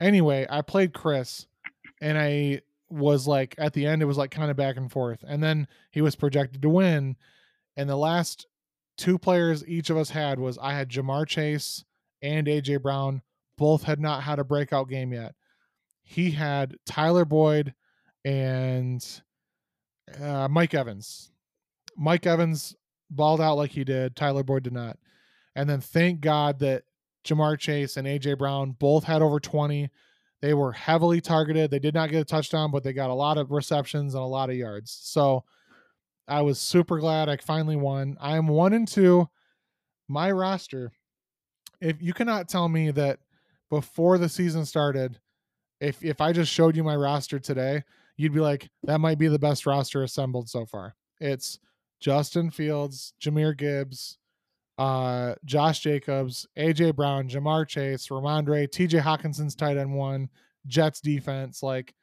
anyway, 0.00 0.46
I 0.48 0.62
played 0.62 0.94
Chris 0.94 1.46
and 2.00 2.16
I 2.16 2.62
was 2.88 3.26
like 3.28 3.54
at 3.58 3.74
the 3.74 3.84
end 3.84 4.00
it 4.00 4.06
was 4.06 4.16
like 4.16 4.30
kind 4.30 4.50
of 4.50 4.56
back 4.56 4.78
and 4.78 4.90
forth. 4.90 5.22
And 5.28 5.42
then 5.42 5.68
he 5.90 6.00
was 6.00 6.16
projected 6.16 6.62
to 6.62 6.70
win. 6.70 7.16
And 7.76 7.88
the 7.90 7.96
last 7.96 8.46
two 8.98 9.18
players 9.18 9.66
each 9.66 9.88
of 9.88 9.96
us 9.96 10.10
had 10.10 10.38
was 10.38 10.58
I 10.58 10.74
had 10.74 10.90
Ja'Marr 10.90 11.26
Chase 11.26 11.84
and 12.20 12.46
AJ 12.46 12.82
Brown. 12.82 13.22
Both 13.56 13.84
had 13.84 14.00
not 14.00 14.24
had 14.24 14.38
a 14.38 14.44
breakout 14.44 14.88
game 14.88 15.12
yet. 15.12 15.34
He 16.02 16.32
had 16.32 16.76
Tyler 16.84 17.24
Boyd 17.24 17.74
and 18.24 19.04
uh, 20.20 20.48
Mike 20.48 20.74
Evans. 20.74 21.30
Mike 21.96 22.26
Evans 22.26 22.76
balled 23.10 23.40
out 23.40 23.56
like 23.56 23.70
he 23.70 23.84
did. 23.84 24.14
Tyler 24.14 24.42
Boyd 24.42 24.64
did 24.64 24.72
not. 24.72 24.98
And 25.56 25.68
then 25.68 25.80
thank 25.80 26.20
God 26.20 26.60
that 26.60 26.84
Ja'Marr 27.24 27.58
Chase 27.58 27.96
and 27.96 28.06
AJ 28.06 28.38
Brown 28.38 28.72
both 28.72 29.04
had 29.04 29.22
over 29.22 29.40
20. 29.40 29.90
They 30.40 30.54
were 30.54 30.72
heavily 30.72 31.20
targeted. 31.20 31.70
They 31.70 31.80
did 31.80 31.94
not 31.94 32.10
get 32.10 32.20
a 32.20 32.24
touchdown, 32.24 32.70
but 32.70 32.84
they 32.84 32.92
got 32.92 33.10
a 33.10 33.14
lot 33.14 33.38
of 33.38 33.50
receptions 33.50 34.14
and 34.14 34.22
a 34.22 34.26
lot 34.26 34.50
of 34.50 34.56
yards. 34.56 34.96
So 35.02 35.44
I 36.28 36.42
was 36.42 36.58
super 36.58 36.98
glad 36.98 37.28
I 37.28 37.36
finally 37.38 37.76
won. 37.76 38.16
I 38.20 38.36
am 38.36 38.48
one 38.48 38.72
and 38.72 38.86
two. 38.86 39.28
My 40.08 40.30
roster, 40.30 40.92
if 41.80 42.02
you 42.02 42.12
cannot 42.12 42.48
tell 42.48 42.68
me 42.68 42.90
that 42.92 43.18
before 43.70 44.18
the 44.18 44.28
season 44.28 44.64
started, 44.64 45.18
if 45.80 46.02
if 46.04 46.20
I 46.20 46.32
just 46.32 46.52
showed 46.52 46.76
you 46.76 46.84
my 46.84 46.96
roster 46.96 47.38
today, 47.38 47.82
you'd 48.16 48.34
be 48.34 48.40
like, 48.40 48.68
that 48.84 49.00
might 49.00 49.18
be 49.18 49.28
the 49.28 49.38
best 49.38 49.66
roster 49.66 50.02
assembled 50.02 50.48
so 50.48 50.66
far. 50.66 50.94
It's 51.20 51.58
Justin 52.00 52.50
Fields, 52.50 53.12
Jahmyr 53.20 53.56
Gibbs, 53.56 54.18
uh, 54.78 55.34
Josh 55.44 55.80
Jacobs, 55.80 56.46
AJ 56.56 56.94
Brown, 56.96 57.28
Ja'Marr 57.28 57.66
Chase, 57.66 58.08
Rhamondre, 58.08 58.68
TJ 58.68 59.00
Hockenson's 59.02 59.54
tight 59.54 59.76
end 59.76 59.92
one, 59.92 60.28
Jets 60.66 61.00
defense, 61.00 61.62
like 61.62 61.94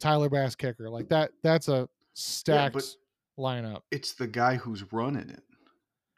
Tyler 0.00 0.28
Bass 0.30 0.54
kicker. 0.54 0.88
Like 0.90 1.08
that 1.08 1.30
that's 1.42 1.68
a 1.68 1.88
stacked 2.14 2.74
but- 2.74 2.96
lineup. 3.38 3.82
It's 3.90 4.14
the 4.14 4.26
guy 4.26 4.56
who's 4.56 4.84
running 4.92 5.28
it. 5.30 5.42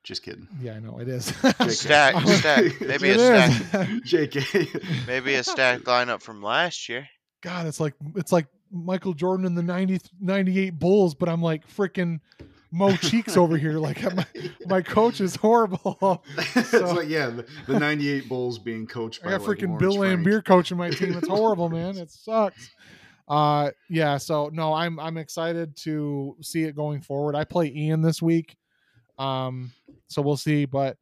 Just 0.03 0.23
kidding. 0.23 0.47
Yeah, 0.61 0.75
I 0.75 0.81
know 0.81 0.99
it 0.99 1.09
is. 1.09 1.25
Stack, 1.69 2.21
stack. 2.29 2.65
Maybe 2.81 3.09
it 3.11 3.17
a 3.17 3.51
stack. 3.53 3.89
JK. 4.05 5.07
Maybe 5.07 5.35
a 5.35 5.43
stacked 5.43 5.85
lineup 5.85 6.21
from 6.21 6.43
last 6.43 6.89
year. 6.91 7.09
God, 7.43 7.67
it's 7.67 7.81
like 7.81 7.95
it's 8.15 8.31
like 8.33 8.47
Michael 8.71 9.15
Jordan 9.15 9.47
in 9.47 9.55
the 9.55 9.63
90, 9.63 10.01
98 10.21 10.79
Bulls, 10.79 11.15
but 11.15 11.29
I'm 11.31 11.41
like 11.41 11.67
freaking 11.69 12.21
Mo 12.71 12.95
Cheeks 12.97 13.37
over 13.39 13.57
here. 13.57 13.79
Like 13.79 14.03
my, 14.15 14.27
my 14.67 14.83
coach 14.83 15.21
is 15.23 15.37
horrible. 15.37 16.23
it's 16.55 16.71
So- 16.71 16.93
like 16.95 17.09
yeah, 17.09 17.29
the, 17.31 17.47
the 17.67 17.79
'98 17.79 18.29
Bulls 18.29 18.59
being 18.59 18.87
coached 18.87 19.21
I 19.23 19.27
by 19.27 19.31
got 19.39 19.41
like, 19.49 19.59
freaking 19.59 19.69
Lawrence 19.69 19.81
Bill 19.81 19.97
Frank. 19.99 20.21
Lambier 20.27 20.45
coaching 20.45 20.77
my 20.77 20.91
team. 20.91 21.15
It's 21.17 21.29
horrible, 21.29 21.71
man. 21.71 21.97
It 21.97 22.11
sucks. 22.11 22.71
Uh 23.27 23.71
yeah, 23.89 24.19
so 24.19 24.51
no, 24.53 24.75
I'm 24.75 25.01
I'm 25.01 25.17
excited 25.17 25.77
to 25.79 26.37
see 26.43 26.65
it 26.65 26.77
going 26.77 27.01
forward. 27.01 27.35
I 27.35 27.45
play 27.45 27.73
Ian 27.75 28.03
this 28.03 28.21
week. 28.21 28.57
Um 29.19 29.73
so 30.09 30.21
we'll 30.21 30.37
see, 30.37 30.67
but 30.67 30.97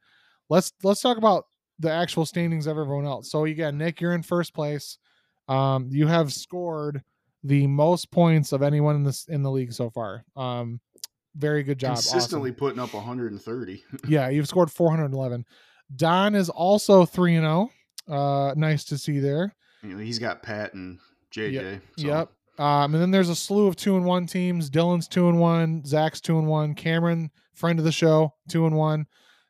let's 0.48 0.72
let's 0.84 1.00
talk 1.00 1.16
about 1.18 1.46
the 1.78 1.90
actual 1.90 2.24
standings 2.24 2.66
of 2.66 2.78
everyone 2.78 3.06
else. 3.06 3.30
So 3.30 3.44
again, 3.44 3.78
Nick, 3.78 4.00
you're 4.00 4.14
in 4.14 4.22
first 4.22 4.54
place. 4.54 4.98
Um 5.48 5.88
you 5.90 6.06
have 6.06 6.32
scored 6.32 7.02
the 7.42 7.66
most 7.66 8.12
points 8.12 8.52
of 8.52 8.62
anyone 8.62 8.94
in 8.94 9.02
this 9.02 9.26
in 9.26 9.42
the 9.42 9.50
league 9.50 9.72
so 9.72 9.90
far. 9.90 10.24
Um 10.36 10.80
very 11.34 11.64
good 11.64 11.78
job. 11.78 11.92
Awesome 11.92 12.12
consistently 12.12 12.52
putting 12.52 12.78
up 12.78 12.94
130. 12.94 13.84
yeah, 14.06 14.28
you've 14.28 14.46
scored 14.46 14.70
411. 14.70 15.44
Don 15.96 16.36
is 16.36 16.50
also 16.50 17.04
3 17.04 17.36
and 17.36 17.44
0. 17.44 17.70
Uh 18.08 18.54
nice 18.56 18.84
to 18.84 18.98
see 18.98 19.18
there. 19.18 19.56
He's 19.82 20.20
got 20.20 20.44
Pat 20.44 20.74
and 20.74 21.00
JJ. 21.34 21.80
so- 21.98 22.06
Yep. 22.06 22.32
Um, 22.58 22.94
and 22.94 23.02
then 23.02 23.10
there's 23.10 23.30
a 23.30 23.34
slew 23.34 23.66
of 23.66 23.76
two 23.76 23.96
and 23.96 24.04
one 24.04 24.26
teams. 24.26 24.68
Dylan's 24.68 25.08
two 25.08 25.28
and 25.28 25.40
one, 25.40 25.84
Zach's 25.86 26.20
two 26.20 26.38
and 26.38 26.46
one, 26.46 26.74
Cameron, 26.74 27.30
friend 27.54 27.78
of 27.78 27.84
the 27.84 27.90
show, 27.92 28.34
two 28.48 28.66
and 28.66 28.76
one, 28.76 29.06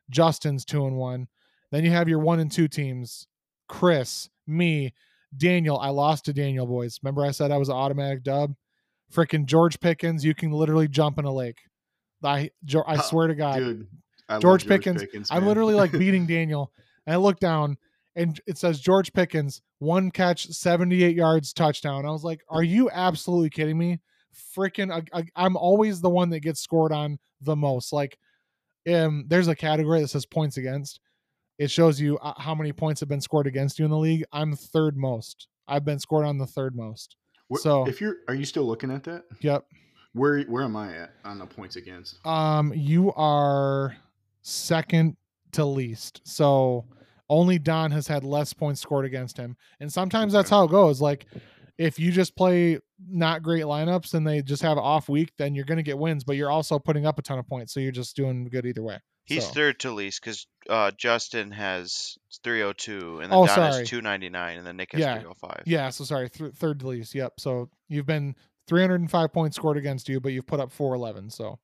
Justin's 0.09 0.65
two 0.65 0.87
and 0.87 0.97
one. 0.97 1.27
Then 1.73 1.85
you 1.85 1.91
have 1.91 2.09
your 2.09 2.21
one 2.21 2.39
and 2.39 2.51
two 2.51 2.69
teams. 2.69 3.27
Chris, 3.69 4.29
me, 4.47 4.95
Daniel. 5.37 5.79
I 5.79 5.89
lost 5.89 6.27
to 6.27 6.33
Daniel, 6.33 6.65
boys. 6.67 7.01
Remember 7.03 7.25
I 7.25 7.33
said 7.33 7.51
I 7.51 7.57
was 7.57 7.69
an 7.69 7.75
automatic 7.75 8.23
dub? 8.23 8.55
Freaking 9.13 9.47
George 9.47 9.81
Pickens, 9.81 10.25
you 10.25 10.35
can 10.35 10.53
literally 10.53 10.89
jump 10.89 11.19
in 11.19 11.25
a 11.25 11.33
lake. 11.33 11.59
I 12.23 12.51
I 12.87 12.97
swear 13.03 13.27
to 13.27 13.35
God. 13.35 13.59
Dude, 13.59 13.87
love 14.31 14.43
George 14.43 14.67
Pickens. 14.67 15.03
I'm 15.31 15.47
literally 15.47 15.75
like 15.75 15.91
beating 15.93 16.27
Daniel. 16.29 16.73
And 17.07 17.15
I 17.15 17.17
look 17.17 17.41
down 17.41 17.79
and 18.17 18.41
it 18.47 18.59
says 18.59 18.81
George 18.81 19.13
Pickens, 19.13 19.63
one 19.79 20.11
catch, 20.11 20.47
78 20.49 21.17
yards, 21.17 21.53
touchdown. 21.53 22.07
I 22.07 22.11
was 22.11 22.25
like, 22.25 22.41
are 22.49 22.63
you 22.63 22.91
absolutely 22.91 23.51
kidding 23.51 23.79
me? 23.79 24.01
Freaking, 24.57 25.07
I, 25.13 25.25
I'm 25.37 25.57
always 25.57 26.01
the 26.01 26.11
one 26.11 26.31
that 26.31 26.41
gets 26.41 26.61
scored 26.61 26.93
on 26.93 27.19
the 27.41 27.57
most. 27.57 27.93
Like, 27.93 28.19
um, 28.93 29.25
there's 29.29 29.49
a 29.49 29.55
category 29.55 30.01
that 30.01 30.09
says 30.09 30.27
points 30.27 30.57
against. 30.57 31.01
It 31.59 31.71
shows 31.71 32.01
you 32.01 32.19
uh, 32.19 32.35
how 32.39 32.55
many 32.55 32.73
points 32.73 33.01
have 33.01 33.09
been 33.09 33.21
scored 33.21 33.47
against 33.47 33.79
you 33.79 33.85
in 33.85 33.91
the 33.91 33.99
league. 33.99 34.25
I'm 34.33 34.55
third 34.57 34.97
most. 34.97 35.49
I've 35.69 35.85
been 35.85 35.99
scored 35.99 36.27
on 36.27 36.39
the 36.39 36.47
third 36.47 36.75
most. 36.75 37.17
So- 37.57 37.87
if 37.87 38.01
you're, 38.01 38.17
are 38.29 38.35
you 38.35 38.45
still 38.45 38.65
looking 38.65 38.91
at 38.91 39.05
that? 39.05 39.25
Yep. 39.41 39.65
Where 40.15 40.43
where 40.43 40.63
am 40.63 40.77
I 40.77 40.95
at 40.95 41.13
on 41.25 41.39
the 41.39 41.47
points 41.47 41.77
against? 41.77 42.25
Um, 42.27 42.73
you 42.75 43.15
are 43.15 43.97
second 44.43 45.17
to 45.53 45.65
least. 45.65 46.21
So 46.25 46.85
only 47.29 47.59
Don 47.59 47.91
has 47.93 48.07
had 48.07 48.25
less 48.25 48.53
points 48.53 48.81
scored 48.81 49.05
against 49.05 49.37
him. 49.37 49.57
And 49.81 49.93
sometimes 49.93 50.33
that's 50.33 50.51
how 50.51 50.65
it 50.65 50.71
goes. 50.71 51.01
Like 51.01 51.27
if 51.79 51.99
you 51.99 52.13
just 52.13 52.37
play 52.37 52.79
not 53.09 53.43
great 53.43 53.65
lineups 53.65 54.15
and 54.15 54.27
they 54.27 54.43
just 54.43 54.63
have 54.63 54.77
an 54.77 54.85
off 54.85 55.09
week, 55.09 55.33
then 55.39 55.55
you're 55.55 55.65
gonna 55.65 55.83
get 55.83 55.99
wins, 55.99 56.25
but 56.25 56.37
you're 56.37 56.51
also 56.51 56.79
putting 56.79 57.07
up 57.07 57.19
a 57.19 57.23
ton 57.23 57.39
of 57.39 57.47
points. 57.49 57.73
So 57.73 57.81
you're 57.81 57.93
just 57.93 58.15
doing 58.17 58.45
good 58.45 58.67
either 58.67 58.83
way. 58.83 58.99
He's 59.25 59.47
So- 59.47 59.53
third 59.53 59.79
to 59.81 59.91
least 59.93 60.21
because 60.23 60.47
uh, 60.69 60.91
Justin 60.99 61.53
has 61.53 62.17
302, 62.45 63.21
and 63.21 63.31
then 63.33 63.39
Oh, 63.39 63.47
Don 63.47 63.55
sorry. 63.55 63.67
has 63.79 63.89
299, 63.89 64.59
and 64.59 64.67
then 64.67 64.77
Nick 64.77 64.93
has 64.93 65.01
Yeah. 65.01 65.15
305. 65.15 65.63
Yeah, 65.67 65.91
so 65.91 66.05
sorry, 66.05 66.29
th- 66.29 66.53
third 66.55 66.81
to 66.81 66.89
least. 66.89 67.15
Yep. 67.15 67.35
So 67.39 67.71
you've 67.89 68.07
been 68.07 68.35
305 68.69 69.33
points 69.33 69.57
scored 69.57 69.77
against 69.77 70.09
you, 70.09 70.21
but 70.21 70.33
you've 70.33 70.47
put 70.47 70.61
up 70.61 70.71
411. 70.73 71.31
So 71.31 71.59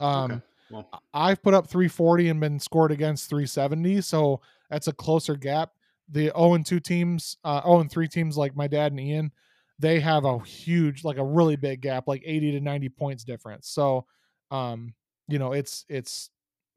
um 0.00 0.30
okay. 0.32 0.40
Well, 0.70 0.88
I've 1.14 1.42
put 1.42 1.54
up 1.54 1.66
340 1.66 2.28
and 2.28 2.40
been 2.40 2.60
scored 2.60 2.92
against 2.92 3.30
370, 3.30 4.02
so 4.02 4.40
that's 4.70 4.88
a 4.88 4.92
closer 4.92 5.36
gap. 5.36 5.72
The 6.10 6.32
0 6.36 6.54
and 6.54 6.66
2 6.66 6.80
teams, 6.80 7.36
uh 7.44 7.62
0 7.62 7.80
and 7.80 7.90
3 7.90 8.08
teams 8.08 8.36
like 8.36 8.56
my 8.56 8.66
dad 8.66 8.92
and 8.92 9.00
Ian, 9.00 9.32
they 9.78 10.00
have 10.00 10.24
a 10.24 10.38
huge 10.40 11.04
like 11.04 11.18
a 11.18 11.24
really 11.24 11.56
big 11.56 11.80
gap, 11.80 12.08
like 12.08 12.22
80 12.24 12.52
to 12.52 12.60
90 12.60 12.88
points 12.90 13.24
difference. 13.24 13.68
So 13.68 14.06
um 14.50 14.94
you 15.28 15.38
know, 15.38 15.52
it's 15.52 15.84
it's 15.88 16.30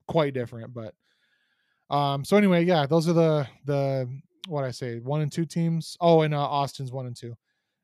quite 0.07 0.33
different, 0.33 0.73
but 0.73 0.93
um 1.89 2.25
so 2.25 2.37
anyway, 2.37 2.65
yeah, 2.65 2.85
those 2.85 3.07
are 3.07 3.13
the 3.13 3.47
the 3.65 4.21
what 4.47 4.63
I 4.63 4.71
say, 4.71 4.99
1 4.99 5.21
and 5.21 5.31
2 5.31 5.45
teams. 5.45 5.95
Oh, 6.01 6.21
and 6.21 6.33
uh, 6.33 6.39
Austin's 6.39 6.91
1 6.91 7.05
and 7.05 7.15
2. 7.15 7.35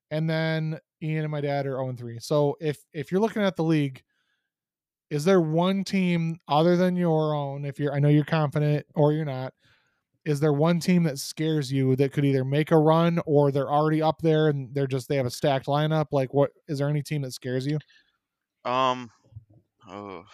And 0.09 0.27
then 0.29 0.79
Ian 1.03 1.23
and 1.23 1.31
my 1.31 1.41
dad 1.41 1.67
are 1.67 1.75
0 1.75 1.89
and 1.89 1.97
3. 1.97 2.19
So 2.19 2.57
if 2.59 2.83
if 2.93 3.11
you're 3.11 3.21
looking 3.21 3.43
at 3.43 3.55
the 3.55 3.63
league 3.63 4.03
is 5.09 5.23
there 5.23 5.41
one 5.41 5.83
team 5.83 6.39
other 6.47 6.75
than 6.75 6.95
your 6.95 7.33
own 7.33 7.65
if 7.65 7.79
you're 7.79 7.93
i 7.93 7.99
know 7.99 8.09
you're 8.09 8.25
confident 8.25 8.85
or 8.95 9.13
you're 9.13 9.25
not 9.25 9.53
is 10.27 10.39
there 10.41 10.51
one 10.53 10.79
team 10.79 11.03
that 11.03 11.17
scares 11.17 11.71
you 11.71 11.95
that 11.95 12.11
could 12.11 12.25
either 12.25 12.43
make 12.43 12.71
a 12.71 12.77
run 12.77 13.19
or 13.25 13.49
they're 13.49 13.71
already 13.71 14.01
up 14.01 14.21
there 14.21 14.49
and 14.49 14.73
they're 14.75 14.85
just 14.85 15.07
they 15.07 15.15
have 15.15 15.25
a 15.25 15.31
stacked 15.31 15.67
lineup 15.67 16.07
like 16.11 16.33
what 16.33 16.51
is 16.67 16.79
there 16.79 16.89
any 16.89 17.01
team 17.01 17.21
that 17.21 17.31
scares 17.31 17.65
you 17.65 17.79
Um, 18.65 19.09
oh, 19.89 20.25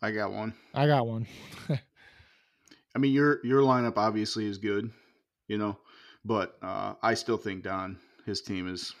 I 0.00 0.12
got 0.12 0.30
one. 0.32 0.54
i 0.72 0.86
got 0.86 1.06
one 1.06 1.26
I 2.94 3.00
mean, 3.00 3.12
your 3.12 3.44
your 3.44 3.62
lineup 3.62 3.94
obviously 3.96 4.46
is 4.46 4.56
good, 4.56 4.88
you 5.48 5.58
know, 5.58 5.76
but 6.24 6.56
uh, 6.62 6.94
I 7.02 7.14
still 7.14 7.36
think 7.36 7.64
Don 7.64 7.98
his 8.24 8.40
team 8.40 8.72
is 8.72 8.94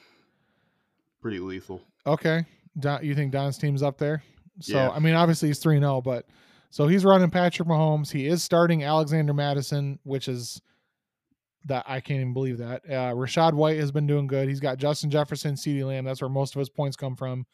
pretty 1.22 1.38
lethal. 1.38 1.80
okay 2.04 2.44
Don, 2.80 3.04
you 3.04 3.14
think 3.14 3.30
Don's 3.30 3.56
team's 3.56 3.84
up 3.84 3.98
there? 3.98 4.22
So 4.60 4.76
Yeah. 4.76 4.90
I 4.90 4.98
mean, 4.98 5.14
obviously 5.14 5.48
he's 5.48 5.60
three 5.60 5.78
zero, 5.78 6.00
but 6.00 6.26
so 6.74 6.88
he's 6.88 7.04
running 7.04 7.30
Patrick 7.30 7.68
Mahomes. 7.68 8.10
He 8.10 8.26
is 8.26 8.42
starting 8.42 8.82
Alexander 8.82 9.32
Mattison, 9.32 10.00
which 10.02 10.26
is 10.26 10.60
that 11.66 11.84
I 11.86 12.00
can't 12.00 12.18
even 12.18 12.32
believe 12.32 12.58
that. 12.58 12.82
Uh, 12.84 13.14
Rachaad 13.14 13.52
White 13.52 13.78
has 13.78 13.92
been 13.92 14.08
doing 14.08 14.26
good. 14.26 14.48
He's 14.48 14.58
got 14.58 14.78
Justin 14.78 15.08
Jefferson, 15.08 15.54
CeeDee 15.54 15.86
Lamb. 15.86 16.04
That's 16.04 16.20
where 16.20 16.28
most 16.28 16.56
of 16.56 16.58
his 16.58 16.68
points 16.68 16.96
come 16.96 17.14
from. 17.14 17.46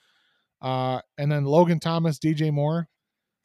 Uh, 0.63 1.03
and 1.19 1.31
then 1.31 1.45
Logan 1.45 1.81
Thomas, 1.81 2.19
DJ 2.19 2.51
Moore. 2.51 2.89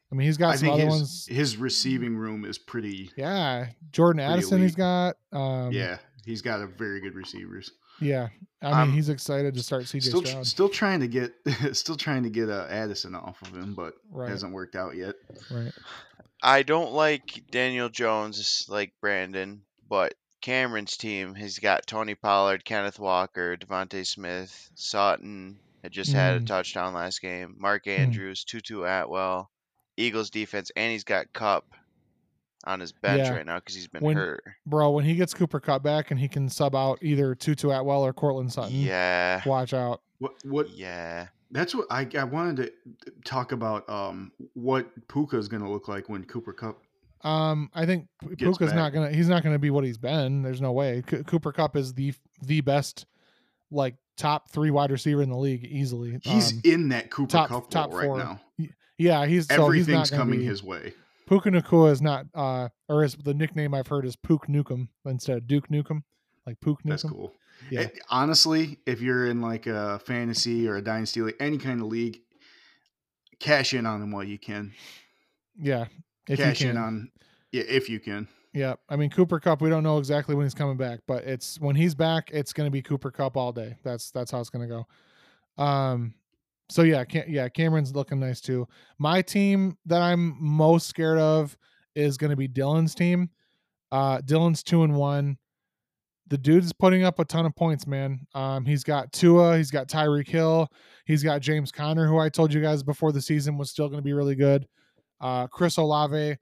I 0.10 0.16
mean, 0.16 0.28
he's 0.28 0.38
got 0.38 0.54
I 0.54 0.56
some 0.56 0.68
think 0.68 0.74
other 0.76 0.86
his, 0.86 0.94
ones. 0.94 1.28
his 1.30 1.58
receiving 1.58 2.16
room 2.16 2.46
is 2.46 2.58
pretty. 2.58 3.12
Yeah, 3.18 3.68
Jordan 3.92 4.22
Addison. 4.22 4.62
He's 4.62 4.76
got. 4.76 5.18
Um, 5.34 5.74
yeah, 5.74 5.98
he's 6.24 6.42
got 6.42 6.62
a 6.62 6.68
very 6.68 7.02
good 7.02 7.16
receivers. 7.16 7.70
Yeah. 8.02 8.30
I 8.62 8.66
mean, 8.68 8.74
I'm 8.76 8.92
he's 8.94 9.10
excited 9.10 9.54
to 9.56 9.62
start 9.64 9.84
CJ 9.84 10.04
Still, 10.04 10.26
Stroud. 10.26 10.48
still 10.48 10.70
trying 10.70 11.00
to 11.02 11.08
get, 11.08 11.34
still 11.74 11.96
trying 11.98 12.24
to 12.24 12.30
get 12.30 12.50
uh, 12.50 12.66
Addison 12.70 13.14
off 13.16 13.42
of 13.44 13.50
him, 13.56 13.74
but 13.76 13.94
Right. 14.10 14.30
hasn't 14.30 14.54
worked 14.54 14.76
out 14.76 14.96
yet. 14.96 15.16
Right. 15.52 15.72
I 16.42 16.64
don't 16.64 16.92
like 16.94 17.44
Daniel 17.52 17.90
Jones 17.90 18.66
like 18.70 18.94
Brandon, 19.02 19.62
but 19.88 20.14
Cameron's 20.42 20.98
team 20.98 21.36
has 21.36 21.60
got 21.60 21.88
Tony 21.88 22.16
Pollard, 22.16 22.66
Kenneth 22.66 23.00
Walker, 23.00 23.56
DeVonta 23.58 24.06
Smith, 24.06 24.70
Sutton 24.76 25.60
had 25.84 25.92
just 25.92 26.12
had 26.14 26.36
a 26.36 26.40
Mm. 26.40 26.48
touchdown 26.48 26.94
last 26.94 27.22
game. 27.22 27.56
Mark 27.60 27.88
Andrews, 27.88 28.44
Tutu 28.44 28.84
Atwell, 28.84 29.50
Eagles 29.98 30.30
defense, 30.32 30.72
and 30.76 30.92
he's 30.92 31.04
got 31.04 31.32
Kupp 31.34 31.66
on 32.66 32.80
his 32.80 32.92
bench 32.92 33.20
Yeah. 33.20 33.34
right 33.36 33.46
now 33.46 33.60
because 33.60 33.76
he's 33.76 33.88
been 33.88 34.02
When- 34.04 34.18
hurt. 34.18 34.44
Bro, 34.66 34.92
when 34.92 35.06
he 35.06 35.16
gets 35.16 35.34
Cooper 35.34 35.60
Kupp 35.60 35.84
back 35.84 36.12
and 36.12 36.20
he 36.20 36.28
can 36.28 36.50
sub 36.50 36.76
out 36.76 37.00
either 37.02 37.36
Tutu 37.36 37.70
Atwell 37.70 38.04
or 38.06 38.14
Courtland 38.14 38.52
Sutton, 38.52 38.76
Yeah, 38.76 39.42
watch 39.46 39.74
out. 39.74 40.02
What, 40.20 40.34
what? 40.44 40.70
yeah. 40.72 41.28
That's 41.52 41.76
what 41.76 41.86
I, 41.92 42.08
I 42.18 42.24
wanted 42.24 42.58
to 42.58 43.12
talk 43.24 43.52
about. 43.52 43.88
Um, 43.90 44.32
what 44.56 44.88
Puka 45.08 45.38
is 45.38 45.48
going 45.48 45.62
to 45.64 45.70
look 45.70 45.88
like 45.88 46.10
when 46.10 46.24
Cooper 46.26 46.54
Kupp. 46.54 46.82
Um, 47.22 47.70
I 47.74 47.86
think 47.86 48.08
P- 48.22 48.30
Gets 48.36 48.58
Puka's 48.58 48.74
not 48.74 48.94
gonna. 48.94 49.12
He's 49.12 49.28
not 49.30 49.42
gonna 49.44 49.58
be 49.58 49.70
what 49.72 49.84
he's 49.84 49.98
been. 49.98 50.44
There's 50.44 50.62
no 50.62 50.72
way. 50.74 51.04
C- 51.10 51.24
Cooper 51.24 51.52
Kupp 51.52 51.76
is 51.76 51.94
the 51.94 52.14
the 52.44 52.62
best, 52.62 53.06
like 53.72 53.96
top 54.16 54.50
three 54.52 54.70
wide 54.70 54.92
receiver 54.92 55.24
in 55.24 55.30
the 55.30 55.38
league 55.38 55.64
easily. 55.64 56.20
He's 56.22 56.52
Um, 56.54 56.62
in 56.64 56.90
that 56.90 57.10
Cooper 57.10 57.32
top- 57.32 57.50
Cup 57.50 57.70
top 57.72 57.90
role 57.92 57.98
right 58.00 58.06
four. 58.06 58.18
now. 58.18 58.40
yeah, 59.00 59.26
he's 59.26 59.48
so 59.48 59.70
he's 59.70 59.88
Everything's 59.88 60.12
not 60.12 60.18
coming 60.18 60.40
be, 60.40 60.46
his 60.46 60.62
way. 60.64 60.94
Puka 61.26 61.50
Nacua 61.50 61.92
is 61.92 62.02
not, 62.02 62.26
uh, 62.34 62.70
or 62.88 63.04
is 63.04 63.16
the 63.16 63.34
nickname 63.34 63.74
I've 63.74 63.88
heard 63.88 64.06
is 64.06 64.16
Pook 64.16 64.48
Nukem 64.48 64.90
instead 65.06 65.38
of 65.38 65.48
Duke 65.48 65.68
Nukem, 65.70 66.04
like 66.46 66.60
Pook 66.62 66.84
Nukem. 66.84 66.90
That's 66.90 67.04
cool. 67.04 67.34
Yeah. 67.70 67.82
It- 67.82 68.00
honestly, 68.10 68.80
if 68.86 69.02
you're 69.02 69.28
in 69.28 69.42
like 69.42 69.66
a 69.68 70.00
fantasy 70.00 70.68
or 70.68 70.76
a 70.76 70.82
dynasty 70.82 71.22
league, 71.22 71.36
any 71.40 71.58
kind 71.58 71.82
of 71.82 71.88
league, 71.88 72.20
cash 73.40 73.74
in 73.74 73.86
on 73.86 74.02
him 74.02 74.12
while 74.12 74.24
you 74.24 74.38
can. 74.38 74.72
Yeah, 75.58 75.86
if 76.28 76.38
cash 76.40 76.62
you 76.62 76.70
in 76.70 76.78
on, 76.78 77.12
yeah, 77.52 77.64
if 77.68 77.90
you 77.90 78.00
can. 78.00 78.28
Yeah, 78.54 78.76
I 78.90 78.96
mean 78.96 79.10
Cooper 79.10 79.40
Kupp. 79.40 79.62
We 79.62 79.70
don't 79.70 79.84
know 79.84 79.98
exactly 79.98 80.36
when 80.36 80.46
he's 80.46 80.54
coming 80.54 80.78
back, 80.78 81.00
but 81.08 81.24
it's 81.24 81.60
when 81.60 81.76
he's 81.76 81.96
back, 81.96 82.30
it's 82.32 82.54
going 82.54 82.68
to 82.68 82.72
be 82.72 82.82
Cooper 82.82 83.12
Kupp 83.12 83.36
all 83.36 83.52
day. 83.52 83.76
That's 83.84 84.12
that's 84.12 84.32
how 84.32 84.40
it's 84.40 84.50
going 84.50 84.68
to 84.70 84.86
go. 85.58 85.64
Um, 85.64 86.14
so 86.70 86.82
yeah, 86.82 87.04
yeah, 87.28 87.48
Cameron's 87.50 87.96
looking 87.96 88.20
nice 88.20 88.42
too. 88.42 88.68
My 88.98 89.22
team 89.22 89.78
that 89.86 90.02
I'm 90.02 90.36
most 90.40 90.88
scared 90.88 91.20
of 91.20 91.56
is 91.96 92.18
going 92.18 92.32
to 92.32 92.36
be 92.36 92.48
Dylan's 92.48 92.96
team. 92.96 93.30
Uh, 93.92 94.20
Dylan's 94.20 94.64
two 94.64 94.84
and 94.84 94.96
one. 94.96 95.38
The 96.28 96.38
dude's 96.40 96.74
putting 96.74 97.04
up 97.04 97.20
a 97.20 97.26
ton 97.26 97.46
of 97.46 97.56
points, 97.56 97.86
man. 97.86 98.26
Um, 98.34 98.66
he's 98.66 98.84
got 98.84 99.12
Tua, 99.12 99.58
he's 99.58 99.70
got 99.70 99.88
Tyreek 99.88 100.28
Hill, 100.28 100.68
he's 101.06 101.22
got 101.22 101.40
James 101.42 101.72
Conner, 101.72 102.08
who 102.08 102.18
I 102.18 102.30
told 102.30 102.52
you 102.52 102.62
guys 102.62 102.82
before 102.82 103.12
the 103.12 103.22
season 103.22 103.60
was 103.60 103.70
still 103.70 103.88
going 103.88 104.00
to 104.00 104.04
be 104.04 104.14
really 104.14 104.36
good. 104.36 104.68
Uh, 105.22 105.46
Chris 105.46 105.78
Olave, 105.78 106.36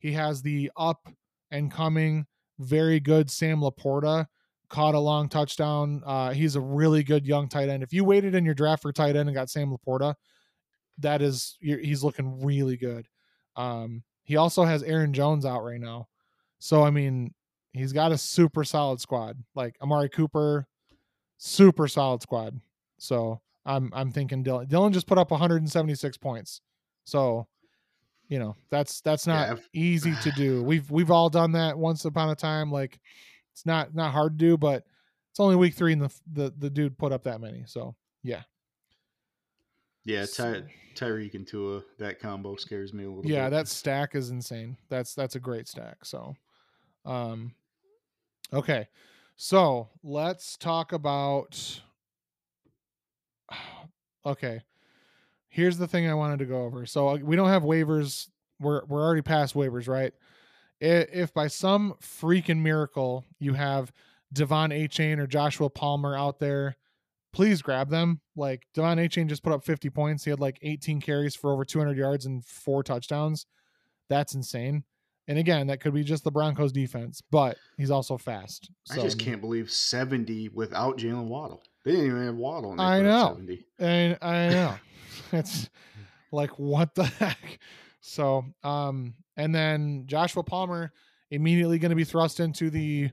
he 0.00 0.12
has 0.12 0.42
the 0.42 0.72
up 0.76 1.08
and 1.52 1.70
coming 1.70 2.26
very 2.58 2.98
good 2.98 3.30
Sam 3.30 3.60
Laporta 3.60 4.26
caught 4.68 4.94
a 4.94 4.98
long 4.98 5.28
touchdown. 5.28 6.02
Uh, 6.04 6.32
he's 6.32 6.56
a 6.56 6.60
really 6.60 7.02
good 7.02 7.26
young 7.26 7.48
tight 7.48 7.68
end. 7.68 7.82
If 7.82 7.92
you 7.92 8.04
waited 8.04 8.34
in 8.34 8.44
your 8.44 8.54
draft 8.54 8.82
for 8.82 8.92
tight 8.92 9.16
end 9.16 9.28
and 9.28 9.34
got 9.34 9.50
Sam 9.50 9.74
Laporta, 9.76 10.14
that 10.98 11.22
is 11.22 11.56
you're- 11.60 11.84
he's 11.84 12.02
looking 12.04 12.42
really 12.42 12.76
good. 12.76 13.06
Um, 13.56 14.02
he 14.24 14.36
also 14.36 14.64
has 14.64 14.82
Aaron 14.82 15.12
Jones 15.12 15.44
out 15.46 15.64
right 15.64 15.80
now, 15.80 16.08
so 16.58 16.82
I 16.82 16.90
mean 16.90 17.34
he's 17.72 17.92
got 17.92 18.12
a 18.12 18.18
super 18.18 18.64
solid 18.64 19.00
squad. 19.00 19.42
Like 19.54 19.76
Amari 19.80 20.08
Cooper, 20.08 20.66
super 21.38 21.88
solid 21.88 22.22
squad. 22.22 22.60
So 22.98 23.40
I'm 23.64 23.90
I'm 23.94 24.10
thinking 24.12 24.44
Dylan. 24.44 24.68
Dylan 24.68 24.92
just 24.92 25.06
put 25.06 25.18
up 25.18 25.30
176 25.30 26.16
points. 26.18 26.60
So 27.04 27.46
you 28.28 28.38
know 28.38 28.54
that's 28.70 29.00
that's 29.00 29.26
not 29.26 29.56
Yeah, 29.56 29.62
easy 29.72 30.14
to 30.22 30.30
do. 30.32 30.62
We've 30.62 30.90
we've 30.90 31.10
all 31.10 31.30
done 31.30 31.52
that 31.52 31.78
once 31.78 32.04
upon 32.04 32.28
a 32.30 32.34
time. 32.36 32.70
Like 32.70 33.00
it's 33.58 33.66
not 33.66 33.92
not 33.92 34.12
hard 34.12 34.38
to 34.38 34.44
do, 34.44 34.56
but 34.56 34.84
it's 35.30 35.40
only 35.40 35.56
week 35.56 35.74
three 35.74 35.92
and 35.92 36.02
the 36.02 36.10
the 36.32 36.54
the 36.56 36.70
dude 36.70 36.96
put 36.96 37.10
up 37.10 37.24
that 37.24 37.40
many. 37.40 37.64
So 37.66 37.96
yeah, 38.22 38.42
Yeah, 40.04 40.26
Ty, 40.26 40.62
Tyreek 40.94 41.34
and 41.34 41.44
Tua, 41.44 41.82
that 41.98 42.20
combo 42.20 42.54
scares 42.54 42.94
me 42.94 43.02
a 43.04 43.08
little 43.08 43.28
yeah, 43.28 43.46
bit. 43.46 43.50
that 43.56 43.68
stack 43.68 44.14
is 44.14 44.30
insane. 44.30 44.76
That's 44.88 45.12
that's 45.12 45.34
a 45.34 45.40
great 45.40 45.66
stack. 45.66 46.04
So, 46.04 46.36
um, 47.04 47.52
okay, 48.52 48.86
so 49.36 49.88
let's 50.02 50.56
talk 50.56 50.92
about. 50.92 51.80
Okay, 54.26 54.60
here's 55.48 55.78
the 55.78 55.86
thing 55.88 56.06
I 56.06 56.12
wanted 56.12 56.40
to 56.40 56.44
go 56.44 56.64
over. 56.64 56.84
So 56.84 57.08
uh, 57.08 57.16
we 57.22 57.34
don't 57.34 57.48
have 57.48 57.62
waivers. 57.62 58.28
We're 58.60 58.84
we're 58.84 59.02
already 59.02 59.22
past 59.22 59.54
waivers, 59.54 59.88
right? 59.88 60.12
If 60.80 61.34
by 61.34 61.48
some 61.48 61.94
freaking 62.00 62.60
miracle 62.60 63.24
you 63.38 63.54
have 63.54 63.92
De'Von 64.34 64.72
Achane 64.72 65.18
or 65.18 65.26
Joshua 65.26 65.70
Palmer 65.70 66.16
out 66.16 66.38
there, 66.38 66.76
please 67.32 67.62
grab 67.62 67.90
them. 67.90 68.20
Like 68.36 68.66
De'Von 68.76 69.04
Achane 69.04 69.28
just 69.28 69.42
put 69.42 69.52
up 69.52 69.64
50 69.64 69.90
points. 69.90 70.24
He 70.24 70.30
had 70.30 70.40
like 70.40 70.58
18 70.62 71.00
carries 71.00 71.34
for 71.34 71.52
over 71.52 71.64
200 71.64 71.96
yards 71.96 72.26
and 72.26 72.44
four 72.44 72.82
touchdowns. 72.82 73.46
That's 74.08 74.34
insane. 74.34 74.84
And 75.26 75.38
again, 75.38 75.66
that 75.66 75.80
could 75.80 75.92
be 75.92 76.02
just 76.02 76.24
the 76.24 76.30
Broncos 76.30 76.72
defense, 76.72 77.22
but 77.30 77.58
he's 77.76 77.90
also 77.90 78.16
fast. 78.16 78.70
I 78.90 78.96
just 78.96 79.18
can't 79.18 79.42
believe 79.42 79.70
70 79.70 80.48
without 80.50 80.96
Jaylen 80.96 81.26
Waddle. 81.26 81.62
They 81.84 81.90
didn't 81.92 82.06
even 82.06 82.24
have 82.24 82.34
Waddle. 82.36 82.80
I 82.80 83.02
know. 83.02 83.34
70. 83.34 83.66
And 83.78 84.18
I 84.22 84.48
know. 84.48 84.74
it's 85.32 85.68
like 86.32 86.58
what 86.58 86.94
the 86.94 87.04
heck. 87.18 87.58
So, 88.00 88.44
um, 88.62 89.14
and 89.36 89.54
then 89.54 90.04
Joshua 90.06 90.42
Palmer 90.42 90.92
immediately 91.30 91.78
going 91.78 91.90
to 91.90 91.96
be 91.96 92.04
thrust 92.04 92.40
into 92.40 92.70
the 92.70 93.10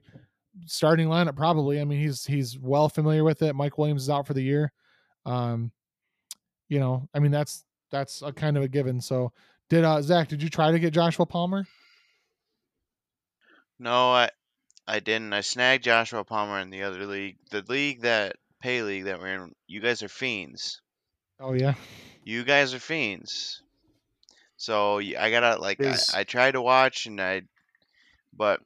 starting 0.66 1.08
lineup. 1.08 1.36
Probably. 1.36 1.80
I 1.82 1.86
mean, 1.86 2.00
he's 2.00 2.26
he's 2.26 2.58
well 2.60 2.90
familiar 2.90 3.24
with 3.24 3.42
it. 3.42 3.56
Mike 3.56 3.78
Williams 3.78 4.04
is 4.04 4.10
out 4.10 4.28
for 4.28 4.34
the 4.34 4.44
year. 4.44 4.72
Um, 5.26 5.72
you 6.70 6.80
know, 6.80 7.08
I 7.14 7.20
mean 7.20 7.32
that's 7.32 7.64
that's 7.92 8.22
a 8.22 8.32
kind 8.32 8.58
of 8.58 8.64
a 8.64 8.68
given. 8.68 9.02
So, 9.02 9.32
did 9.70 9.84
uh 9.84 10.02
Zach? 10.02 10.28
Did 10.28 10.44
you 10.44 10.50
try 10.50 10.72
to 10.72 10.80
get 10.80 10.94
Joshua 10.94 11.26
Palmer? 11.26 11.66
No, 13.80 14.12
I 14.12 14.30
I 14.88 15.00
didn't. 15.00 15.34
I 15.34 15.42
snagged 15.42 15.84
Joshua 15.84 16.24
Palmer 16.24 16.60
in 16.60 16.70
the 16.70 16.84
other 16.84 17.06
league. 17.06 17.38
The 17.52 17.64
league 17.68 18.02
that 18.02 18.38
pay 18.62 18.82
league 18.82 19.06
that 19.06 19.20
we're 19.20 19.34
in. 19.34 19.52
You 19.68 19.82
guys 19.82 20.04
are 20.04 20.08
fiends. 20.08 20.82
Oh 21.40 21.54
yeah, 21.54 21.74
You 22.24 22.44
guys 22.44 22.74
are 22.74 22.80
fiends. 22.80 23.62
So 24.58 25.00
I 25.00 25.30
gotta 25.32 25.58
like 25.62 25.82
I, 25.82 25.90
Is- 25.90 26.12
I 26.14 26.24
tried 26.24 26.52
to 26.52 26.62
watch 26.62 27.06
and 27.08 27.20
I, 27.22 27.42
but 28.36 28.62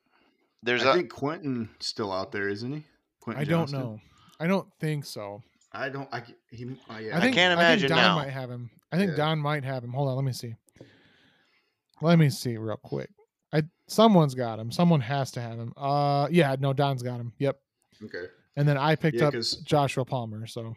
there's 0.63 0.85
I 0.85 0.91
a 0.91 0.93
think 0.95 1.11
Quentin's 1.11 1.69
still 1.79 2.11
out 2.11 2.31
there, 2.31 2.49
isn't 2.49 2.71
he? 2.71 2.83
Quentin 3.21 3.41
I 3.41 3.45
don't 3.45 3.59
Johnston? 3.69 3.79
know. 3.79 3.99
I 4.39 4.47
don't 4.47 4.67
think 4.79 5.05
so. 5.05 5.41
I 5.71 5.89
don't. 5.89 6.07
I, 6.13 6.23
he, 6.49 6.65
uh, 6.89 6.97
yeah, 6.97 7.17
I 7.17 7.21
think 7.21 7.35
can't 7.35 7.51
I 7.57 7.61
imagine 7.61 7.89
think 7.89 7.99
Don 7.99 8.09
now. 8.09 8.15
might 8.15 8.29
have 8.31 8.49
him. 8.49 8.69
I 8.91 8.97
think 8.97 9.11
Yeah. 9.11 9.17
Don 9.17 9.39
might 9.39 9.63
have 9.63 9.83
him. 9.83 9.91
Hold 9.93 10.09
on, 10.09 10.15
let 10.15 10.25
me 10.25 10.33
see. 10.33 10.55
Let 12.01 12.17
me 12.17 12.29
see 12.29 12.57
real 12.57 12.77
quick. 12.77 13.09
I 13.53 13.63
someone's 13.87 14.35
got 14.35 14.59
him. 14.59 14.71
Someone 14.71 15.01
has 15.01 15.31
to 15.31 15.41
have 15.41 15.57
him. 15.59 15.73
Uh, 15.75 16.27
yeah, 16.31 16.55
no, 16.59 16.71
Don's 16.73 17.03
got 17.03 17.19
him. 17.19 17.33
Yep. 17.39 17.59
Okay. 18.05 18.25
And 18.55 18.67
then 18.67 18.77
I 18.77 18.95
picked 18.95 19.17
Yeah, 19.17 19.27
up 19.27 19.33
'cause- 19.33 19.57
Joshua 19.57 20.05
Palmer. 20.05 20.45
So 20.47 20.75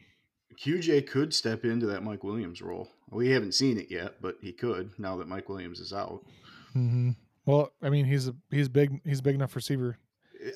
QJ 0.59 1.07
could 1.07 1.33
step 1.35 1.65
into 1.65 1.87
that 1.87 2.03
Mike 2.03 2.25
Williams 2.25 2.63
role. 2.63 2.89
We 3.11 3.31
haven't 3.31 3.53
seen 3.55 3.79
it 3.79 3.91
yet, 3.91 4.17
but 4.21 4.37
he 4.41 4.53
could 4.53 4.91
now 4.99 5.17
that 5.17 5.29
Mike 5.29 5.49
Williams 5.49 5.81
is 5.81 5.93
out. 5.93 6.25
mhm. 6.75 7.17
well, 7.47 7.73
I 7.83 7.91
mean, 7.91 8.05
he's 8.05 8.29
a 8.29 8.35
he's 8.51 8.69
big. 8.69 9.01
He's 9.05 9.21
big 9.21 9.35
enough 9.35 9.55
receiver. 9.57 9.99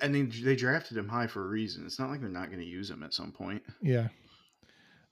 I 0.02 0.08
mean, 0.08 0.32
they 0.42 0.56
drafted 0.56 0.96
him 0.96 1.08
high 1.08 1.28
for 1.28 1.44
a 1.44 1.48
reason. 1.48 1.86
It's 1.86 1.98
not 1.98 2.10
like 2.10 2.20
they're 2.20 2.28
not 2.28 2.48
going 2.48 2.58
to 2.58 2.66
use 2.66 2.90
him 2.90 3.02
at 3.04 3.14
some 3.14 3.30
point. 3.30 3.62
Yeah. 3.80 4.08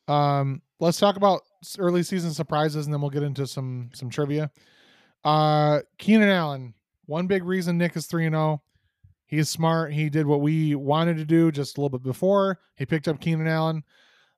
Um, 0.08 0.62
let's 0.80 0.98
talk 0.98 1.16
about 1.16 1.42
early 1.78 2.02
season 2.02 2.32
surprises, 2.34 2.86
and 2.86 2.92
then 2.92 3.00
we'll 3.00 3.10
get 3.10 3.22
into 3.22 3.46
some 3.46 3.90
some 3.94 4.10
trivia. 4.10 4.50
Uh, 5.24 5.80
Keenan 5.98 6.28
Allen. 6.28 6.74
One 7.06 7.26
big 7.26 7.44
reason 7.44 7.76
Nick 7.78 7.96
is 7.96 8.06
three 8.06 8.26
and 8.26 8.34
zero. 8.34 8.62
He 9.26 9.38
is 9.38 9.50
smart. 9.50 9.92
He 9.92 10.10
did 10.10 10.26
what 10.26 10.40
we 10.40 10.74
wanted 10.74 11.16
to 11.18 11.24
do 11.24 11.50
just 11.50 11.76
a 11.76 11.80
little 11.80 11.98
bit 11.98 12.04
before. 12.04 12.58
He 12.76 12.86
picked 12.86 13.08
up 13.08 13.20
Keenan 13.20 13.46
Allen. 13.46 13.82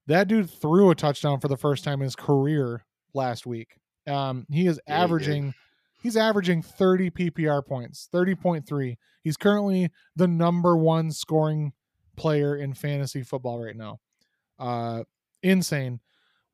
That 0.06 0.28
dude 0.28 0.50
threw 0.50 0.90
a 0.90 0.94
touchdown 0.94 1.40
for 1.40 1.48
the 1.48 1.56
first 1.56 1.84
time 1.84 2.00
in 2.00 2.04
his 2.04 2.16
career 2.16 2.84
last 3.12 3.46
week. 3.46 3.78
Um, 4.06 4.46
he 4.50 4.66
is 4.66 4.80
Yeah, 4.86 4.98
he 4.98 5.02
averaging 5.02 5.54
he's 6.02 6.16
averaging 6.16 6.62
30 6.62 7.10
PPR 7.10 7.66
points, 7.66 8.08
30.3. 8.12 8.96
He's 9.22 9.36
currently 9.36 9.90
the 10.14 10.28
number 10.28 10.76
one 10.76 11.10
scoring 11.10 11.72
player 12.16 12.56
in 12.56 12.74
fantasy 12.74 13.22
football 13.22 13.62
right 13.62 13.76
now. 13.76 13.98
Uh 14.58 15.02
insane. 15.42 16.00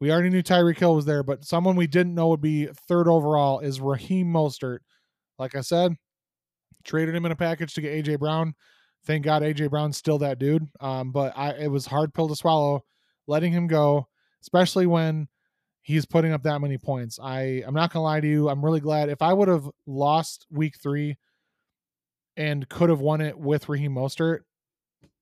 We 0.01 0.11
already 0.11 0.31
knew 0.31 0.43
Tyreek 0.43 0.79
Hill 0.79 0.97
was 0.97 1.05
there, 1.05 1.23
but 1.23 1.45
someone 1.45 1.77
we 1.77 1.87
didn't 1.87 2.17
know 2.17 2.29
would 2.29 2.41
be 2.41 2.67
third 2.89 3.07
overall 3.07 3.61
is 3.61 3.81
Raheem 3.81 4.27
Mostert. 4.27 4.79
Like 5.39 5.55
I 5.55 5.61
said, 5.61 5.95
traded 6.83 7.15
him 7.15 7.25
in 7.25 7.31
a 7.31 7.37
package 7.37 7.75
to 7.75 7.81
get 7.81 8.05
AJ 8.05 8.19
Brown. 8.19 8.55
Thank 9.07 9.25
God 9.25 9.43
AJ 9.43 9.71
Brown's 9.71 9.97
still 9.97 10.19
that 10.19 10.39
dude. 10.39 10.67
Um, 10.81 11.13
but 11.13 11.33
I 11.37 11.51
it 11.53 11.69
was 11.69 11.87
hard 11.87 12.15
pill 12.15 12.29
to 12.29 12.35
swallow 12.35 12.85
letting 13.27 13.53
him 13.53 13.67
go, 13.67 14.09
especially 14.41 14.87
when 14.87 15.29
he's 15.83 16.07
putting 16.07 16.33
up 16.33 16.43
that 16.45 16.61
many 16.61 16.79
points. 16.79 17.19
I 17.23 17.63
I'm 17.67 17.75
not 17.75 17.93
gonna 17.93 18.05
lie 18.05 18.21
to 18.21 18.27
you. 18.27 18.49
I'm 18.49 18.65
really 18.65 18.81
glad 18.81 19.09
if 19.09 19.23
I 19.23 19.33
would 19.33 19.49
have 19.49 19.69
lost 19.87 20.47
week 20.51 20.77
three 20.81 21.19
and 22.37 22.69
could 22.69 22.89
have 22.89 23.01
won 23.01 23.21
it 23.21 23.39
with 23.39 23.69
Raheem 23.69 23.95
Mostert, 23.95 24.41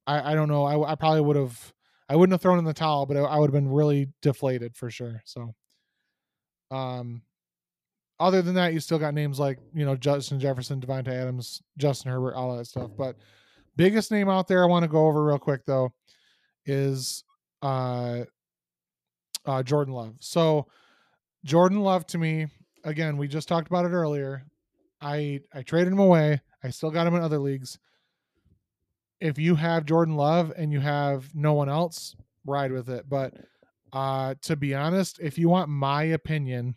I 0.06 0.32
I 0.32 0.34
don't 0.34 0.48
know. 0.48 0.64
I 0.64 0.92
I 0.92 0.94
probably 0.94 1.22
would 1.22 1.36
have. 1.36 1.72
I 2.08 2.16
wouldn't 2.16 2.32
have 2.32 2.42
thrown 2.42 2.58
in 2.58 2.64
the 2.64 2.74
towel, 2.74 3.06
but 3.06 3.16
I, 3.16 3.38
would 3.38 3.46
have 3.46 3.62
been 3.62 3.70
really 3.70 4.08
deflated 4.20 4.74
for 4.74 4.90
sure. 4.90 5.22
So, 5.24 5.54
um, 6.72 7.22
other 8.18 8.42
than 8.42 8.56
that, 8.56 8.72
you 8.72 8.80
still 8.80 8.98
got 8.98 9.14
names 9.14 9.38
like 9.38 9.60
you 9.72 9.84
know 9.84 9.94
Justin 9.94 10.40
Jefferson, 10.40 10.80
Davante 10.80 11.08
Adams, 11.08 11.62
Justin 11.78 12.10
Herbert, 12.10 12.34
all 12.34 12.56
that 12.56 12.66
stuff. 12.66 12.90
But 12.98 13.16
biggest 13.76 14.10
name 14.10 14.28
out 14.28 14.48
there 14.48 14.64
I 14.64 14.66
want 14.66 14.82
to 14.82 14.88
go 14.88 15.06
over 15.06 15.24
real 15.24 15.38
quick 15.38 15.64
though 15.66 15.92
is 16.66 17.24
uh, 17.62 18.24
uh, 19.46 19.62
Jordan 19.62 19.94
Love. 19.94 20.16
So 20.20 20.66
Jordan 21.44 21.80
Love 21.80 22.06
to 22.08 22.18
me, 22.18 22.46
again, 22.84 23.16
we 23.16 23.28
just 23.28 23.48
talked 23.48 23.68
about 23.68 23.84
it 23.84 23.90
earlier. 23.90 24.44
I 25.00 25.40
I 25.54 25.62
traded 25.62 25.92
him 25.92 25.98
away. 25.98 26.40
I 26.62 26.70
still 26.70 26.90
got 26.90 27.06
him 27.06 27.14
in 27.14 27.22
other 27.22 27.38
leagues. 27.38 27.78
If 29.20 29.38
you 29.38 29.54
have 29.54 29.84
Jordan 29.84 30.16
Love 30.16 30.52
and 30.56 30.72
you 30.72 30.80
have 30.80 31.34
no 31.34 31.54
one 31.54 31.68
else, 31.68 32.16
ride 32.44 32.72
with 32.72 32.88
it. 32.88 33.08
But 33.08 33.34
uh 33.92 34.34
to 34.42 34.56
be 34.56 34.74
honest, 34.74 35.18
if 35.20 35.38
you 35.38 35.48
want 35.48 35.68
my 35.68 36.04
opinion, 36.04 36.74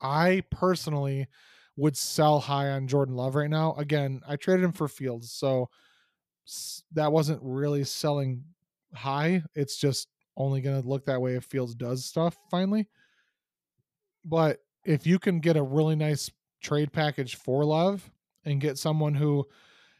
I 0.00 0.42
personally 0.50 1.28
would 1.76 1.96
sell 1.96 2.40
high 2.40 2.70
on 2.70 2.88
Jordan 2.88 3.14
Love 3.14 3.34
right 3.34 3.48
now. 3.48 3.74
Again, 3.74 4.20
I 4.28 4.36
traded 4.36 4.64
him 4.64 4.72
for 4.72 4.88
Fields, 4.88 5.32
so 5.32 5.70
that 6.92 7.12
wasn't 7.12 7.40
really 7.42 7.84
selling 7.84 8.44
high. 8.94 9.42
It's 9.54 9.76
just 9.76 10.08
only 10.36 10.60
going 10.60 10.80
to 10.80 10.88
look 10.88 11.06
that 11.06 11.20
way 11.20 11.34
if 11.34 11.44
Fields 11.44 11.74
does 11.74 12.04
stuff 12.04 12.36
finally. 12.50 12.88
But 14.24 14.58
if 14.84 15.06
you 15.06 15.18
can 15.18 15.40
get 15.40 15.56
a 15.56 15.62
really 15.62 15.96
nice 15.96 16.30
trade 16.62 16.92
package 16.92 17.36
for 17.36 17.64
Love 17.64 18.10
and 18.44 18.60
get 18.60 18.78
someone 18.78 19.14
who 19.14 19.46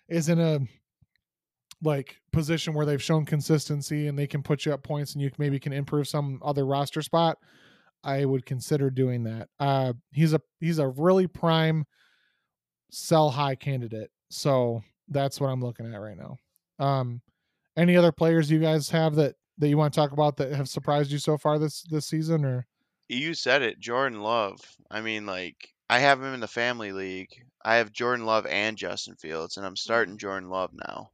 is 0.09 0.29
in 0.29 0.41
a 0.41 0.61
like 1.83 2.17
position 2.33 2.75
where 2.75 2.87
they've 2.87 3.03
shown 3.03 3.25
consistency 3.25 4.07
and 4.07 4.19
they 4.19 4.27
can 4.27 4.43
put 4.43 4.65
you 4.65 4.73
up 4.73 4.83
points 4.83 5.13
and 5.13 5.23
you 5.23 5.31
maybe 5.39 5.59
can 5.59 5.73
improve 5.73 6.07
some 6.07 6.41
other 6.45 6.65
roster 6.65 7.03
spot, 7.03 7.39
I 8.05 8.25
would 8.25 8.47
consider 8.47 8.91
doing 8.91 9.25
that. 9.25 9.49
Uh 9.59 9.95
he's 10.13 10.33
a 10.33 10.41
he's 10.61 10.79
a 10.79 10.89
really 10.89 11.27
prime 11.27 11.85
sell 12.91 13.31
high 13.31 13.57
candidate. 13.57 14.11
So 14.31 14.83
that's 15.09 15.41
what 15.41 15.49
I'm 15.49 15.61
looking 15.61 15.93
at 15.93 16.01
right 16.01 16.17
now. 16.17 16.37
Um 16.79 17.21
any 17.77 17.97
other 17.97 18.13
players 18.13 18.51
you 18.51 18.59
guys 18.59 18.91
have 18.91 19.15
that 19.17 19.35
that 19.59 19.69
you 19.69 19.77
want 19.77 19.93
to 19.93 20.01
talk 20.01 20.13
about 20.13 20.37
that 20.39 20.53
have 20.53 20.69
surprised 20.69 21.11
you 21.11 21.19
so 21.19 21.37
far 21.39 21.59
this 21.59 21.83
this 21.91 22.07
season 22.07 22.45
or 22.45 22.67
You 23.09 23.35
said 23.35 23.63
it, 23.63 23.79
Jordan 23.79 24.21
Love. 24.23 24.59
I 24.91 25.01
mean, 25.01 25.27
like 25.27 25.75
I 25.91 25.99
have 25.99 26.21
him 26.23 26.33
in 26.35 26.41
the 26.41 26.49
family 26.49 26.93
league. 26.93 27.29
I 27.65 27.77
have 27.77 27.93
Jordan 27.93 28.27
Love 28.27 28.47
and 28.47 28.77
Justin 28.77 29.15
Fields, 29.17 29.57
and 29.57 29.65
I'm 29.67 29.77
starting 29.77 30.17
Jordan 30.19 30.49
Love 30.49 30.71
now. 30.89 31.11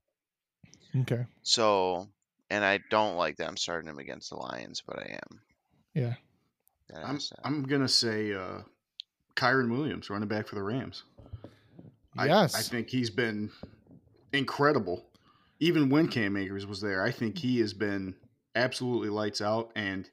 okay. 1.01 1.27
So, 1.43 2.09
and 2.49 2.65
I 2.65 2.81
don't 2.91 3.17
like 3.17 3.37
that 3.37 3.49
I'm 3.49 3.57
starting 3.57 3.91
him 3.91 3.99
against 3.99 4.31
the 4.31 4.37
Lions, 4.37 4.83
but 4.87 4.99
I 4.99 5.19
am. 5.33 5.41
Yeah. 5.95 6.15
That 6.91 7.05
I'm. 7.05 7.19
I'm 7.45 7.63
gonna 7.65 7.89
say 7.89 8.33
uh, 8.33 8.61
Kyren 9.37 9.71
Williams, 9.71 10.09
running 10.11 10.29
back 10.29 10.47
for 10.47 10.55
the 10.55 10.63
Rams. 10.63 11.03
I- 12.17 12.27
Yes. 12.27 12.55
I, 12.55 12.63
think 12.63 12.89
he's 12.89 13.11
been 13.11 13.51
incredible. 14.33 15.05
Even 15.61 15.89
when 15.89 16.09
Cam 16.09 16.37
Akers 16.37 16.67
was 16.67 16.81
there, 16.81 17.03
I 17.03 17.11
think 17.11 17.39
he 17.39 17.59
has 17.61 17.75
been 17.75 18.15
absolutely 18.55 19.09
lights 19.09 19.41
out, 19.41 19.71
and 19.75 20.09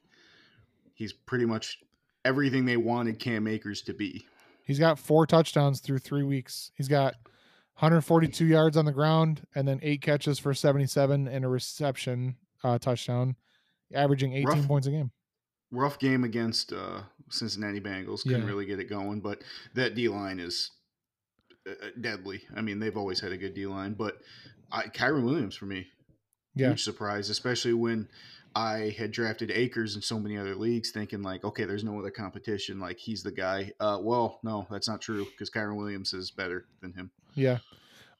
he's 0.94 1.12
pretty 1.12 1.44
much 1.44 1.78
everything 2.24 2.64
they 2.64 2.76
wanted 2.76 3.18
Cam 3.20 3.46
Akers 3.46 3.82
to 3.82 3.94
be. 3.94 4.26
He's 4.64 4.78
got 4.80 4.98
four 4.98 5.26
touchdowns 5.26 5.80
through 5.80 5.98
three 5.98 6.24
weeks. 6.24 6.72
He's 6.74 6.88
got 6.88 7.14
142 7.78 8.44
yards 8.46 8.76
on 8.76 8.84
the 8.84 8.92
ground 8.92 9.42
and 9.54 9.68
then 9.68 9.78
eight 9.82 10.02
catches 10.02 10.38
for 10.40 10.52
77 10.54 11.28
and 11.28 11.44
a 11.44 11.48
reception 11.48 12.36
uh, 12.64 12.78
touchdown, 12.78 13.36
averaging 13.94 14.32
18 14.32 14.44
Rough. 14.46 14.66
points 14.66 14.86
a 14.88 14.90
game. 14.90 15.12
Rough 15.70 16.00
game 16.00 16.24
against 16.24 16.72
uh, 16.72 17.02
Cincinnati 17.30 17.80
Bengals. 17.80 18.22
Couldn't 18.24 18.40
Yeah. 18.42 18.46
really 18.48 18.66
get 18.66 18.80
it 18.80 18.88
going, 18.90 19.20
but 19.20 19.42
that 19.74 19.94
D 19.94 20.08
line 20.08 20.40
is 20.40 20.72
uh, 21.68 21.70
uh, 21.70 21.88
deadly. 22.00 22.42
I 22.56 22.60
mean, 22.62 22.80
they've 22.80 22.96
always 22.96 23.20
had 23.20 23.30
a 23.30 23.36
good 23.36 23.54
D 23.54 23.66
line, 23.66 23.92
but 23.94 24.20
I, 24.72 24.84
Kyren 24.84 25.24
Williams 25.24 25.56
for 25.56 25.66
me, 25.66 25.86
Yeah. 26.54 26.68
huge 26.70 26.82
surprise, 26.84 27.30
especially 27.30 27.72
when 27.74 28.08
I 28.54 28.94
had 28.96 29.10
drafted 29.12 29.50
Akers 29.50 29.96
in 29.96 30.02
so 30.02 30.18
many 30.18 30.38
other 30.38 30.54
leagues, 30.54 30.90
thinking 30.90 31.22
like, 31.22 31.44
okay, 31.44 31.64
there's 31.64 31.84
no 31.84 31.98
other 31.98 32.10
competition. 32.10 32.80
Like 32.80 32.98
he's 32.98 33.22
the 33.22 33.30
guy. 33.32 33.72
Uh, 33.78 33.98
well, 34.00 34.38
no, 34.42 34.66
that's 34.70 34.88
not 34.88 35.00
true 35.02 35.24
because 35.26 35.50
Kyren 35.50 35.76
Williams 35.76 36.12
is 36.14 36.30
better 36.30 36.64
than 36.80 36.92
him. 36.94 37.10
Yeah. 37.34 37.58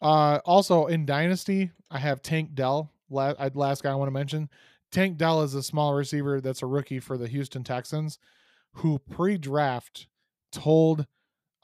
Uh, 0.03 0.41
also 0.45 0.87
in 0.87 1.07
Dynasty, 1.07 1.71
I 1.91 1.99
have 1.99 2.21
Tank 2.23 2.55
Dell. 2.55 2.91
La- 3.09 3.33
last 3.55 3.83
guy 3.83 3.93
I 3.93 3.95
want 3.95 4.09
to 4.09 4.13
mention. 4.13 4.51
Tank 4.93 5.17
Dell 5.17 5.43
is 5.43 5.55
a 5.55 5.63
small 5.63 5.95
receiver 5.95 6.41
that's 6.41 6.63
a 6.63 6.67
rookie 6.67 7.01
for 7.01 7.17
the 7.17 7.29
Houston 7.29 7.65
Texans, 7.65 8.19
who 8.75 8.99
pre-draft 8.99 10.07
told 10.53 11.07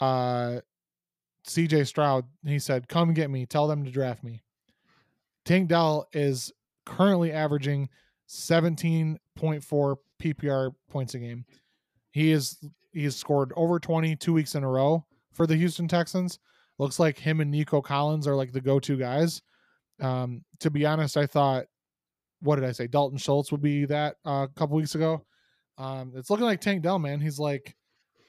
uh, 0.00 0.60
C.J. 1.44 1.84
Stroud. 1.84 2.24
He 2.44 2.58
said, 2.58 2.88
"Come 2.88 3.12
get 3.12 3.30
me. 3.30 3.44
Tell 3.46 3.66
them 3.68 3.84
to 3.84 3.90
draft 3.90 4.24
me." 4.24 4.40
Tank 5.44 5.68
Dell 5.68 6.08
is 6.12 6.52
currently 6.86 7.32
averaging 7.32 7.88
17.4 8.28 9.96
PPR 10.22 10.70
points 10.88 11.14
a 11.14 11.18
game. 11.18 11.44
He 12.12 12.30
is 12.30 12.58
he 12.92 13.04
has 13.04 13.16
scored 13.16 13.52
over 13.56 13.78
20 13.78 14.16
two 14.16 14.32
weeks 14.32 14.54
in 14.54 14.64
a 14.64 14.68
row 14.68 15.04
for 15.32 15.46
the 15.46 15.56
Houston 15.56 15.88
Texans. 15.88 16.38
Looks 16.78 16.98
like 16.98 17.18
him 17.18 17.40
and 17.40 17.50
Nico 17.50 17.80
Collins 17.80 18.26
are 18.26 18.36
like 18.36 18.52
the 18.52 18.60
go-to 18.60 18.96
guys. 18.96 19.40
Um, 20.00 20.44
to 20.60 20.70
be 20.70 20.84
honest, 20.84 21.16
I 21.16 21.26
thought, 21.26 21.64
what 22.40 22.56
did 22.56 22.64
I 22.64 22.72
say? 22.72 22.86
Dalton 22.86 23.18
Schultz 23.18 23.52
would 23.52 23.62
be 23.62 23.84
that 23.86 24.16
uh, 24.26 24.46
a 24.50 24.58
couple 24.58 24.76
weeks 24.76 24.94
ago. 24.94 25.24
Um, 25.78 26.12
it's 26.16 26.28
looking 26.28 26.46
like 26.46 26.60
Tank 26.60 26.82
Dell, 26.82 26.98
man. 26.98 27.20
He's 27.20 27.38
like, 27.38 27.74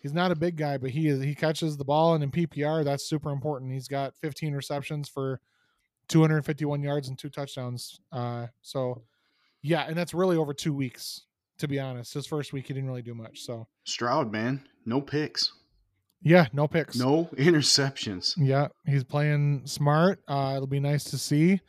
he's 0.01 0.13
not 0.13 0.31
a 0.31 0.35
big 0.35 0.55
guy, 0.55 0.77
but 0.77 0.91
he 0.91 1.07
is. 1.07 1.21
He 1.21 1.35
catches 1.35 1.75
the 1.75 1.83
ball, 1.83 2.13
and 2.13 2.23
in 2.23 2.31
PPR, 2.31 2.83
that's 2.83 3.09
super 3.09 3.31
important. 3.31 3.73
He's 3.73 3.87
got 3.87 4.15
15 4.21 4.53
receptions 4.53 5.09
for 5.09 5.41
251 6.09 6.81
yards 6.83 7.07
and 7.09 7.17
two 7.17 7.29
touchdowns. 7.29 7.99
Uh, 8.11 8.47
so, 8.61 9.03
yeah, 9.61 9.85
and 9.87 9.97
that's 9.97 10.13
really 10.13 10.37
over 10.37 10.53
two 10.53 10.73
weeks. 10.73 11.21
To 11.59 11.67
be 11.67 11.79
honest, 11.79 12.13
his 12.15 12.25
first 12.25 12.51
week 12.51 12.67
he 12.67 12.73
didn't 12.73 12.89
really 12.89 13.03
do 13.03 13.13
much. 13.13 13.41
So, 13.41 13.67
Stroud, 13.85 14.31
man, 14.31 14.67
no 14.85 14.99
picks, 14.99 15.53
yeah, 16.23 16.47
no 16.51 16.67
picks. 16.67 16.95
no 16.97 17.29
interceptions. 17.35 18.33
Yeah, 18.37 18.69
he's 18.85 19.03
playing 19.03 19.63
smart. 19.65 20.19
Uh, 20.27 20.53
it'll 20.55 20.67
be 20.67 20.79
nice 20.79 21.03
to 21.05 21.17
see 21.17 21.59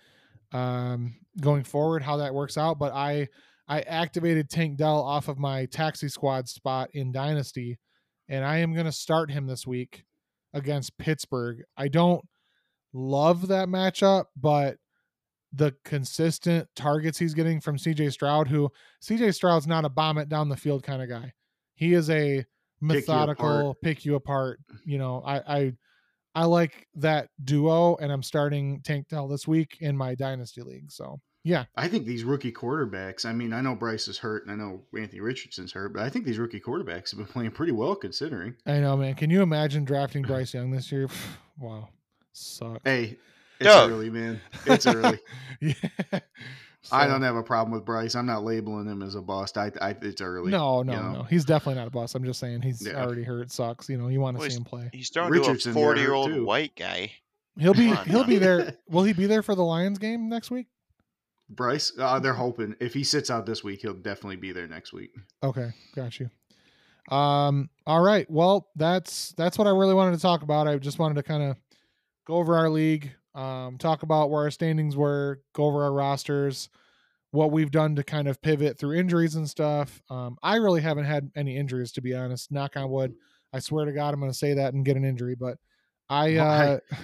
um, 0.52 1.16
going 1.40 1.64
forward 1.64 2.02
how 2.02 2.16
that 2.18 2.32
works 2.32 2.56
out. 2.56 2.78
But 2.78 2.92
I 2.94 3.28
I 3.68 3.80
activated 3.80 4.48
Tank 4.48 4.78
Dell 4.78 5.02
off 5.02 5.28
of 5.28 5.38
my 5.38 5.66
taxi 5.66 6.08
squad 6.08 6.48
spot 6.48 6.90
in 6.94 7.12
Dynasty, 7.12 7.78
and 8.28 8.44
I 8.44 8.58
am 8.58 8.72
going 8.72 8.86
to 8.86 8.92
start 8.92 9.30
him 9.30 9.46
this 9.46 9.66
week 9.66 10.04
against 10.52 10.96
Pittsburgh. 10.98 11.62
I 11.76 11.88
don't 11.88 12.24
love 12.94 13.48
that 13.48 13.68
matchup, 13.68 14.26
but 14.36 14.78
the 15.52 15.74
consistent 15.84 16.68
targets 16.74 17.18
he's 17.18 17.34
getting 17.34 17.60
from 17.60 17.76
CJ 17.76 18.12
Stroud, 18.12 18.48
who 18.48 18.70
CJ 19.02 19.34
Stroud's 19.34 19.66
not 19.66 19.84
a 19.84 19.88
bomb 19.88 20.18
it 20.18 20.28
down 20.28 20.48
the 20.48 20.56
field 20.56 20.82
kind 20.82 21.02
of 21.02 21.08
guy. 21.08 21.32
He 21.74 21.92
is 21.92 22.08
a 22.08 22.46
methodical, 22.80 23.76
pick 23.82 24.04
you 24.04 24.14
apart. 24.14 24.60
You 24.84 24.98
know, 24.98 25.22
I 25.24 25.56
I 25.56 25.72
I 26.34 26.44
like 26.46 26.88
that 26.96 27.28
duo, 27.42 27.96
and 27.96 28.10
I'm 28.10 28.22
starting 28.22 28.80
Tank 28.82 29.08
Dell 29.08 29.28
this 29.28 29.46
week 29.46 29.78
in 29.80 29.96
my 29.96 30.14
dynasty 30.14 30.62
league. 30.62 30.90
So 30.90 31.20
yeah, 31.44 31.64
I 31.76 31.88
think 31.88 32.06
these 32.06 32.24
rookie 32.24 32.52
quarterbacks. 32.52 33.26
I 33.26 33.32
mean, 33.32 33.52
I 33.52 33.60
know 33.60 33.74
Bryce 33.74 34.08
is 34.08 34.18
hurt, 34.18 34.46
and 34.46 34.52
I 34.52 34.56
know 34.56 34.82
Anthony 34.98 35.20
Richardson's 35.20 35.72
hurt, 35.72 35.92
but 35.92 36.02
I 36.02 36.08
think 36.08 36.24
these 36.24 36.38
rookie 36.38 36.60
quarterbacks 36.60 37.10
have 37.10 37.18
been 37.18 37.26
playing 37.26 37.50
pretty 37.50 37.72
well 37.72 37.94
considering. 37.94 38.54
I 38.66 38.80
know, 38.80 38.96
man. 38.96 39.14
Can 39.14 39.30
you 39.30 39.42
imagine 39.42 39.84
drafting 39.84 40.22
Bryce 40.22 40.54
Young 40.54 40.70
this 40.70 40.90
year? 40.90 41.08
wow, 41.58 41.90
sucks. 42.34 42.80
Hey, 42.84 43.16
it's 43.60 43.68
Doug. 43.68 43.90
early, 43.90 44.10
man. 44.10 44.40
It's 44.66 44.86
early. 44.86 45.18
yeah. 45.60 45.74
I 46.92 47.06
don't 47.06 47.22
have 47.22 47.36
a 47.36 47.42
problem 47.42 47.72
with 47.72 47.84
Bryce. 47.86 48.14
I'm 48.14 48.26
not 48.26 48.44
labeling 48.44 48.86
him 48.86 49.02
as 49.02 49.14
a 49.14 49.22
bust. 49.22 49.56
I, 49.56 49.72
I 49.80 49.96
it's 50.02 50.20
early. 50.20 50.50
No, 50.50 50.82
no, 50.82 50.92
you 50.92 50.98
know? 50.98 51.12
no. 51.12 51.22
He's 51.22 51.44
definitely 51.46 51.76
not 51.80 51.88
a 51.88 51.90
boss. 51.90 52.14
I'm 52.14 52.24
just 52.24 52.38
saying 52.40 52.60
he's 52.60 52.86
Yeah. 52.86 53.02
already 53.02 53.22
hurt. 53.24 53.50
Sucks. 53.50 53.88
You 53.88 53.96
know, 53.96 54.08
you 54.08 54.20
want 54.20 54.36
to 54.36 54.40
Well, 54.40 54.50
see 54.50 54.56
him 54.56 54.64
play. 54.64 54.90
He's 54.92 55.08
thrown 55.08 55.30
Richardson 55.30 55.72
to 55.72 55.78
got 55.78 55.80
a 55.80 55.84
40 55.84 56.00
year 56.00 56.12
old 56.12 56.30
too. 56.30 56.44
white 56.44 56.76
guy. 56.76 57.12
He'll 57.58 57.72
be 57.72 57.90
on 57.90 58.04
he'll 58.06 58.20
now. 58.20 58.26
be 58.26 58.36
there. 58.38 58.76
Will 58.88 59.04
he 59.04 59.12
be 59.14 59.26
there 59.26 59.42
for 59.42 59.54
the 59.54 59.62
Lions 59.64 59.98
game 59.98 60.28
next 60.28 60.50
week? 60.50 60.66
Bryce, 61.48 61.92
uh, 61.98 62.18
they're 62.20 62.32
hoping 62.34 62.74
if 62.80 62.92
he 62.92 63.04
sits 63.04 63.30
out 63.30 63.46
this 63.46 63.62
week, 63.62 63.80
he'll 63.80 63.94
definitely 63.94 64.36
be 64.36 64.52
there 64.52 64.66
next 64.66 64.92
week. 64.92 65.10
Okay, 65.42 65.70
got 65.94 66.18
you. 66.18 66.28
Um, 67.14 67.68
all 67.86 68.00
right. 68.00 68.28
Well, 68.30 68.68
that's 68.76 69.32
that's 69.36 69.56
what 69.58 69.66
I 69.66 69.70
really 69.70 69.94
wanted 69.94 70.16
to 70.16 70.22
talk 70.22 70.42
about. 70.42 70.66
I 70.66 70.76
just 70.78 70.98
wanted 70.98 71.14
to 71.16 71.22
kind 71.22 71.42
of 71.42 71.56
go 72.26 72.34
over 72.36 72.56
our 72.56 72.68
league, 72.70 73.12
um, 73.34 73.78
talk 73.78 74.02
about 74.02 74.30
where 74.30 74.42
our 74.42 74.50
standings 74.50 74.96
were, 74.96 75.40
go 75.54 75.64
over 75.64 75.82
our 75.82 75.92
rosters, 75.92 76.68
what 77.32 77.50
we've 77.50 77.70
done 77.70 77.96
to 77.96 78.04
kind 78.04 78.28
of 78.28 78.40
pivot 78.40 78.78
through 78.78 78.96
injuries 78.96 79.34
and 79.34 79.48
stuff. 79.50 80.00
Um, 80.08 80.36
I 80.42 80.56
really 80.56 80.80
haven't 80.80 81.04
had 81.04 81.30
any 81.34 81.56
injuries 81.56 81.92
to 81.92 82.00
be 82.00 82.14
honest. 82.14 82.52
Knock 82.52 82.76
on 82.76 82.88
wood. 82.90 83.14
I 83.52 83.58
swear 83.58 83.84
to 83.84 83.92
God, 83.92 84.14
I'm 84.14 84.20
going 84.20 84.30
to 84.32 84.38
say 84.38 84.54
that 84.54 84.74
and 84.74 84.84
get 84.84 84.96
an 84.96 85.04
injury, 85.04 85.34
but 85.34 85.58
I 86.08 86.34
Well, 86.34 86.46
I- 86.50 86.66
uh, 86.74 86.78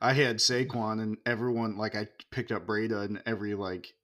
I 0.00 0.12
had 0.12 0.36
Saquon 0.36 1.00
and 1.02 1.16
everyone 1.24 1.78
like 1.78 1.94
I 1.96 2.06
picked 2.30 2.52
up 2.52 2.66
Breida 2.66 3.04
and 3.06 3.22
every 3.24 3.54
like 3.54 3.94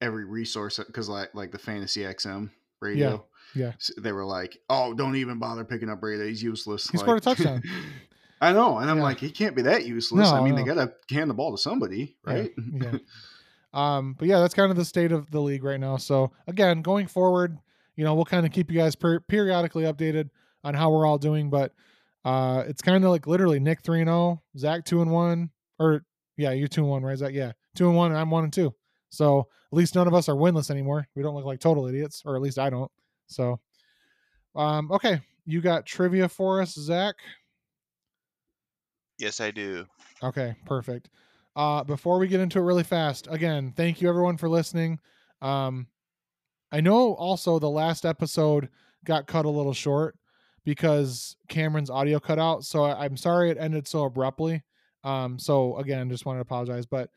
every 0.00 0.24
resource 0.24 0.78
because 0.78 1.08
like 1.08 1.32
like 1.34 1.52
the 1.52 1.58
Fantasy 1.58 2.00
XM 2.00 2.50
radio. 2.80 3.24
yeah. 3.54 3.68
s- 3.68 3.92
They 3.96 4.10
were 4.10 4.24
like, 4.24 4.58
"Oh, 4.68 4.94
don't 4.94 5.14
even 5.14 5.38
bother 5.38 5.64
picking 5.64 5.90
up 5.90 6.00
Breida. 6.00 6.26
He's 6.28 6.42
useless." 6.42 6.88
He 6.90 6.98
scored 6.98 7.18
a 7.18 7.20
touchdown. 7.20 7.62
I 8.40 8.52
know, 8.52 8.78
and 8.78 8.90
I'm 8.90 8.98
Yeah. 8.98 9.02
like, 9.02 9.18
he 9.20 9.30
can't 9.30 9.56
be 9.56 9.62
that 9.62 9.86
useless. 9.86 10.28
I 10.28 10.38
No, 10.38 10.44
mean, 10.44 10.54
they 10.54 10.62
gotta 10.64 10.92
hand 11.10 11.28
the 11.30 11.34
ball 11.34 11.50
to 11.52 11.58
somebody, 11.58 12.16
Yeah, 12.26 12.32
right? 12.32 12.52
yeah. 12.72 12.98
Um, 13.74 14.14
but 14.18 14.28
yeah, 14.28 14.38
that's 14.40 14.54
kind 14.54 14.70
of 14.70 14.76
the 14.76 14.84
state 14.84 15.12
of 15.12 15.30
the 15.30 15.40
league 15.40 15.62
right 15.64 15.78
now. 15.80 15.96
So 15.96 16.32
again, 16.46 16.82
going 16.82 17.06
forward, 17.06 17.58
you 17.96 18.04
know, 18.04 18.14
we'll 18.14 18.24
kind 18.24 18.46
of 18.46 18.52
keep 18.52 18.70
you 18.70 18.78
guys 18.78 18.94
per- 18.96 19.20
periodically 19.20 19.84
updated 19.84 20.30
on 20.64 20.74
how 20.74 20.90
we're 20.90 21.04
all 21.06 21.18
doing. 21.18 21.50
But 21.50 21.72
uh, 22.24 22.64
it's 22.66 22.80
kind 22.82 23.04
of 23.04 23.10
like 23.10 23.26
literally 23.26 23.60
Nick 23.60 23.82
three 23.82 24.00
and 24.00 24.08
zero, 24.08 24.42
Zach 24.56 24.84
two 24.84 25.02
and 25.02 25.10
one, 25.10 25.50
or 25.78 26.04
yeah, 26.36 26.52
you 26.52 26.66
two 26.68 26.82
and 26.82 26.90
one, 26.90 27.02
right? 27.02 27.18
Zach, 27.18 27.32
yeah, 27.34 27.52
two 27.74 27.88
and 27.88 27.96
one, 27.96 28.10
and 28.12 28.18
I'm 28.20 28.30
one 28.30 28.44
and 28.44 28.52
two. 28.52 28.74
So 29.10 29.40
at 29.72 29.76
least 29.76 29.94
none 29.94 30.06
of 30.06 30.14
us 30.14 30.28
are 30.28 30.34
winless 30.34 30.70
anymore. 30.70 31.06
We 31.14 31.22
don't 31.22 31.34
look 31.34 31.44
like 31.44 31.60
total 31.60 31.86
idiots, 31.86 32.22
or 32.24 32.36
at 32.36 32.42
least 32.42 32.58
I 32.58 32.70
don't. 32.70 32.90
So, 33.26 33.60
um, 34.56 34.90
okay, 34.92 35.20
you 35.44 35.60
got 35.60 35.84
trivia 35.86 36.28
for 36.28 36.60
us, 36.62 36.74
Zach. 36.74 37.16
Yes, 39.18 39.40
I 39.40 39.50
do. 39.50 39.86
Okay, 40.22 40.54
perfect. 40.64 41.10
Uh, 41.56 41.82
before 41.82 42.18
we 42.18 42.28
get 42.28 42.40
into 42.40 42.58
it 42.58 42.62
really 42.62 42.84
fast, 42.84 43.26
again, 43.30 43.72
thank 43.76 44.00
you 44.00 44.08
everyone 44.08 44.36
for 44.36 44.48
listening. 44.48 45.00
Um, 45.42 45.88
I 46.70 46.80
know 46.80 47.14
also 47.14 47.58
the 47.58 47.70
last 47.70 48.04
episode 48.04 48.68
got 49.04 49.26
cut 49.26 49.44
a 49.44 49.50
little 49.50 49.72
short 49.72 50.16
because 50.64 51.36
Cameron's 51.48 51.90
audio 51.90 52.20
cut 52.20 52.38
out. 52.38 52.64
So 52.64 52.84
I'm 52.84 53.16
sorry 53.16 53.50
it 53.50 53.58
ended 53.58 53.88
so 53.88 54.04
abruptly. 54.04 54.62
Um, 55.02 55.38
so 55.38 55.76
again, 55.78 56.10
just 56.10 56.26
wanted 56.26 56.38
to 56.38 56.42
apologize. 56.42 56.86
But 56.86 57.10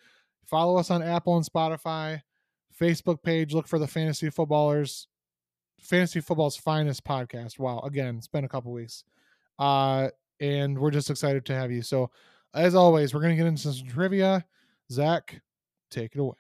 follow 0.46 0.78
us 0.78 0.90
on 0.90 1.04
Apple 1.04 1.36
and 1.36 1.46
Spotify, 1.46 2.22
Facebook 2.80 3.22
page. 3.22 3.54
Look 3.54 3.68
for 3.68 3.78
the 3.78 3.88
Fantasy 3.88 4.30
Footballers, 4.30 5.08
Fantasy 5.82 6.22
Football's 6.22 6.58
finest 6.58 7.04
podcast. 7.04 7.60
Wow, 7.60 7.80
again, 7.82 8.16
it's 8.18 8.28
been 8.28 8.46
a 8.46 8.50
couple 8.50 8.72
weeks. 8.72 9.04
Uh, 9.60 10.10
and 10.42 10.78
we're 10.78 10.92
just 10.92 11.10
excited 11.10 11.46
to 11.46 11.56
have 11.56 11.72
you. 11.72 11.84
So, 11.84 12.10
as 12.54 12.76
always, 12.76 13.14
we're 13.14 13.22
going 13.22 13.38
to 13.38 13.42
get 13.42 13.48
into 13.48 13.72
some 13.72 13.88
trivia. 13.88 14.44
Zach, 14.92 15.40
take 15.90 16.16
it 16.16 16.20
away. 16.20 16.36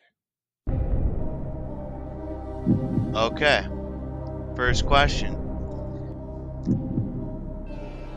Okay. 3.15 3.65
First 4.55 4.85
question. 4.85 5.37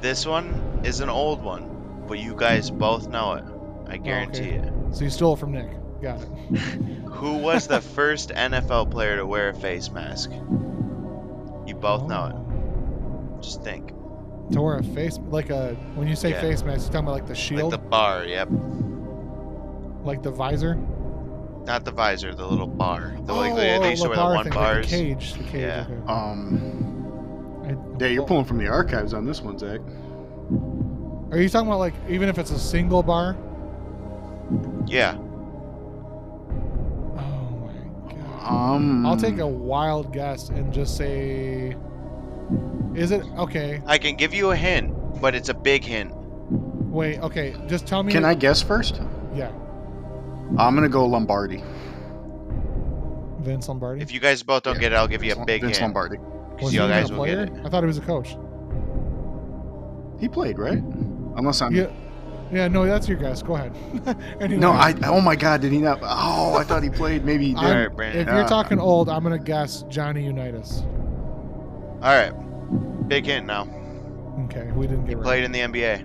This 0.00 0.26
one 0.26 0.80
is 0.84 1.00
an 1.00 1.08
old 1.08 1.42
one, 1.42 2.04
but 2.08 2.18
you 2.18 2.34
guys 2.34 2.70
both 2.70 3.08
know 3.08 3.34
it. 3.34 3.44
I 3.86 3.96
oh, 3.96 4.02
guarantee 4.02 4.56
okay. 4.56 4.68
it. 4.68 4.72
So, 4.92 5.04
you 5.04 5.10
stole 5.10 5.34
it 5.34 5.38
from 5.38 5.52
Nick. 5.52 5.70
Got 6.00 6.22
it. 6.22 6.28
Who 7.12 7.34
was 7.34 7.68
the 7.68 7.80
first 7.80 8.30
NFL 8.30 8.90
player 8.90 9.16
to 9.16 9.26
wear 9.26 9.50
a 9.50 9.54
face 9.54 9.90
mask? 9.90 10.30
You 10.30 11.74
both 11.74 12.08
know 12.08 12.26
it. 12.26 12.34
Oh. 12.34 13.38
Just 13.40 13.62
think. 13.62 13.92
It. 14.50 14.52
To 14.54 14.62
wear 14.62 14.76
a 14.78 14.82
face, 14.82 15.18
like 15.30 15.50
a, 15.50 15.74
when 15.94 16.06
you 16.08 16.16
say 16.16 16.30
Yeah. 16.30 16.40
face 16.40 16.62
mask, 16.62 16.82
you're 16.86 16.92
talking 16.92 17.00
about 17.06 17.12
like 17.12 17.26
the 17.26 17.34
shield, 17.34 17.72
Like 17.72 17.82
the 17.82 17.88
bar, 17.88 18.24
yep. 18.24 18.48
like 20.04 20.22
the 20.22 20.30
visor. 20.30 20.76
Not 21.64 21.84
the 21.86 21.92
visor, 21.92 22.34
the 22.34 22.46
little 22.46 22.66
bar. 22.66 23.14
The, 23.24 23.32
like, 23.32 23.52
Oh, 23.52 23.54
oh, 23.54 23.56
they 23.56 23.90
used 23.90 24.02
to 24.02 24.08
the 24.08 24.10
wear 24.10 24.16
the 24.16 24.22
bar 24.22 24.34
one 24.34 24.44
thing, 24.44 24.54
like 24.54 24.82
the 24.82 24.88
cage. 24.88 25.32
The 25.34 25.44
cage. 25.44 25.54
Yeah. 25.62 25.86
okay. 25.88 26.12
Um, 26.12 27.62
I- 27.64 28.00
yeah, 28.04 28.08
you're 28.08 28.26
pulling 28.26 28.44
from 28.44 28.58
the 28.58 28.68
archives 28.68 29.14
on 29.14 29.24
this 29.24 29.40
one, 29.40 29.58
Zach. 29.58 29.80
Are 31.30 31.38
you 31.40 31.48
talking 31.48 31.68
about 31.68 31.78
like 31.78 31.94
even 32.08 32.28
if 32.28 32.38
it's 32.38 32.50
a 32.50 32.58
single 32.58 33.02
bar? 33.02 33.34
Yeah. 34.86 35.16
Oh 37.16 37.64
my 37.64 38.14
god. 38.14 38.74
Um, 38.76 39.06
I'll 39.06 39.16
take 39.16 39.38
a 39.38 39.46
wild 39.46 40.12
guess 40.12 40.50
and 40.50 40.70
just 40.72 40.96
say, 40.98 41.76
is 42.94 43.10
it 43.10 43.24
okay? 43.38 43.82
I 43.86 43.98
can 43.98 44.16
give 44.16 44.32
you 44.34 44.50
a 44.50 44.56
hint, 44.56 44.92
but 45.20 45.34
it's 45.34 45.48
a 45.48 45.54
big 45.54 45.84
hint. 45.84 46.12
Wait, 46.14 47.18
okay. 47.20 47.54
Just 47.66 47.86
tell 47.86 48.02
me. 48.02 48.12
Can 48.12 48.24
I 48.24 48.34
guess 48.34 48.62
first? 48.62 49.00
Yeah, 49.34 49.50
I'm 50.58 50.74
gonna 50.74 50.88
go 50.88 51.04
Lombardi. 51.06 51.62
Vince 53.40 53.68
Lombardi. 53.68 54.00
If 54.00 54.12
you 54.12 54.20
guys 54.20 54.42
both 54.42 54.62
don't 54.62 54.74
Yeah, 54.76 54.80
get 54.80 54.92
it, 54.92 54.96
I'll 54.96 55.08
give 55.08 55.22
you 55.22 55.32
a 55.32 55.34
Vince- 55.34 55.46
big 55.46 55.62
Vince 55.62 55.76
hint. 55.78 55.88
Lombardi. 55.88 56.16
'cause 56.18 56.62
was 56.62 56.70
he 56.72 56.78
you 56.78 56.84
even 56.84 56.96
guys 56.96 57.10
a 57.10 57.14
will 57.14 57.24
get 57.26 57.34
player? 57.48 57.60
it. 57.60 57.66
I 57.66 57.68
thought 57.68 57.82
he 57.82 57.86
was 57.86 57.98
a 57.98 58.02
coach. 58.02 58.36
He 60.20 60.28
played, 60.28 60.58
right? 60.58 60.82
Unless 61.36 61.60
I'm. 61.60 61.74
Yeah, 61.74 61.86
yeah. 62.52 62.68
No, 62.68 62.86
that's 62.86 63.08
your 63.08 63.18
guess. 63.18 63.42
Go 63.42 63.56
ahead. 63.56 63.72
anyway, 64.40 64.60
No, 64.60 64.70
I. 64.70 64.94
Oh 65.04 65.20
my 65.20 65.34
God, 65.36 65.60
did 65.60 65.72
he 65.72 65.78
not? 65.78 65.98
Oh, 66.02 66.54
I 66.54 66.62
thought 66.64 66.82
he 66.84 66.90
played. 66.90 67.24
Maybe 67.24 67.48
he 67.48 67.54
did. 67.54 67.64
Alright, 67.64 67.94
Brandon. 67.96 68.20
If 68.22 68.28
you're 68.28 68.44
Ah. 68.44 68.48
talking 68.48 68.78
old, 68.78 69.08
I'm 69.08 69.22
gonna 69.24 69.38
guess 69.38 69.82
Johnny 69.88 70.24
Unitas. 70.24 70.82
All 72.02 72.14
right. 72.14 72.32
Big 73.08 73.26
hint 73.26 73.46
now. 73.46 73.62
Okay, 74.46 74.70
we 74.72 74.86
didn't 74.86 75.06
get 75.06 75.16
right. 75.18 75.24
Played 75.24 75.44
in 75.44 75.52
the 75.52 75.60
NBA. 75.60 76.04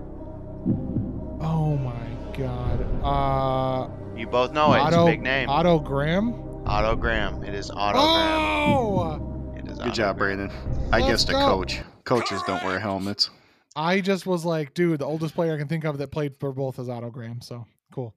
Oh 1.41 1.77
my 1.77 2.37
god. 2.37 2.79
Uh, 3.03 3.89
You 4.17 4.27
both 4.27 4.51
know 4.51 4.73
it. 4.73 4.85
It's 4.87 4.95
a 4.95 5.05
big 5.05 5.21
name. 5.21 5.49
Otto 5.49 5.79
Graham. 5.79 6.33
Otto 6.67 6.95
Graham. 6.95 7.43
It 7.43 7.53
is 7.55 7.71
Otto 7.71 7.99
Graham. 7.99 8.41
Oh! 8.77 9.53
It 9.57 9.65
is 9.67 9.77
Good 9.77 9.87
Otto 9.87 9.91
job, 9.93 10.17
Graham. 10.17 10.47
Brandon. 10.47 10.89
I 10.93 10.99
Let's 10.99 11.07
guessed 11.25 11.29
a 11.29 11.33
go. 11.33 11.39
coach. 11.47 11.79
Coaches 12.03 12.41
don't 12.45 12.63
wear 12.63 12.79
helmets. 12.79 13.29
I 13.75 14.01
just 14.01 14.25
was 14.25 14.43
like, 14.45 14.73
dude, 14.73 14.99
the 14.99 15.05
oldest 15.05 15.35
player 15.35 15.53
I 15.53 15.57
can 15.57 15.67
think 15.67 15.85
of 15.85 15.97
that 15.99 16.11
played 16.11 16.35
for 16.37 16.51
both 16.51 16.79
is 16.79 16.89
Otto 16.89 17.09
Graham. 17.11 17.41
So 17.41 17.65
cool. 17.93 18.13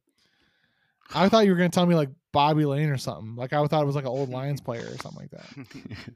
I 1.15 1.29
thought 1.29 1.45
you 1.45 1.53
were 1.53 1.57
gonna 1.59 1.69
tell 1.69 1.87
me 1.87 1.95
like 1.95 2.09
Bobby 2.33 2.65
Layne 2.65 2.89
or 2.89 2.97
something. 2.99 3.37
Like 3.37 3.53
I 3.53 3.65
thought 3.67 3.83
it 3.83 3.87
was 3.87 3.95
like 3.95 4.05
an 4.05 4.11
old 4.11 4.31
Lions 4.31 4.61
player 4.61 4.83
or 4.91 4.97
something 4.99 5.21
like 5.23 5.31
that. 5.31 5.47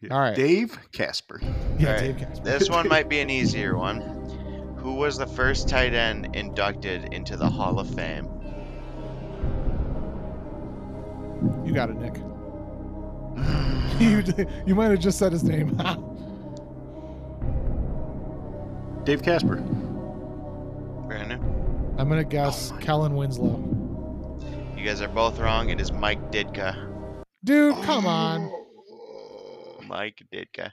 Yeah. 0.00 0.14
All 0.14 0.20
right. 0.20 0.36
Dave 0.36 0.78
Casper. 0.92 1.40
Yeah, 1.78 1.88
Alright, 1.88 2.00
Dave 2.00 2.18
Casper. 2.18 2.44
This 2.44 2.70
one 2.70 2.88
might 2.88 3.08
be 3.08 3.20
an 3.20 3.30
easier 3.30 3.76
one. 3.76 4.00
Who 4.76 4.94
was 4.94 5.18
the 5.18 5.26
first 5.26 5.68
tight 5.68 5.92
end 5.92 6.36
inducted 6.36 7.12
into 7.12 7.36
the 7.36 7.48
Hall 7.48 7.80
of 7.80 7.92
Fame? 7.94 8.26
You 11.64 11.72
got 11.72 11.90
it, 11.90 11.96
Nick. 11.96 12.16
you 14.00 14.22
you 14.66 14.74
might 14.74 14.90
have 14.90 15.00
just 15.00 15.18
said 15.18 15.32
his 15.32 15.42
name. 15.42 15.76
Dave 19.04 19.22
Casper. 19.22 19.56
Brandon? 21.06 21.42
I'm 21.98 22.08
gonna 22.08 22.22
guess 22.22 22.70
Oh 22.72 22.76
Kellen 22.78 23.16
Winslow. 23.16 23.64
You 24.76 24.84
guys 24.84 25.00
are 25.00 25.08
both 25.08 25.40
wrong. 25.40 25.70
It 25.70 25.80
is 25.80 25.90
Mike 25.90 26.30
Ditka. 26.30 26.76
Dude, 27.42 27.74
come 27.82 28.06
on. 28.06 28.52
Mike 29.88 30.22
Ditka. 30.32 30.70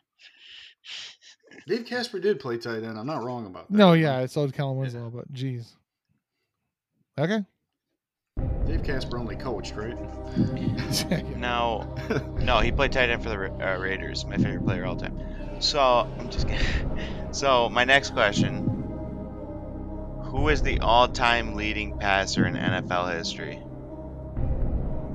Dave 1.67 1.85
Casper 1.85 2.19
did 2.19 2.39
play 2.39 2.57
tight 2.57 2.83
end. 2.83 2.97
I'm 2.99 3.07
not 3.07 3.23
wrong 3.23 3.45
about 3.45 3.71
that. 3.71 3.77
No, 3.77 3.93
yeah, 3.93 4.25
so 4.25 4.45
did 4.45 4.55
Kellen 4.55 4.77
Winslow, 4.77 5.09
but 5.09 5.31
jeez. 5.33 5.73
Okay. 7.17 7.43
Dave 8.67 8.83
Casper 8.83 9.17
only 9.17 9.35
coached, 9.35 9.73
right? 9.75 9.97
Now, 11.37 11.95
no, 12.41 12.59
he 12.59 12.71
played 12.71 12.91
tight 12.91 13.09
end 13.09 13.23
for 13.23 13.29
the 13.29 13.37
Ra- 13.37 13.73
uh, 13.73 13.77
Raiders, 13.77 14.25
my 14.25 14.37
favorite 14.37 14.65
player 14.65 14.85
all 14.85 14.95
time. 14.95 15.17
So 15.59 15.79
I'm 15.79 16.29
just 16.29 16.47
kidding. 16.47 16.65
So 17.31 17.67
my 17.69 17.83
next 17.83 18.11
question: 18.11 18.63
Who 20.23 20.47
is 20.47 20.61
the 20.61 20.79
all-time 20.79 21.55
leading 21.55 21.97
passer 21.97 22.45
in 22.45 22.55
NFL 22.55 23.13
history? 23.17 23.61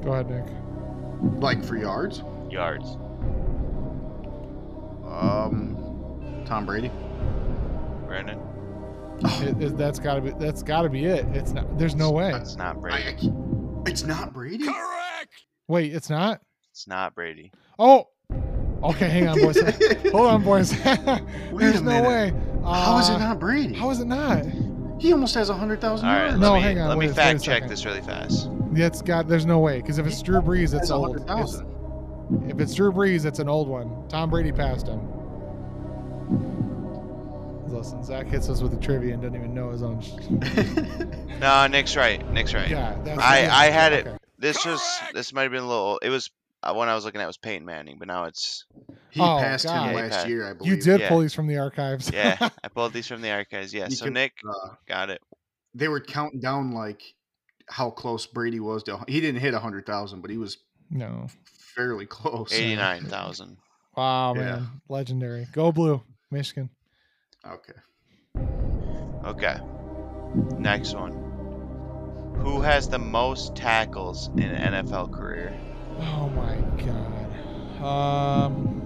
Go 0.05 0.13
ahead, 0.13 0.29
Nick. 0.29 0.45
Like 1.43 1.65
for 1.65 1.79
yards. 1.79 2.23
Yards. 2.51 2.99
Um, 5.11 6.43
Tom 6.47 6.67
Brady. 6.67 6.91
Brandon. 8.07 8.39
It, 9.23 9.63
it- 9.63 9.77
that's 9.77 9.99
gotta 9.99 10.21
be 10.21 10.31
that's 10.39 10.63
gotta 10.63 10.89
be 10.89 11.05
it. 11.05 11.27
It's 11.35 11.53
not. 11.53 11.79
There's 11.79 11.95
no 11.95 12.11
way. 12.11 12.31
That's 12.33 12.57
not 12.57 12.81
Brady. 12.81 13.09
I 13.09 13.13
can't- 13.13 13.35
it's 13.89 14.05
not 14.05 14.33
Brady. 14.33 14.65
Correct. 14.65 15.45
Wait, 15.69 15.95
it's 15.95 16.11
not. 16.11 16.41
It's 16.73 16.87
not 16.89 17.15
Brady. 17.15 17.53
Oh, 17.79 18.09
okay. 18.83 19.09
Hang 19.09 19.29
on, 19.29 19.41
boys. 19.41 19.59
Hold 20.13 20.27
on, 20.27 20.43
boys. 20.45 20.71
There's 20.83 21.81
a 21.81 21.85
no 21.85 22.03
minute. 22.03 22.09
way. 22.09 22.33
How 22.65 22.99
is 22.99 23.09
Uh, 23.11 23.15
it 23.15 23.19
not 23.19 23.39
Brady? 23.41 23.75
How 23.75 23.91
is 23.91 24.01
it 24.01 24.07
not? 24.07 24.45
He 24.99 25.13
almost 25.13 25.35
has 25.35 25.49
a 25.49 25.55
hundred 25.55 25.81
thousand 25.81 26.09
All 26.09 26.15
right, 26.15 26.27
yards. 26.29 26.39
No, 26.41 26.55
me, 26.55 26.61
hang 26.61 26.79
on, 26.79 26.89
Let 26.89 26.99
wait- 26.99 27.09
me 27.09 27.15
fact 27.15 27.43
check 27.43 27.55
second. 27.57 27.69
this 27.71 27.85
really 27.87 28.03
fast. 28.03 28.49
It's 28.75 29.03
got. 29.03 29.29
There's 29.29 29.47
no 29.47 29.59
way 29.59 29.81
because 29.81 29.99
if 29.99 30.07
it's 30.07 30.21
Drew 30.23 30.41
Brees, 30.41 30.75
it's 30.79 30.91
a 30.91 30.95
old. 30.95 31.07
hundred 31.09 31.23
It's- 31.23 31.37
thousand. 31.39 31.67
If 32.49 32.61
it's 32.61 32.75
Drew 32.75 32.93
Brees, 32.93 33.25
it's 33.25 33.39
an 33.39 33.49
old 33.49 33.69
one. 33.69 34.07
Tom 34.09 34.31
Brady 34.31 34.53
passed 34.53 34.87
him. 34.87 35.01
Listen, 37.67 38.03
Zach 38.03 38.27
hits 38.27 38.49
us 38.49 38.61
with 38.61 38.73
the 38.73 38.79
trivia 38.79 39.15
and 39.15 39.23
doesn't 39.23 39.37
even 39.37 39.55
know 39.55 39.71
his 39.71 39.83
own. 39.83 40.01
Sh- 40.01 40.13
No, 41.41 41.67
Nick's 41.69 41.97
right. 41.97 42.29
Nick's 42.33 42.53
right. 42.53 42.69
yeah, 42.69 42.97
that's. 43.03 43.19
I- 43.21 43.49
I 43.49 43.71
had 43.71 43.93
it- 43.95 44.07
okay. 44.07 44.17
This 44.39 44.65
was 44.67 44.83
this 45.15 45.33
might 45.33 45.43
have 45.43 45.53
been 45.53 45.63
a 45.63 45.69
little. 45.69 45.99
It 46.03 46.09
was 46.11 46.31
uh, 46.63 46.73
one 46.75 46.89
I 46.89 46.95
was 46.95 47.05
looking 47.05 47.21
at 47.21 47.27
was 47.27 47.37
Peyton 47.39 47.65
Manning, 47.65 47.97
but 47.99 48.09
now 48.09 48.25
it's 48.25 48.65
He 49.11 49.21
Oh, 49.21 49.39
passed 49.39 49.65
God. 49.67 49.89
him 49.91 49.97
Yeah, 49.97 50.03
last 50.03 50.13
passed. 50.13 50.29
year, 50.29 50.49
I 50.51 50.53
believe. 50.55 50.73
You 50.75 50.81
did 50.83 51.01
Yeah. 51.01 51.09
pull 51.09 51.21
these 51.21 51.33
from 51.35 51.47
the 51.47 51.59
archives. 51.59 52.11
yeah. 52.13 52.37
I 52.65 52.69
pulled 52.69 52.93
these 52.93 53.07
from 53.07 53.23
the 53.23 53.31
archives. 53.31 53.73
Yeah. 53.73 53.87
You 53.89 53.97
So 53.97 54.05
can- 54.07 54.15
Nick 54.15 54.33
Uh, 54.49 54.75
got 54.87 55.09
it. 55.11 55.21
they 55.75 55.89
were 55.89 56.01
counting 56.01 56.41
down 56.41 56.73
like 56.73 57.03
how 57.69 57.91
close 57.91 58.27
Brady 58.27 58.61
was 58.61 58.83
to. 58.85 59.03
He 59.09 59.21
didn't 59.21 59.41
hit 59.41 59.55
a 59.55 59.59
hundred 59.61 59.87
thousand, 59.87 60.21
but 60.23 60.31
he 60.31 60.37
was 60.39 60.59
no. 60.91 61.29
Fairly 61.81 62.07
close. 62.07 62.53
Eighty 62.55 62.77
nine 62.77 63.05
thousand. 63.07 63.57
Wow, 63.97 64.35
Yeah. 64.35 64.41
man, 64.41 64.69
legendary. 64.89 65.47
Go 65.53 65.73
blue, 65.73 66.03
Michigan. 66.31 66.69
Okay. 67.47 67.73
Okay. 69.25 69.59
Next 70.59 70.95
one. 70.95 71.13
Who 72.39 72.61
has 72.61 72.89
the 72.89 72.99
most 72.99 73.55
tackles 73.57 74.29
in 74.35 74.43
an 74.43 74.85
NFL 74.87 75.13
career? 75.13 75.59
Oh 76.01 76.29
my 76.31 76.57
god. 76.85 77.85
Um, 77.85 78.77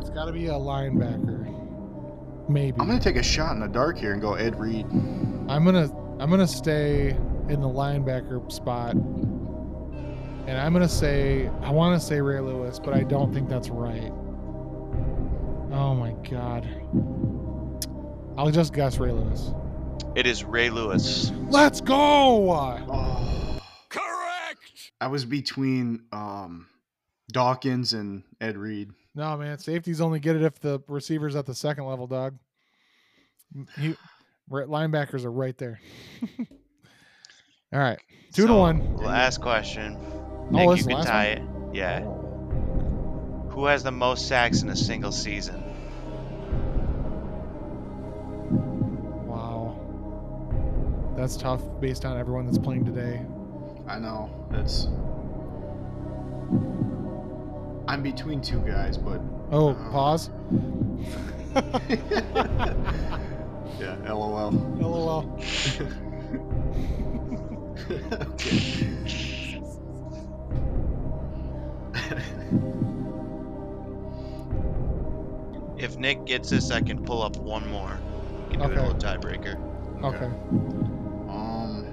it's 0.00 0.10
got 0.10 0.24
to 0.26 0.32
be 0.32 0.46
a 0.46 0.52
linebacker. 0.52 1.46
Maybe. 2.48 2.76
I'm 2.80 2.86
gonna 2.86 2.98
take 2.98 3.16
a 3.16 3.22
shot 3.22 3.52
in 3.54 3.60
the 3.60 3.68
dark 3.68 3.98
here 3.98 4.12
and 4.12 4.22
go 4.22 4.34
Ed 4.34 4.58
Reed. 4.58 4.86
I'm 5.48 5.64
gonna 5.64 5.90
I'm 6.18 6.30
gonna 6.30 6.46
stay 6.48 7.10
in 7.48 7.60
the 7.60 7.68
linebacker 7.68 8.50
spot, 8.50 8.94
and 10.48 10.56
I'm 10.56 10.72
gonna 10.72 10.88
say 10.88 11.50
I 11.60 11.70
want 11.70 12.00
to 12.00 12.04
say 12.04 12.22
Ray 12.22 12.40
Lewis, 12.40 12.78
but 12.78 12.94
I 12.94 13.02
don't 13.02 13.34
think 13.34 13.50
that's 13.50 13.68
right. 13.68 14.10
Oh 15.70 15.94
my 15.94 16.12
god! 16.28 16.66
I'll 18.38 18.50
just 18.50 18.72
guess 18.72 18.96
Ray 18.96 19.12
Lewis. 19.12 19.52
It 20.14 20.26
is 20.26 20.44
Ray 20.44 20.70
Lewis. 20.70 21.30
Let's 21.50 21.82
go! 21.82 21.94
Oh, 22.50 23.60
Correct. 23.90 24.92
I 25.02 25.08
was 25.08 25.26
between 25.26 26.04
um, 26.12 26.66
Dawkins 27.30 27.92
and 27.92 28.22
Ed 28.40 28.56
Reed. 28.56 28.90
No 29.14 29.36
man, 29.36 29.58
safeties 29.58 30.00
only 30.00 30.18
get 30.18 30.34
it 30.34 30.42
if 30.42 30.58
the 30.60 30.80
receiver's 30.88 31.36
at 31.36 31.44
the 31.44 31.54
second 31.54 31.84
level, 31.84 32.06
dog. 32.06 32.38
He, 33.78 33.94
right- 34.48 34.66
linebackers 34.66 35.26
are 35.26 35.32
right 35.32 35.58
there. 35.58 35.78
All 37.70 37.80
right, 37.80 37.98
two 38.32 38.46
to 38.46 38.54
one. 38.54 38.96
Last 38.96 39.42
question. 39.42 39.98
Oh, 40.50 40.56
Nick, 40.56 40.68
that's 40.68 40.80
you 40.80 40.86
can 40.86 40.96
last 40.96 41.06
tie 41.06 41.24
it. 41.26 41.42
Yeah. 41.72 42.00
Who 43.50 43.66
has 43.66 43.82
the 43.82 43.90
most 43.90 44.28
sacks 44.28 44.62
in 44.62 44.68
a 44.70 44.76
single 44.76 45.12
season? 45.12 45.62
Wow, 49.26 49.76
that's 51.16 51.36
tough 51.36 51.62
based 51.80 52.04
on 52.04 52.16
everyone 52.18 52.46
that's 52.46 52.58
playing 52.58 52.84
today. 52.84 53.20
I 53.86 53.98
know 53.98 54.30
that's. 54.50 54.86
I'm 57.88 58.02
between 58.02 58.40
two 58.42 58.60
guys, 58.60 58.96
but 58.98 59.20
Oh, 59.50 59.70
Uh, 59.70 59.90
pause. 59.90 60.30
yeah, 63.80 63.96
LOL. 64.12 64.50
LOL. 64.78 65.40
okay. 67.90 68.97
If 75.78 75.96
Nick 75.96 76.24
gets 76.26 76.50
this, 76.50 76.72
I 76.72 76.80
can 76.80 77.04
pull 77.04 77.22
up 77.22 77.36
one 77.36 77.64
more. 77.70 77.98
We 78.48 78.56
can 78.56 78.58
do 78.58 78.64
Okay. 78.66 78.80
a 78.80 78.82
little 78.82 78.98
tiebreaker. 78.98 79.56
Okay. 80.02 80.24
Um. 81.30 81.84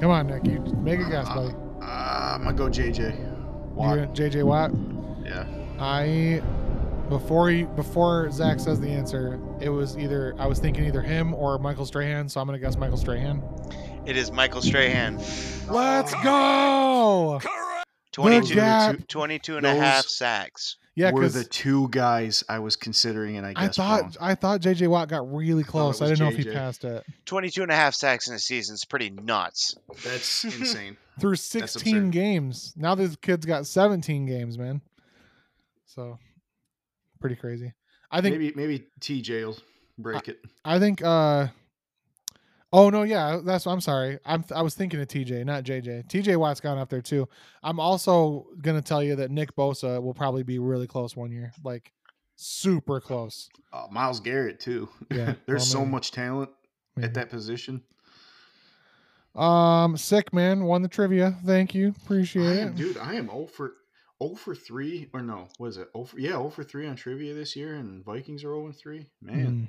Come 0.00 0.10
on, 0.10 0.26
Nick. 0.28 0.46
You 0.46 0.60
make 0.82 0.98
a 1.00 1.08
guess, 1.08 1.28
buddy. 1.28 1.54
Uh, 1.82 1.84
I'm 2.34 2.42
gonna 2.44 2.54
go 2.56 2.68
JJ. 2.68 3.18
Watt. 3.74 3.96
You're 3.96 4.06
JJ 4.08 4.44
Watt. 4.44 4.70
Yeah. 5.24 5.44
I 5.78 6.42
before 7.08 7.50
he 7.50 7.64
before 7.64 8.30
Zach 8.30 8.60
says 8.60 8.80
the 8.80 8.88
answer, 8.88 9.38
it 9.60 9.68
was 9.68 9.96
either 9.98 10.34
I 10.38 10.46
was 10.46 10.58
thinking 10.58 10.84
either 10.84 11.02
him 11.02 11.34
or 11.34 11.58
Michael 11.58 11.86
Strahan, 11.86 12.28
so 12.28 12.40
I'm 12.40 12.46
gonna 12.46 12.58
guess 12.58 12.76
Michael 12.76 12.96
Strahan. 12.96 13.42
It 14.06 14.16
is 14.16 14.32
Michael 14.32 14.62
Strahan. 14.62 15.18
Let's 15.68 16.14
go! 16.22 17.38
Correct. 17.40 17.86
22, 18.12 18.54
gap. 18.54 19.06
22 19.08 19.58
and 19.58 19.66
a 19.66 19.74
half 19.74 20.06
sacks. 20.06 20.76
Yeah, 20.96 21.12
were 21.12 21.20
because 21.20 21.34
the 21.34 21.44
two 21.44 21.88
guys 21.90 22.42
I 22.48 22.58
was 22.58 22.74
considering, 22.74 23.36
and 23.36 23.46
I 23.46 23.50
I 23.54 23.66
guess 23.66 23.76
thought 23.76 24.16
I 24.20 24.34
thought 24.34 24.60
JJ 24.60 24.88
Watt 24.88 25.08
got 25.08 25.32
really 25.32 25.62
close. 25.62 26.00
I, 26.00 26.08
was 26.08 26.18
didn't 26.18 26.24
know 26.26 26.36
if 26.36 26.44
he 26.44 26.50
JJ. 26.50 26.54
passed 26.54 26.84
it 26.84 27.04
22 27.26 27.62
and 27.62 27.70
a 27.70 27.74
half 27.74 27.94
sacks 27.94 28.28
in 28.28 28.34
a 28.34 28.38
season 28.38 28.74
is 28.74 28.84
pretty 28.84 29.10
nuts. 29.10 29.76
that's 30.02 30.44
insane. 30.58 30.96
through 31.20 31.36
16 31.36 31.96
absurd. 31.96 32.10
games. 32.12 32.74
Now 32.76 32.94
this 32.96 33.14
kid's 33.16 33.46
got 33.46 33.66
17 33.66 34.26
games, 34.26 34.58
man. 34.58 34.80
So 35.86 36.18
pretty 37.20 37.36
crazy. 37.36 37.72
I 38.10 38.20
think 38.20 38.36
maybe 38.38 38.52
maybe 38.56 38.86
TJ 39.00 39.46
will 39.46 39.58
break 39.98 40.28
it. 40.28 40.44
I 40.64 40.78
think 40.78 41.02
uh 41.02 41.48
Oh 42.72 42.88
no, 42.88 43.02
yeah, 43.02 43.40
that's 43.44 43.66
I'm 43.66 43.80
sorry. 43.80 44.18
I'm 44.24 44.44
I 44.54 44.62
was 44.62 44.74
thinking 44.74 45.00
of 45.00 45.08
TJ, 45.08 45.44
not 45.44 45.64
JJ. 45.64 46.06
TJ 46.08 46.36
Watt's 46.36 46.60
gone 46.60 46.78
up 46.78 46.88
there 46.88 47.02
too. 47.02 47.28
I'm 47.62 47.80
also 47.80 48.46
going 48.60 48.76
to 48.76 48.82
tell 48.82 49.02
you 49.02 49.16
that 49.16 49.30
Nick 49.30 49.56
Bosa 49.56 50.00
will 50.00 50.14
probably 50.14 50.44
be 50.44 50.60
really 50.60 50.86
close 50.86 51.16
one 51.16 51.32
year. 51.32 51.52
Like 51.64 51.92
super 52.36 53.00
close. 53.00 53.48
Uh, 53.72 53.86
Myles 53.90 54.20
Garrett 54.20 54.60
too. 54.60 54.88
Yeah, 55.10 55.34
There's 55.46 55.62
well, 55.62 55.66
so 55.66 55.78
maybe. 55.80 55.90
much 55.90 56.12
talent 56.12 56.50
Maybe. 56.96 57.06
at 57.06 57.14
that 57.14 57.28
position. 57.30 57.82
Um 59.34 59.96
sick 59.96 60.32
man 60.32 60.64
won 60.64 60.82
the 60.82 60.88
trivia. 60.88 61.36
Thank 61.44 61.74
you. 61.74 61.94
Appreciate 62.04 62.58
am, 62.58 62.68
it. 62.68 62.76
dude, 62.76 62.96
I 62.98 63.14
am 63.14 63.26
0 63.26 63.46
for 63.46 63.74
0 64.22 64.34
for 64.36 64.54
3 64.54 65.08
or 65.12 65.22
no, 65.22 65.48
was 65.58 65.76
it? 65.76 65.88
0 65.94 66.04
for, 66.04 66.18
yeah, 66.18 66.30
0 66.30 66.50
for 66.50 66.62
3 66.64 66.86
on 66.86 66.96
trivia 66.96 67.34
this 67.34 67.56
year 67.56 67.74
and 67.76 68.04
Vikings 68.04 68.44
are 68.44 68.48
0 68.54 68.66
and 68.66 68.76
3. 68.76 69.06
Man, 69.22 69.68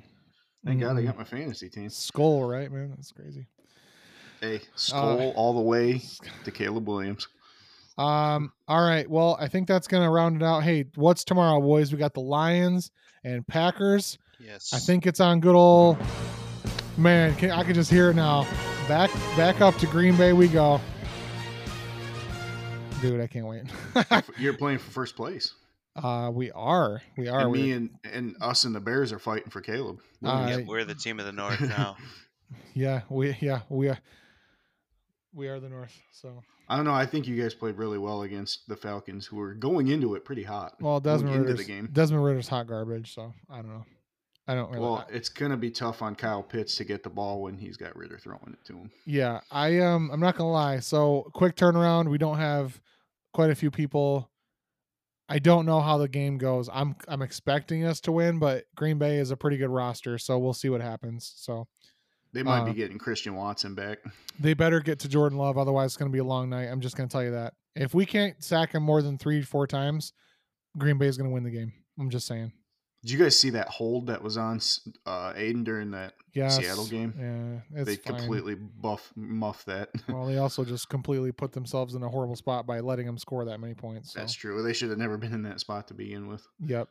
thank 0.66 0.80
God 0.80 0.96
I 0.96 1.02
Mm. 1.02 1.06
got 1.06 1.18
my 1.18 1.24
fantasy 1.24 1.68
team. 1.68 1.88
Skull, 1.90 2.44
right, 2.44 2.70
man? 2.70 2.90
That's 2.90 3.12
crazy. 3.12 3.46
Hey, 4.40 4.60
skull 4.74 5.30
all 5.36 5.54
the 5.54 5.60
way 5.60 6.02
to 6.44 6.50
Caleb 6.50 6.86
Williams. 6.88 7.28
Um, 7.98 8.52
all 8.66 8.82
right. 8.82 9.08
Well, 9.08 9.36
I 9.38 9.48
think 9.48 9.68
that's 9.68 9.86
gonna 9.86 10.10
round 10.10 10.36
it 10.36 10.42
out. 10.44 10.60
Hey, 10.64 10.86
what's 10.94 11.24
tomorrow, 11.24 11.60
boys? 11.60 11.92
We 11.92 11.98
got 11.98 12.14
the 12.14 12.20
Lions 12.22 12.90
and 13.22 13.46
Packers. 13.46 14.18
Yes. 14.40 14.70
I 14.72 14.78
think 14.78 15.06
it's 15.06 15.20
on 15.20 15.40
good 15.40 15.54
old 15.54 15.98
man. 16.96 17.34
Can, 17.36 17.50
I 17.50 17.62
can 17.64 17.74
just 17.74 17.90
hear 17.90 18.10
it 18.10 18.16
now. 18.16 18.46
Back, 18.88 19.10
back 19.36 19.60
up 19.60 19.76
to 19.76 19.86
Green 19.86 20.16
Bay 20.16 20.32
we 20.32 20.48
go. 20.48 20.80
Dude, 23.02 23.20
I 23.20 23.26
can't 23.26 23.46
wait. 23.46 23.64
You're 24.38 24.56
playing 24.56 24.78
for 24.78 24.90
first 24.90 25.16
place. 25.16 25.52
uh, 25.96 26.30
we 26.32 26.50
are, 26.52 27.02
we 27.18 27.28
are. 27.28 27.40
and 27.40 27.50
we 27.50 27.62
me 27.62 27.72
and, 27.72 27.90
and 28.04 28.36
us 28.40 28.64
and 28.64 28.74
the 28.74 28.80
Bears 28.80 29.12
are 29.12 29.18
fighting 29.18 29.50
for 29.50 29.60
Caleb. 29.60 29.98
Uh, 30.24 30.46
Yep, 30.56 30.66
we're 30.66 30.84
the 30.84 30.94
team 30.94 31.18
of 31.20 31.26
the 31.26 31.32
North 31.32 31.60
now. 31.60 31.96
yeah, 32.74 33.02
we, 33.10 33.36
yeah, 33.40 33.60
we 33.68 33.88
are. 33.88 33.98
We 35.34 35.48
are 35.48 35.58
the 35.60 35.68
North. 35.68 35.98
So, 36.12 36.42
I 36.68 36.76
don't 36.76 36.84
know. 36.84 36.94
I 36.94 37.06
think 37.06 37.26
you 37.26 37.40
guys 37.40 37.54
played 37.54 37.76
really 37.76 37.98
well 37.98 38.22
against 38.22 38.68
the 38.68 38.76
Falcons, 38.76 39.26
who 39.26 39.36
were 39.36 39.54
going 39.54 39.88
into 39.88 40.14
it 40.14 40.24
pretty 40.24 40.44
hot. 40.44 40.76
well, 40.80 41.00
going 41.00 41.14
Desmond 41.16 41.34
into 41.36 41.48
Ridder's, 41.48 41.66
the 41.66 41.72
game. 41.72 41.88
Desmond 41.92 42.24
Ridder's 42.24 42.48
hot 42.48 42.66
garbage. 42.68 43.14
So 43.14 43.34
I 43.50 43.56
don't 43.56 43.68
know. 43.68 43.84
I 44.48 44.54
don't 44.54 44.70
really. 44.70 44.80
Well, 44.82 45.06
it's 45.10 45.28
gonna 45.28 45.56
be 45.56 45.70
tough 45.70 46.02
on 46.02 46.14
Kyle 46.16 46.42
Pitts 46.42 46.74
to 46.76 46.84
get 46.84 47.02
the 47.02 47.10
ball 47.10 47.42
when 47.42 47.56
he's 47.58 47.76
got 47.76 47.94
Ridder 47.96 48.18
throwing 48.18 48.52
it 48.60 48.64
to 48.66 48.72
him. 48.74 48.90
Yeah, 49.06 49.40
I 49.50 49.78
um 49.80 50.10
I'm 50.12 50.20
not 50.20 50.36
gonna 50.36 50.50
lie. 50.50 50.80
So 50.80 51.30
quick 51.34 51.54
turnaround. 51.56 52.10
We 52.10 52.18
don't 52.18 52.38
have 52.38 52.80
quite 53.32 53.50
a 53.50 53.54
few 53.54 53.70
people. 53.70 54.28
I 55.28 55.38
don't 55.38 55.64
know 55.64 55.80
how 55.80 55.96
the 55.96 56.08
game 56.08 56.38
goes. 56.38 56.68
I'm 56.72 56.96
I'm 57.06 57.22
expecting 57.22 57.84
us 57.84 58.00
to 58.02 58.12
win, 58.12 58.38
but 58.40 58.64
Green 58.74 58.98
Bay 58.98 59.18
is 59.18 59.30
a 59.30 59.36
pretty 59.36 59.56
good 59.56 59.70
roster, 59.70 60.18
so 60.18 60.38
we'll 60.38 60.52
see 60.54 60.68
what 60.68 60.80
happens. 60.80 61.32
So 61.36 61.68
They 62.32 62.42
might 62.42 62.62
Uh, 62.62 62.64
be 62.66 62.74
getting 62.74 62.98
Christian 62.98 63.36
Watson 63.36 63.74
back. 63.76 63.98
they 64.40 64.54
better 64.54 64.80
get 64.80 64.98
to 65.00 65.08
Jordan 65.08 65.38
Love, 65.38 65.56
otherwise 65.56 65.90
it's 65.90 65.96
gonna 65.96 66.10
be 66.10 66.18
a 66.18 66.24
long 66.24 66.50
night. 66.50 66.66
I'm 66.68 66.80
just 66.80 66.96
gonna 66.96 67.08
tell 67.08 67.22
you 67.22 67.30
that. 67.30 67.54
If 67.76 67.94
we 67.94 68.04
can't 68.06 68.42
sack 68.42 68.72
him 68.72 68.82
more 68.82 69.02
than 69.02 69.18
three, 69.18 69.40
four 69.42 69.66
times, 69.68 70.12
Green 70.76 70.98
Bay 70.98 71.06
is 71.06 71.16
gonna 71.16 71.30
win 71.30 71.44
the 71.44 71.50
game. 71.50 71.72
I'm 71.98 72.10
just 72.10 72.26
saying. 72.26 72.52
Did 73.02 73.10
you 73.10 73.18
guys 73.18 73.38
see 73.38 73.50
that 73.50 73.68
hold 73.68 74.06
that 74.06 74.22
was 74.22 74.36
on 74.36 74.58
uh, 75.06 75.32
Aiden 75.32 75.64
during 75.64 75.90
that 75.90 76.14
Yes. 76.34 76.56
Seattle 76.56 76.86
game? 76.86 77.62
Yeah, 77.74 77.84
they 77.84 77.96
fine. 77.96 78.16
completely 78.16 78.54
buff 78.54 79.12
muff 79.16 79.64
that. 79.64 79.90
Well, 80.08 80.26
they 80.26 80.38
also 80.38 80.64
just 80.64 80.88
completely 80.88 81.32
put 81.32 81.52
themselves 81.52 81.94
in 81.94 82.02
a 82.02 82.08
horrible 82.08 82.36
spot 82.36 82.64
by 82.66 82.78
letting 82.80 83.06
him 83.08 83.18
score 83.18 83.44
that 83.46 83.58
many 83.58 83.74
points. 83.74 84.12
So. 84.12 84.20
That's 84.20 84.32
true. 84.34 84.62
They 84.62 84.72
should 84.72 84.90
have 84.90 84.98
never 84.98 85.18
been 85.18 85.32
in 85.34 85.42
that 85.42 85.58
spot 85.60 85.88
to 85.88 85.94
begin 85.94 86.28
with. 86.28 86.46
Yep. 86.64 86.88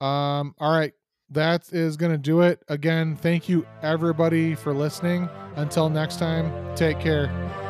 Um. 0.00 0.54
All 0.58 0.76
right. 0.76 0.92
That 1.30 1.72
is 1.72 1.96
gonna 1.96 2.18
do 2.18 2.42
it. 2.42 2.62
Again, 2.68 3.16
thank 3.16 3.48
you 3.48 3.66
everybody 3.82 4.54
for 4.54 4.74
listening. 4.74 5.28
Until 5.56 5.88
next 5.88 6.18
time, 6.18 6.52
take 6.76 6.98
care. 7.00 7.63